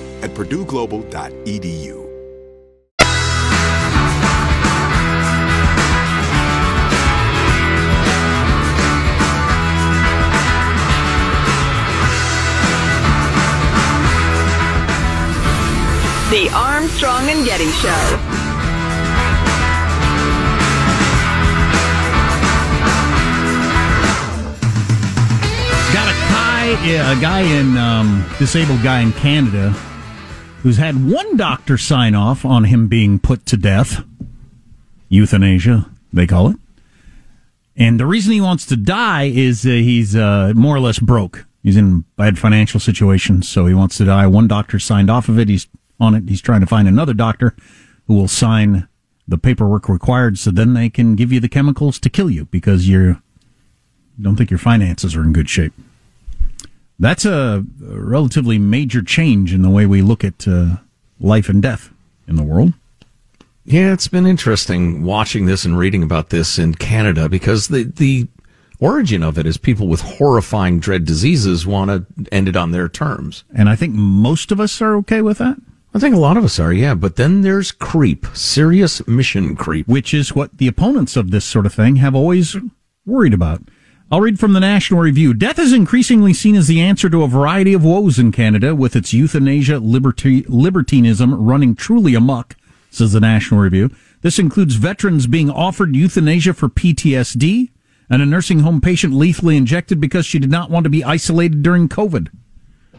at 0.21 0.29
purdueglobal.edu. 0.31 1.97
The 16.29 16.49
Armstrong 16.53 17.29
and 17.29 17.45
Getty 17.45 17.69
Show. 17.71 17.89
Got 25.91 26.07
a 26.07 26.15
guy, 26.31 26.77
a 27.11 27.19
guy 27.19 27.41
in 27.41 27.77
um, 27.77 28.25
disabled 28.39 28.81
guy 28.81 29.01
in 29.01 29.11
Canada 29.11 29.75
who's 30.61 30.77
had 30.77 31.09
one 31.09 31.37
doctor 31.37 31.77
sign 31.77 32.15
off 32.15 32.45
on 32.45 32.65
him 32.65 32.87
being 32.87 33.19
put 33.19 33.45
to 33.47 33.57
death. 33.57 34.03
Euthanasia, 35.09 35.89
they 36.13 36.27
call 36.27 36.49
it. 36.49 36.57
And 37.75 37.99
the 37.99 38.05
reason 38.05 38.33
he 38.33 38.41
wants 38.41 38.65
to 38.67 38.77
die 38.77 39.23
is 39.23 39.65
uh, 39.65 39.69
he's 39.69 40.15
uh, 40.15 40.53
more 40.55 40.75
or 40.75 40.79
less 40.79 40.99
broke. 40.99 41.45
He's 41.63 41.77
in 41.77 42.05
bad 42.15 42.37
financial 42.37 42.79
situations, 42.79 43.47
so 43.47 43.65
he 43.65 43.73
wants 43.73 43.97
to 43.97 44.05
die. 44.05 44.27
One 44.27 44.47
doctor 44.47 44.79
signed 44.79 45.09
off 45.09 45.29
of 45.29 45.37
it. 45.39 45.49
He's 45.49 45.67
on 45.99 46.15
it. 46.15 46.27
He's 46.27 46.41
trying 46.41 46.61
to 46.61 46.67
find 46.67 46.87
another 46.87 47.13
doctor 47.13 47.55
who 48.07 48.15
will 48.15 48.27
sign 48.27 48.87
the 49.27 49.37
paperwork 49.37 49.87
required 49.87 50.37
so 50.37 50.51
then 50.51 50.73
they 50.73 50.89
can 50.89 51.15
give 51.15 51.31
you 51.31 51.39
the 51.39 51.49
chemicals 51.49 51.99
to 51.99 52.09
kill 52.09 52.29
you 52.29 52.45
because 52.45 52.87
you 52.87 53.21
don't 54.19 54.35
think 54.35 54.51
your 54.51 54.57
finances 54.57 55.15
are 55.15 55.23
in 55.23 55.33
good 55.33 55.49
shape. 55.49 55.73
That's 57.01 57.25
a, 57.25 57.65
relatively 57.79 58.59
major 58.59 59.01
change 59.01 59.53
in 59.53 59.63
the 59.63 59.71
way 59.71 59.87
we 59.87 60.03
look 60.03 60.23
at 60.23 60.47
uh, 60.47 60.77
life 61.19 61.49
and 61.49 61.61
death 61.61 61.89
in 62.27 62.35
the 62.35 62.43
world. 62.43 62.73
Yeah, 63.65 63.91
it's 63.91 64.07
been 64.07 64.27
interesting 64.27 65.03
watching 65.03 65.47
this 65.47 65.65
and 65.65 65.77
reading 65.77 66.03
about 66.03 66.29
this 66.29 66.59
in 66.59 66.75
Canada 66.75 67.27
because 67.27 67.67
the 67.67 67.83
the 67.83 68.27
origin 68.79 69.23
of 69.23 69.37
it 69.37 69.47
is 69.47 69.57
people 69.57 69.87
with 69.87 70.01
horrifying 70.01 70.79
dread 70.79 71.05
diseases 71.05 71.65
want 71.65 71.89
to 71.89 72.27
end 72.31 72.47
it 72.47 72.55
on 72.55 72.71
their 72.71 72.87
terms. 72.87 73.43
And 73.55 73.67
I 73.67 73.75
think 73.75 73.93
most 73.93 74.51
of 74.51 74.59
us 74.59 74.79
are 74.81 74.95
okay 74.97 75.21
with 75.21 75.39
that. 75.39 75.57
I 75.93 75.99
think 75.99 76.15
a 76.15 76.19
lot 76.19 76.37
of 76.37 76.43
us 76.43 76.59
are, 76.59 76.71
yeah. 76.71 76.93
But 76.93 77.15
then 77.15 77.41
there's 77.41 77.71
creep, 77.71 78.27
serious 78.33 79.05
mission 79.07 79.55
creep. 79.55 79.87
Which 79.87 80.13
is 80.13 80.35
what 80.35 80.57
the 80.57 80.67
opponents 80.67 81.15
of 81.15 81.31
this 81.31 81.45
sort 81.45 81.65
of 81.65 81.73
thing 81.73 81.95
have 81.97 82.15
always 82.15 82.55
worried 83.05 83.33
about. 83.33 83.61
I'll 84.13 84.19
read 84.19 84.41
from 84.41 84.51
the 84.51 84.59
National 84.59 84.99
Review. 84.99 85.33
Death 85.33 85.57
is 85.57 85.71
increasingly 85.71 86.33
seen 86.33 86.57
as 86.57 86.67
the 86.67 86.81
answer 86.81 87.09
to 87.09 87.23
a 87.23 87.29
variety 87.29 87.73
of 87.73 87.85
woes 87.85 88.19
in 88.19 88.33
Canada, 88.33 88.75
with 88.75 88.93
its 88.93 89.13
euthanasia 89.13 89.79
liberty, 89.79 90.43
libertinism 90.49 91.33
running 91.33 91.75
truly 91.75 92.13
amok, 92.13 92.57
says 92.89 93.13
the 93.13 93.21
National 93.21 93.61
Review. 93.61 93.89
This 94.19 94.37
includes 94.37 94.75
veterans 94.75 95.27
being 95.27 95.49
offered 95.49 95.95
euthanasia 95.95 96.53
for 96.53 96.67
PTSD 96.67 97.69
and 98.09 98.21
a 98.21 98.25
nursing 98.25 98.59
home 98.59 98.81
patient 98.81 99.13
lethally 99.13 99.55
injected 99.55 100.01
because 100.01 100.25
she 100.25 100.39
did 100.39 100.51
not 100.51 100.69
want 100.69 100.83
to 100.83 100.89
be 100.89 101.05
isolated 101.05 101.63
during 101.63 101.87
COVID. 101.87 102.27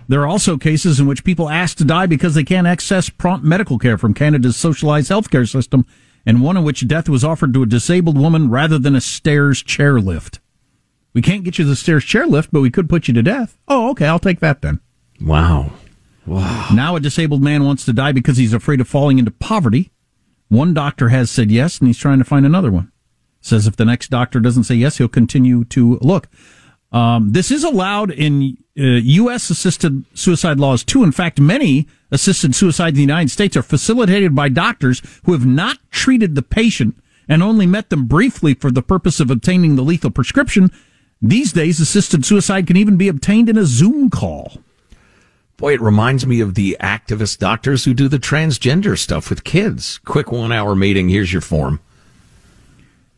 There 0.09 0.23
are 0.23 0.27
also 0.27 0.57
cases 0.57 0.99
in 0.99 1.07
which 1.07 1.25
people 1.25 1.51
asked 1.51 1.77
to 1.77 1.85
die 1.85 2.07
because 2.07 2.35
they 2.35 2.43
can't 2.43 2.67
access 2.67 3.11
prompt 3.11 3.45
medical 3.45 3.79
care 3.79 3.99
from 3.99 4.15
Canada's 4.15 4.57
socialized 4.57 5.11
healthcare 5.11 5.47
system 5.47 5.85
and 6.25 6.41
one 6.41 6.57
in 6.57 6.65
which 6.65 6.89
death 6.89 7.11
was 7.11 7.23
offered 7.23 7.53
to 7.53 7.63
a 7.63 7.67
disabled 7.67 8.17
woman 8.17 8.49
rather 8.49 8.79
than 8.79 8.97
a 8.97 9.01
stairs 9.03 9.63
chairlift. 9.63 10.39
We 11.15 11.23
can't 11.23 11.45
get 11.45 11.59
you 11.59 11.65
the 11.65 11.77
stairs 11.77 12.05
chairlift, 12.05 12.49
but 12.53 12.61
we 12.61 12.71
could 12.71 12.89
put 12.89 13.09
you 13.09 13.15
to 13.15 13.23
death. 13.23 13.59
Oh, 13.69 13.91
okay, 13.91 14.07
I'll 14.07 14.19
take 14.19 14.41
that 14.41 14.63
then. 14.63 14.81
Wow. 15.21 15.73
Wow. 16.27 16.69
Now 16.73 16.97
a 16.97 17.01
disabled 17.01 17.43
man 17.43 17.65
wants 17.65 17.85
to 17.85 17.93
die 17.93 18.13
because 18.13 18.37
he's 18.37 18.55
afraid 18.55 18.81
of 18.81 18.89
falling 18.89 19.19
into 19.19 19.31
poverty. 19.31 19.91
One 20.49 20.75
doctor 20.75 21.09
has 21.09 21.31
said 21.31 21.51
yes, 21.51 21.79
and 21.79 21.89
he's 21.89 21.99
trying 21.99 22.19
to 22.19 22.25
find 22.25 22.47
another 22.47 22.71
one. 22.71 22.93
Says 23.41 23.67
if 23.67 23.77
the 23.77 23.85
next 23.85 24.09
doctor 24.09 24.39
doesn't 24.39 24.65
say 24.65 24.75
yes, 24.75 24.99
he'll 24.99 25.09
continue 25.09 25.65
to 25.67 25.99
look. 26.01 26.29
Um, 26.93 27.33
this 27.33 27.51
is 27.51 27.65
allowed 27.65 28.11
in 28.11 28.59
uh, 28.79 28.83
U.S. 28.83 29.51
assisted 29.51 30.05
suicide 30.15 30.61
laws 30.61 30.85
too. 30.85 31.03
In 31.03 31.11
fact, 31.11 31.41
many 31.41 31.89
assisted 32.11 32.55
suicides 32.55 32.95
in 32.95 32.97
the 32.97 33.13
United 33.13 33.31
States 33.31 33.57
are 33.57 33.63
facilitated 33.63 34.35
by 34.35 34.49
doctors 34.49 35.03
who 35.25 35.33
have 35.33 35.47
not 35.47 35.79
treated 35.91 36.35
the 36.35 36.43
patient 36.43 36.97
and 37.29 37.43
only 37.43 37.67
met 37.67 37.89
them 37.89 38.07
briefly 38.07 38.53
for 38.55 38.71
the 38.71 38.83
purpose 38.83 39.21
of 39.21 39.31
obtaining 39.31 39.77
the 39.77 39.83
lethal 39.83 40.11
prescription. 40.11 40.71
These 41.23 41.53
days, 41.53 41.79
assisted 41.79 42.27
suicide 42.27 42.67
can 42.67 42.77
even 42.77 42.97
be 42.97 43.07
obtained 43.07 43.49
in 43.49 43.57
a 43.57 43.65
Zoom 43.65 44.11
call. 44.11 44.59
Boy, 45.57 45.75
it 45.75 45.81
reminds 45.81 46.27
me 46.27 46.41
of 46.41 46.55
the 46.57 46.77
activist 46.81 47.39
doctors 47.39 47.85
who 47.85 47.95
do 47.95 48.09
the 48.09 48.19
transgender 48.19 48.99
stuff 48.99 49.31
with 49.31 49.45
kids. 49.45 49.99
Quick 49.99 50.33
one 50.33 50.51
hour 50.51 50.75
meeting, 50.75 51.09
here's 51.09 51.33
your 51.33 51.41
form. 51.41 51.79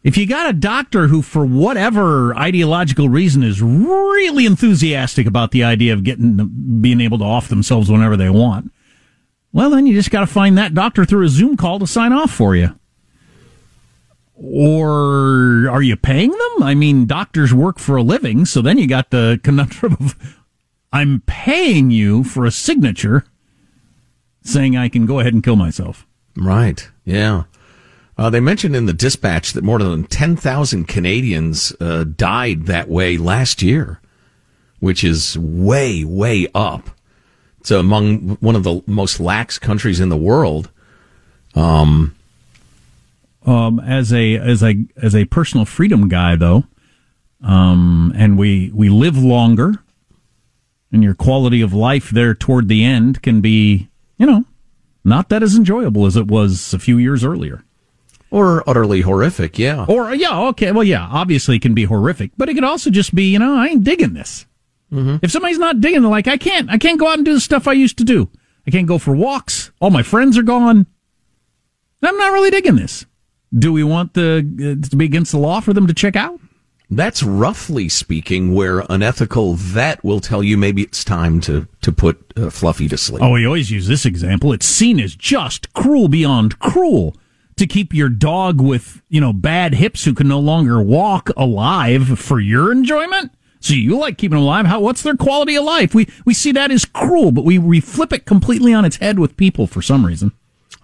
If 0.03 0.19
you 0.19 0.27
got 0.27 0.51
a 0.51 0.53
doctor 0.53 1.07
who, 1.07 1.23
for 1.23 1.47
whatever 1.47 2.37
ideological 2.37 3.09
reason, 3.09 3.43
is 3.43 3.63
really 3.63 4.45
enthusiastic 4.45 5.27
about 5.27 5.53
the 5.53 5.65
idea 5.65 5.95
of 5.95 6.05
getting, 6.05 6.83
being 6.83 7.01
able 7.01 7.17
to 7.19 7.25
off 7.25 7.49
themselves 7.49 7.91
whenever 7.91 8.19
they 8.19 8.29
want, 8.29 8.71
well, 9.51 9.71
then 9.71 9.87
you 9.87 9.95
just 9.95 10.11
got 10.11 10.21
to 10.21 10.27
find 10.27 10.59
that 10.59 10.75
doctor 10.75 11.07
through 11.07 11.25
a 11.25 11.29
Zoom 11.29 11.57
call 11.57 11.79
to 11.79 11.87
sign 11.87 12.13
off 12.13 12.31
for 12.31 12.55
you. 12.55 12.79
Or 14.37 15.68
are 15.68 15.82
you 15.82 15.97
paying 15.97 16.30
them? 16.30 16.62
I 16.62 16.74
mean, 16.74 17.07
doctors 17.07 17.55
work 17.55 17.78
for 17.78 17.97
a 17.97 18.03
living, 18.03 18.45
so 18.45 18.61
then 18.61 18.78
you 18.78 18.87
got 18.87 19.11
the 19.11 19.41
conundrum 19.43 19.97
of 20.01 20.39
I'm 20.93 21.22
paying 21.26 21.91
you 21.91 22.24
for 22.24 22.45
a 22.45 22.51
signature 22.51 23.24
saying 24.43 24.76
I 24.76 24.89
can 24.89 25.07
go 25.07 25.20
ahead 25.20 25.35
and 25.35 25.43
kill 25.43 25.57
myself. 25.57 26.07
Right. 26.37 26.89
Yeah. 27.05 27.45
Uh, 28.16 28.30
they 28.30 28.41
mentioned 28.41 28.76
in 28.76 28.87
the 28.87 28.93
dispatch 28.93 29.53
that 29.53 29.64
more 29.64 29.78
than 29.78 30.05
10,000 30.05 30.85
Canadians 30.87 31.74
uh, 31.80 32.05
died 32.05 32.66
that 32.66 32.89
way 32.89 33.16
last 33.16 33.62
year, 33.62 34.01
which 34.78 35.03
is 35.03 35.37
way, 35.39 36.05
way 36.05 36.47
up. 36.55 36.91
It's 37.59 37.70
among 37.70 38.37
one 38.37 38.55
of 38.55 38.62
the 38.62 38.82
most 38.87 39.18
lax 39.18 39.59
countries 39.59 39.99
in 39.99 40.11
the 40.11 40.16
world. 40.16 40.70
Um, 41.55 42.14
um, 43.45 43.80
as 43.80 44.12
a 44.12 44.36
as 44.36 44.62
a 44.62 44.84
as 44.97 45.14
a 45.14 45.24
personal 45.26 45.64
freedom 45.64 46.09
guy, 46.09 46.36
though, 46.36 46.64
um, 47.42 48.12
and 48.16 48.38
we 48.38 48.70
we 48.74 48.88
live 48.88 49.16
longer, 49.16 49.74
and 50.92 51.03
your 51.03 51.14
quality 51.14 51.61
of 51.61 51.74
life 51.74 52.11
there 52.11 52.34
toward 52.34 52.68
the 52.68 52.84
end 52.84 53.22
can 53.22 53.40
be, 53.40 53.88
you 54.16 54.26
know, 54.26 54.45
not 55.05 55.28
that 55.28 55.42
as 55.42 55.57
enjoyable 55.57 56.07
as 56.07 56.16
it 56.16 56.28
was 56.28 56.72
a 56.72 56.78
few 56.78 56.99
years 56.99 57.24
earlier. 57.24 57.64
Or 58.30 58.68
utterly 58.68 59.03
horrific, 59.03 59.61
yeah. 59.61 59.84
Or, 59.88 60.12
yeah, 60.12 60.40
okay, 60.49 60.72
well, 60.72 60.82
yeah, 60.82 61.07
obviously 61.09 61.57
it 61.57 61.62
can 61.62 61.72
be 61.72 61.84
horrific, 61.84 62.32
but 62.36 62.49
it 62.49 62.55
could 62.55 62.64
also 62.64 62.90
just 62.90 63.14
be, 63.14 63.30
you 63.30 63.38
know, 63.38 63.55
I 63.55 63.68
ain't 63.68 63.84
digging 63.84 64.14
this. 64.14 64.47
Mm-hmm. 64.90 65.18
If 65.22 65.30
somebody's 65.30 65.59
not 65.59 65.80
digging, 65.80 66.03
like, 66.03 66.26
I 66.26 66.36
can't, 66.36 66.68
I 66.68 66.78
can't 66.78 66.99
go 66.99 67.07
out 67.07 67.18
and 67.18 67.24
do 67.24 67.34
the 67.34 67.40
stuff 67.40 67.68
I 67.68 67.74
used 67.74 67.99
to 67.99 68.05
do. 68.05 68.28
I 68.66 68.72
can't 68.72 68.88
go 68.88 68.99
for 68.99 69.14
walks. 69.14 69.70
All 69.80 69.90
my 69.90 70.03
friends 70.03 70.36
are 70.36 70.42
gone. 70.42 70.86
I'm 72.03 72.18
not 72.18 72.32
really 72.32 72.51
digging 72.51 72.74
this. 72.74 73.07
Do 73.57 73.73
we 73.73 73.85
want 73.85 74.15
the 74.15 74.39
uh, 74.39 74.89
to 74.89 74.97
be 74.97 75.05
against 75.05 75.33
the 75.33 75.39
law 75.39 75.61
for 75.61 75.73
them 75.73 75.87
to 75.87 75.95
check 75.95 76.17
out? 76.17 76.41
That's 76.91 77.23
roughly 77.23 77.89
speaking 77.89 78.55
where 78.55 78.81
an 78.91 79.03
ethical 79.03 79.55
vet 79.55 80.05
will 80.05 80.21
tell 80.21 80.43
you 80.43 80.57
maybe 80.57 80.83
it's 80.83 81.05
time 81.05 81.41
to 81.43 81.67
to 81.83 81.93
put 81.93 82.33
uh, 82.37 82.51
Fluffy 82.51 82.89
to 82.89 82.99
sleep. 82.99 83.23
Oh, 83.23 83.31
we 83.31 83.47
always 83.47 83.71
use 83.71 83.87
this 83.87 84.05
example. 84.05 84.53
It's 84.53 84.67
seen 84.67 85.01
as 85.01 85.15
just 85.15 85.73
cruel 85.73 86.09
beyond 86.09 86.59
cruel 86.59 87.17
to 87.57 87.67
keep 87.67 87.95
your 87.95 88.09
dog 88.09 88.61
with, 88.61 89.03
you 89.09 89.21
know, 89.21 89.33
bad 89.33 89.75
hips 89.75 90.05
who 90.05 90.15
can 90.15 90.29
no 90.29 90.41
longer 90.41 90.83
walk 90.83 91.31
alive 91.37 92.19
for 92.19 92.41
your 92.41 92.73
enjoyment? 92.73 93.33
So 93.61 93.75
you 93.75 93.97
like 93.97 94.19
keeping 94.19 94.37
them 94.37 94.45
alive? 94.45 94.67
How, 94.67 94.81
what's 94.81 95.03
their 95.03 95.17
quality 95.17 95.55
of 95.57 95.65
life? 95.65 95.95
We, 95.95 96.09
we 96.27 96.35
see 96.35 96.53
that 96.53 96.71
as 96.71 96.85
cruel, 96.85 97.33
but 97.33 97.45
we, 97.45 97.59
we 97.59 97.81
flip 97.81 98.13
it 98.13 98.27
completely 98.27 98.75
on 98.75 98.85
its 98.85 98.97
head 98.97 99.19
with 99.19 99.37
people 99.37 99.67
for 99.67 99.81
some 99.81 100.05
reason. 100.05 100.33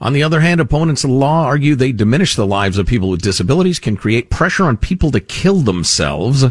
On 0.01 0.15
the 0.15 0.23
other 0.23 0.41
hand, 0.41 0.61
opponents 0.61 1.05
of 1.05 1.11
the 1.11 1.17
law 1.17 1.45
argue 1.45 1.75
they 1.75 1.93
diminish 1.93 2.35
the 2.35 2.47
lives 2.47 2.79
of 2.79 2.87
people 2.87 3.11
with 3.11 3.21
disabilities, 3.21 3.79
can 3.79 3.97
create 3.97 4.31
pressure 4.31 4.65
on 4.65 4.79
people 4.79 5.11
to 5.11 5.21
kill 5.21 5.57
themselves. 5.61 6.47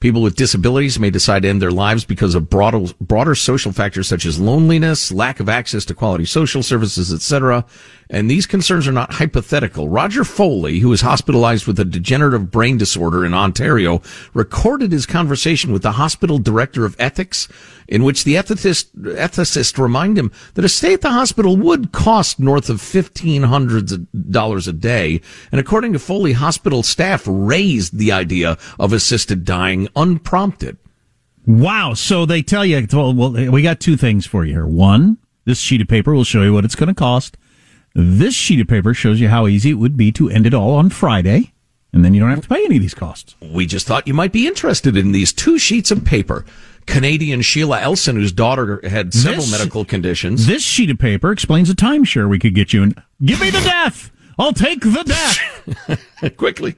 People 0.00 0.22
with 0.22 0.34
disabilities 0.34 0.98
may 0.98 1.10
decide 1.10 1.42
to 1.42 1.48
end 1.48 1.62
their 1.62 1.70
lives 1.70 2.04
because 2.04 2.34
of 2.34 2.50
broader, 2.50 2.86
broader 3.00 3.36
social 3.36 3.70
factors 3.70 4.08
such 4.08 4.26
as 4.26 4.40
loneliness, 4.40 5.12
lack 5.12 5.38
of 5.38 5.48
access 5.48 5.84
to 5.84 5.94
quality 5.94 6.24
social 6.24 6.60
services, 6.60 7.12
etc. 7.12 7.64
And 8.10 8.28
these 8.28 8.46
concerns 8.46 8.88
are 8.88 8.92
not 8.92 9.12
hypothetical. 9.12 9.88
Roger 9.88 10.24
Foley, 10.24 10.80
who 10.80 10.88
was 10.88 11.02
hospitalized 11.02 11.68
with 11.68 11.78
a 11.78 11.84
degenerative 11.84 12.50
brain 12.50 12.78
disorder 12.78 13.24
in 13.24 13.32
Ontario, 13.32 14.02
recorded 14.34 14.90
his 14.90 15.06
conversation 15.06 15.72
with 15.72 15.82
the 15.82 15.92
hospital 15.92 16.38
director 16.38 16.84
of 16.84 16.96
ethics 16.98 17.46
in 17.88 18.04
which 18.04 18.24
the 18.24 18.34
ethicist, 18.34 18.92
ethicist 18.96 19.78
reminded 19.78 20.24
him 20.24 20.32
that 20.54 20.64
a 20.64 20.68
stay 20.68 20.94
at 20.94 21.00
the 21.00 21.10
hospital 21.10 21.56
would 21.56 21.92
cost 21.92 22.40
north 22.40 22.68
of 22.68 22.78
$1,500 22.78 24.68
a 24.68 24.72
day. 24.72 25.20
And 25.50 25.60
according 25.60 25.92
to 25.92 25.98
Foley, 25.98 26.32
hospital 26.32 26.82
staff 26.82 27.24
raised 27.26 27.98
the 27.98 28.12
idea 28.12 28.58
of 28.78 28.92
assisted 28.92 29.44
dying 29.44 29.88
unprompted. 29.96 30.78
Wow. 31.46 31.94
So 31.94 32.24
they 32.26 32.42
tell 32.42 32.64
you, 32.64 32.86
well, 32.92 33.14
well, 33.14 33.30
we 33.30 33.62
got 33.62 33.80
two 33.80 33.96
things 33.96 34.26
for 34.26 34.44
you 34.44 34.52
here. 34.52 34.66
One, 34.66 35.18
this 35.44 35.58
sheet 35.58 35.80
of 35.80 35.88
paper 35.88 36.14
will 36.14 36.24
show 36.24 36.42
you 36.42 36.52
what 36.52 36.64
it's 36.64 36.76
going 36.76 36.88
to 36.88 36.94
cost. 36.94 37.36
This 37.94 38.34
sheet 38.34 38.60
of 38.60 38.68
paper 38.68 38.94
shows 38.94 39.20
you 39.20 39.28
how 39.28 39.46
easy 39.46 39.70
it 39.70 39.74
would 39.74 39.96
be 39.96 40.12
to 40.12 40.30
end 40.30 40.46
it 40.46 40.54
all 40.54 40.74
on 40.74 40.90
Friday. 40.90 41.52
And 41.92 42.04
then 42.04 42.14
you 42.14 42.20
don't 42.20 42.30
have 42.30 42.40
to 42.42 42.48
pay 42.48 42.64
any 42.64 42.76
of 42.76 42.82
these 42.82 42.94
costs. 42.94 43.34
We 43.40 43.66
just 43.66 43.86
thought 43.86 44.08
you 44.08 44.14
might 44.14 44.32
be 44.32 44.46
interested 44.46 44.96
in 44.96 45.12
these 45.12 45.32
two 45.32 45.58
sheets 45.58 45.90
of 45.90 46.04
paper. 46.04 46.46
Canadian 46.86 47.42
Sheila 47.42 47.80
Elson, 47.80 48.16
whose 48.16 48.32
daughter 48.32 48.80
had 48.88 49.14
several 49.14 49.42
this, 49.42 49.52
medical 49.52 49.84
conditions. 49.84 50.46
This 50.46 50.62
sheet 50.62 50.90
of 50.90 50.98
paper 50.98 51.32
explains 51.32 51.70
a 51.70 51.74
timeshare 51.74 52.28
we 52.28 52.38
could 52.38 52.54
get 52.54 52.72
you. 52.72 52.82
And 52.82 53.02
give 53.24 53.40
me 53.40 53.50
the 53.50 53.60
death. 53.60 54.10
I'll 54.38 54.52
take 54.52 54.80
the 54.80 55.04
death. 55.04 56.36
Quickly. 56.36 56.76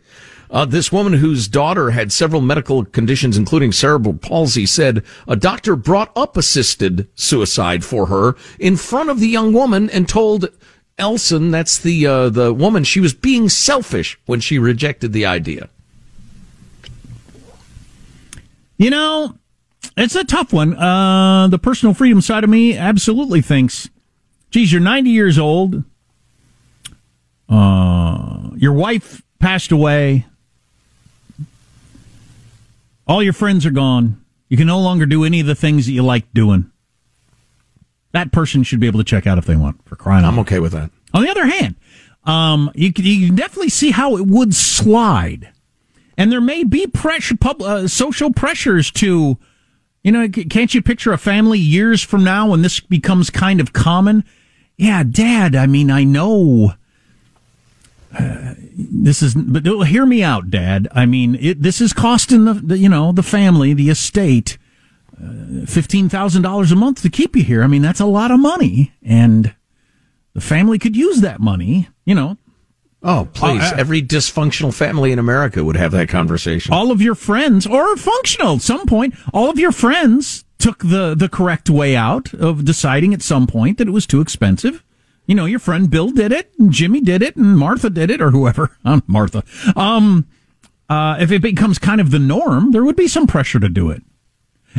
Uh, 0.50 0.64
this 0.64 0.92
woman 0.92 1.14
whose 1.14 1.48
daughter 1.48 1.90
had 1.90 2.12
several 2.12 2.40
medical 2.40 2.84
conditions, 2.84 3.36
including 3.36 3.72
cerebral 3.72 4.14
palsy, 4.14 4.66
said 4.66 5.02
a 5.26 5.34
doctor 5.34 5.74
brought 5.74 6.12
up 6.14 6.36
assisted 6.36 7.08
suicide 7.14 7.84
for 7.84 8.06
her 8.06 8.36
in 8.58 8.76
front 8.76 9.10
of 9.10 9.20
the 9.20 9.28
young 9.28 9.52
woman 9.52 9.90
and 9.90 10.08
told 10.08 10.48
Elson, 10.98 11.50
that's 11.50 11.78
the 11.78 12.06
uh, 12.06 12.28
the 12.28 12.54
woman, 12.54 12.84
she 12.84 13.00
was 13.00 13.14
being 13.14 13.48
selfish 13.48 14.18
when 14.26 14.38
she 14.38 14.58
rejected 14.58 15.12
the 15.12 15.26
idea. 15.26 15.68
You 18.76 18.90
know, 18.90 19.38
it's 19.96 20.14
a 20.14 20.24
tough 20.24 20.52
one. 20.52 20.74
Uh, 20.76 21.48
the 21.48 21.58
personal 21.58 21.94
freedom 21.94 22.20
side 22.20 22.44
of 22.44 22.50
me 22.50 22.76
absolutely 22.76 23.40
thinks, 23.40 23.88
geez, 24.50 24.72
you're 24.72 24.80
90 24.80 25.10
years 25.10 25.38
old. 25.38 25.84
Uh, 27.48 28.50
your 28.56 28.72
wife 28.72 29.22
passed 29.38 29.72
away. 29.72 30.26
All 33.06 33.22
your 33.22 33.32
friends 33.32 33.66
are 33.66 33.70
gone. 33.70 34.24
You 34.48 34.56
can 34.56 34.66
no 34.66 34.80
longer 34.80 35.06
do 35.06 35.24
any 35.24 35.40
of 35.40 35.46
the 35.46 35.54
things 35.54 35.86
that 35.86 35.92
you 35.92 36.02
like 36.02 36.32
doing. 36.32 36.70
That 38.12 38.32
person 38.32 38.62
should 38.62 38.80
be 38.80 38.86
able 38.86 39.00
to 39.00 39.04
check 39.04 39.26
out 39.26 39.38
if 39.38 39.46
they 39.46 39.56
want 39.56 39.84
for 39.86 39.96
crying 39.96 40.24
out. 40.24 40.32
I'm 40.32 40.38
okay 40.40 40.60
with 40.60 40.72
that. 40.72 40.90
On 41.12 41.22
the 41.22 41.30
other 41.30 41.46
hand, 41.46 41.74
um, 42.24 42.70
you 42.74 42.92
can, 42.92 43.04
you 43.04 43.26
can 43.26 43.36
definitely 43.36 43.68
see 43.68 43.90
how 43.90 44.16
it 44.16 44.26
would 44.26 44.54
slide. 44.54 45.50
And 46.16 46.30
there 46.30 46.40
may 46.40 46.64
be 46.64 46.86
pressure, 46.86 47.36
pub, 47.36 47.60
uh, 47.60 47.88
social 47.88 48.32
pressures 48.32 48.90
to, 48.92 49.36
you 50.04 50.12
know, 50.12 50.28
can't 50.28 50.74
you 50.74 50.82
picture 50.82 51.12
a 51.12 51.18
family 51.18 51.58
years 51.58 52.02
from 52.02 52.22
now 52.22 52.50
when 52.50 52.62
this 52.62 52.78
becomes 52.78 53.30
kind 53.30 53.58
of 53.58 53.72
common? 53.72 54.22
Yeah, 54.76 55.02
dad, 55.02 55.56
I 55.56 55.66
mean, 55.66 55.90
I 55.90 56.04
know. 56.04 56.74
Uh, 58.16 58.54
this 58.76 59.22
is, 59.22 59.34
but 59.34 59.64
hear 59.64 60.04
me 60.04 60.22
out, 60.22 60.50
Dad. 60.50 60.88
I 60.92 61.06
mean, 61.06 61.36
it, 61.40 61.62
this 61.62 61.80
is 61.80 61.92
costing 61.92 62.44
the, 62.44 62.54
the, 62.54 62.78
you 62.78 62.88
know, 62.88 63.12
the 63.12 63.22
family, 63.22 63.72
the 63.72 63.90
estate, 63.90 64.58
uh, 65.20 65.64
fifteen 65.66 66.08
thousand 66.08 66.42
dollars 66.42 66.70
a 66.70 66.76
month 66.76 67.02
to 67.02 67.10
keep 67.10 67.34
you 67.34 67.42
here. 67.42 67.62
I 67.62 67.66
mean, 67.66 67.82
that's 67.82 68.00
a 68.00 68.06
lot 68.06 68.30
of 68.30 68.38
money, 68.38 68.92
and 69.02 69.54
the 70.34 70.40
family 70.40 70.78
could 70.78 70.96
use 70.96 71.22
that 71.22 71.40
money. 71.40 71.88
You 72.04 72.14
know, 72.14 72.36
Oh, 73.04 73.28
please. 73.34 73.60
Uh, 73.60 73.74
Every 73.76 74.00
dysfunctional 74.02 74.72
family 74.72 75.12
in 75.12 75.18
America 75.18 75.62
would 75.62 75.76
have 75.76 75.92
that 75.92 76.08
conversation. 76.08 76.72
All 76.72 76.90
of 76.90 77.02
your 77.02 77.14
friends, 77.14 77.66
or 77.66 77.96
functional 77.96 78.56
at 78.56 78.62
some 78.62 78.86
point, 78.86 79.14
all 79.32 79.50
of 79.50 79.58
your 79.58 79.72
friends 79.72 80.44
took 80.58 80.78
the, 80.78 81.14
the 81.14 81.28
correct 81.28 81.68
way 81.68 81.94
out 81.94 82.32
of 82.32 82.64
deciding 82.64 83.12
at 83.12 83.20
some 83.20 83.46
point 83.46 83.76
that 83.78 83.86
it 83.88 83.90
was 83.90 84.06
too 84.06 84.22
expensive 84.22 84.82
You 85.26 85.34
know, 85.34 85.44
your 85.44 85.58
friend 85.58 85.90
Bill 85.90 86.10
did 86.10 86.32
it, 86.32 86.52
and 86.58 86.72
Jimmy 86.72 87.00
did 87.02 87.22
it, 87.22 87.36
and 87.36 87.58
Martha 87.58 87.90
did 87.90 88.10
it, 88.10 88.20
or 88.22 88.30
whoever. 88.30 88.70
Um, 88.84 89.02
Martha. 89.06 89.42
Um, 89.76 90.26
uh, 90.88 91.16
if 91.20 91.30
it 91.30 91.42
becomes 91.42 91.78
kind 91.78 92.00
of 92.00 92.10
the 92.10 92.18
norm, 92.18 92.72
there 92.72 92.84
would 92.84 92.96
be 92.96 93.08
some 93.08 93.26
pressure 93.26 93.60
to 93.60 93.68
do 93.68 93.90
it. 93.90 94.02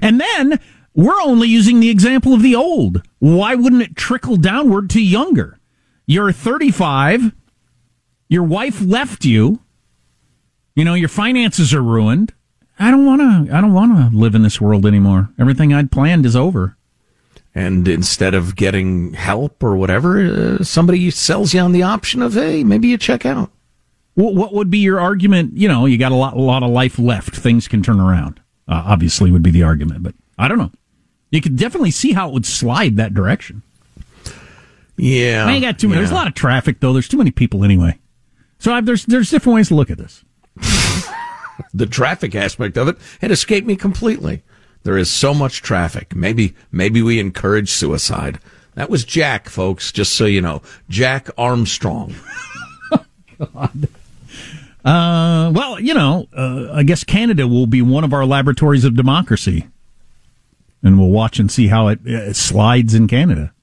And 0.02 0.20
then 0.20 0.60
we're 0.96 1.22
only 1.24 1.48
using 1.48 1.80
the 1.80 1.90
example 1.90 2.34
of 2.34 2.42
the 2.42 2.56
old. 2.56 3.02
Why 3.20 3.56
wouldn't 3.56 3.82
it 3.82 3.96
trickle 3.96 4.38
downward 4.38 4.90
to 4.92 5.02
younger? 5.02 5.60
You're 6.08 6.32
35. 6.32 7.34
Your 8.28 8.44
wife 8.44 8.82
left 8.82 9.26
you. 9.26 9.60
You 10.76 10.84
know, 10.84 10.94
your 10.94 11.10
finances 11.10 11.74
are 11.74 11.84
ruined. 11.84 12.34
I 12.78 12.92
don't 12.92 13.06
want 13.06 13.22
to, 13.22 13.56
I 13.56 13.62
don't 13.62 13.74
want 13.74 14.12
to 14.12 14.18
live 14.18 14.36
in 14.36 14.44
this 14.44 14.60
world 14.60 14.86
anymore. 14.86 15.30
Everything 15.40 15.74
I'd 15.74 15.92
planned 15.92 16.26
is 16.26 16.36
over. 16.36 16.76
And 17.54 17.88
instead 17.88 18.34
of 18.34 18.58
getting 18.58 19.14
help 19.14 19.64
or 19.64 19.78
whatever, 19.78 20.58
uh, 20.60 20.64
somebody 20.64 21.10
sells 21.10 21.54
you 21.54 21.62
on 21.62 21.72
the 21.72 21.84
option 21.84 22.22
of, 22.22 22.34
hey, 22.34 22.66
maybe 22.66 22.90
you 22.90 22.98
check 22.98 23.26
out. 23.26 23.50
What, 24.16 24.36
what 24.36 24.54
would 24.54 24.70
be 24.70 24.80
your 24.80 25.00
argument? 25.00 25.56
You 25.56 25.70
know, 25.70 25.86
you 25.86 25.98
got 25.98 26.12
a 26.12 26.16
lot, 26.16 26.34
a 26.34 26.42
lot 26.42 26.64
of 26.64 26.70
life 26.70 27.00
left. 27.00 27.36
Things 27.36 27.70
can 27.70 27.82
turn 27.82 28.02
around. 28.02 28.42
Uh, 28.68 28.84
obviously, 28.86 29.32
would 29.32 29.44
be 29.44 29.52
the 29.52 29.64
argument, 29.64 30.04
but 30.04 30.16
I 30.38 30.50
don't 30.50 30.58
know. 30.58 30.72
You 31.32 31.40
could 31.40 31.56
definitely 31.56 31.92
see 31.92 32.12
how 32.14 32.28
it 32.28 32.34
would 32.34 32.46
slide 32.46 32.98
that 32.98 33.14
direction. 33.14 33.62
Yeah, 34.98 35.46
I 35.46 35.52
ain't 35.54 35.64
got 35.64 35.78
too 35.80 35.88
many. 35.88 35.98
yeah. 35.98 36.02
There's 36.02 36.12
a 36.12 36.16
lot 36.16 36.28
of 36.28 36.34
traffic 36.34 36.80
though. 36.80 36.94
There's 36.94 37.08
too 37.10 37.18
many 37.18 37.32
people 37.32 37.64
anyway. 37.64 38.00
So 38.66 38.74
I've, 38.74 38.88
there's 38.88 39.06
there's 39.06 39.30
different 39.30 39.58
ways 39.58 39.68
to 39.68 39.76
look 39.76 39.92
at 39.92 40.00
this. 40.00 40.26
the 41.76 41.86
traffic 41.86 42.34
aspect 42.34 42.80
of 42.80 42.88
it 42.88 42.98
had 43.22 43.30
escaped 43.30 43.68
me 43.68 43.76
completely. 43.76 44.42
There 44.82 44.98
is 44.98 45.08
so 45.08 45.36
much 45.36 45.62
traffic. 45.62 46.16
Maybe 46.16 46.56
maybe 46.72 47.04
we 47.04 47.20
encourage 47.20 47.70
suicide. 47.70 48.40
That 48.74 48.90
was 48.90 49.04
Jack, 49.04 49.50
folks. 49.50 49.92
Just 49.92 50.16
so 50.16 50.26
you 50.26 50.42
know, 50.42 50.64
Jack 50.90 51.30
Armstrong. 51.38 52.16
God. 53.38 53.88
Uh, 54.84 55.52
well, 55.54 55.80
you 55.80 55.94
know, 55.94 56.28
uh, 56.36 56.70
I 56.74 56.82
guess 56.82 57.04
Canada 57.04 57.48
will 57.48 57.68
be 57.68 57.84
one 57.84 58.04
of 58.04 58.14
our 58.14 58.26
laboratories 58.26 58.84
of 58.84 58.96
democracy, 58.96 59.68
and 60.82 60.98
we'll 60.98 61.12
watch 61.12 61.38
and 61.38 61.52
see 61.52 61.68
how 61.68 61.90
it, 61.90 62.00
it 62.04 62.36
slides 62.36 62.96
in 62.96 63.08
Canada, 63.08 63.54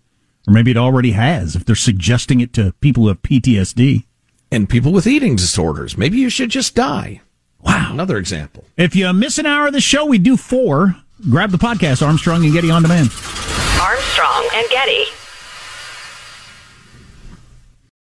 or 0.46 0.54
maybe 0.54 0.70
it 0.70 0.76
already 0.76 1.10
has. 1.10 1.56
If 1.56 1.64
they're 1.64 1.74
suggesting 1.74 2.38
it 2.38 2.52
to 2.52 2.72
people 2.80 3.02
who 3.02 3.08
have 3.08 3.22
PTSD 3.22 4.04
and 4.52 4.68
people 4.68 4.92
with 4.92 5.06
eating 5.06 5.34
disorders, 5.34 5.96
maybe 5.96 6.18
you 6.18 6.28
should 6.28 6.50
just 6.50 6.74
die. 6.74 7.22
Wow, 7.60 7.88
another 7.92 8.18
example. 8.18 8.64
If 8.76 8.94
you 8.94 9.12
miss 9.12 9.38
an 9.38 9.46
hour 9.46 9.66
of 9.68 9.72
the 9.72 9.80
show, 9.80 10.04
we 10.04 10.18
do 10.18 10.36
four. 10.36 10.96
Grab 11.30 11.50
the 11.50 11.58
podcast, 11.58 12.06
Armstrong 12.06 12.44
and 12.44 12.52
Getty 12.52 12.70
on 12.70 12.82
demand. 12.82 13.10
Armstrong 13.80 14.48
and 14.54 14.68
Getty. 14.70 15.04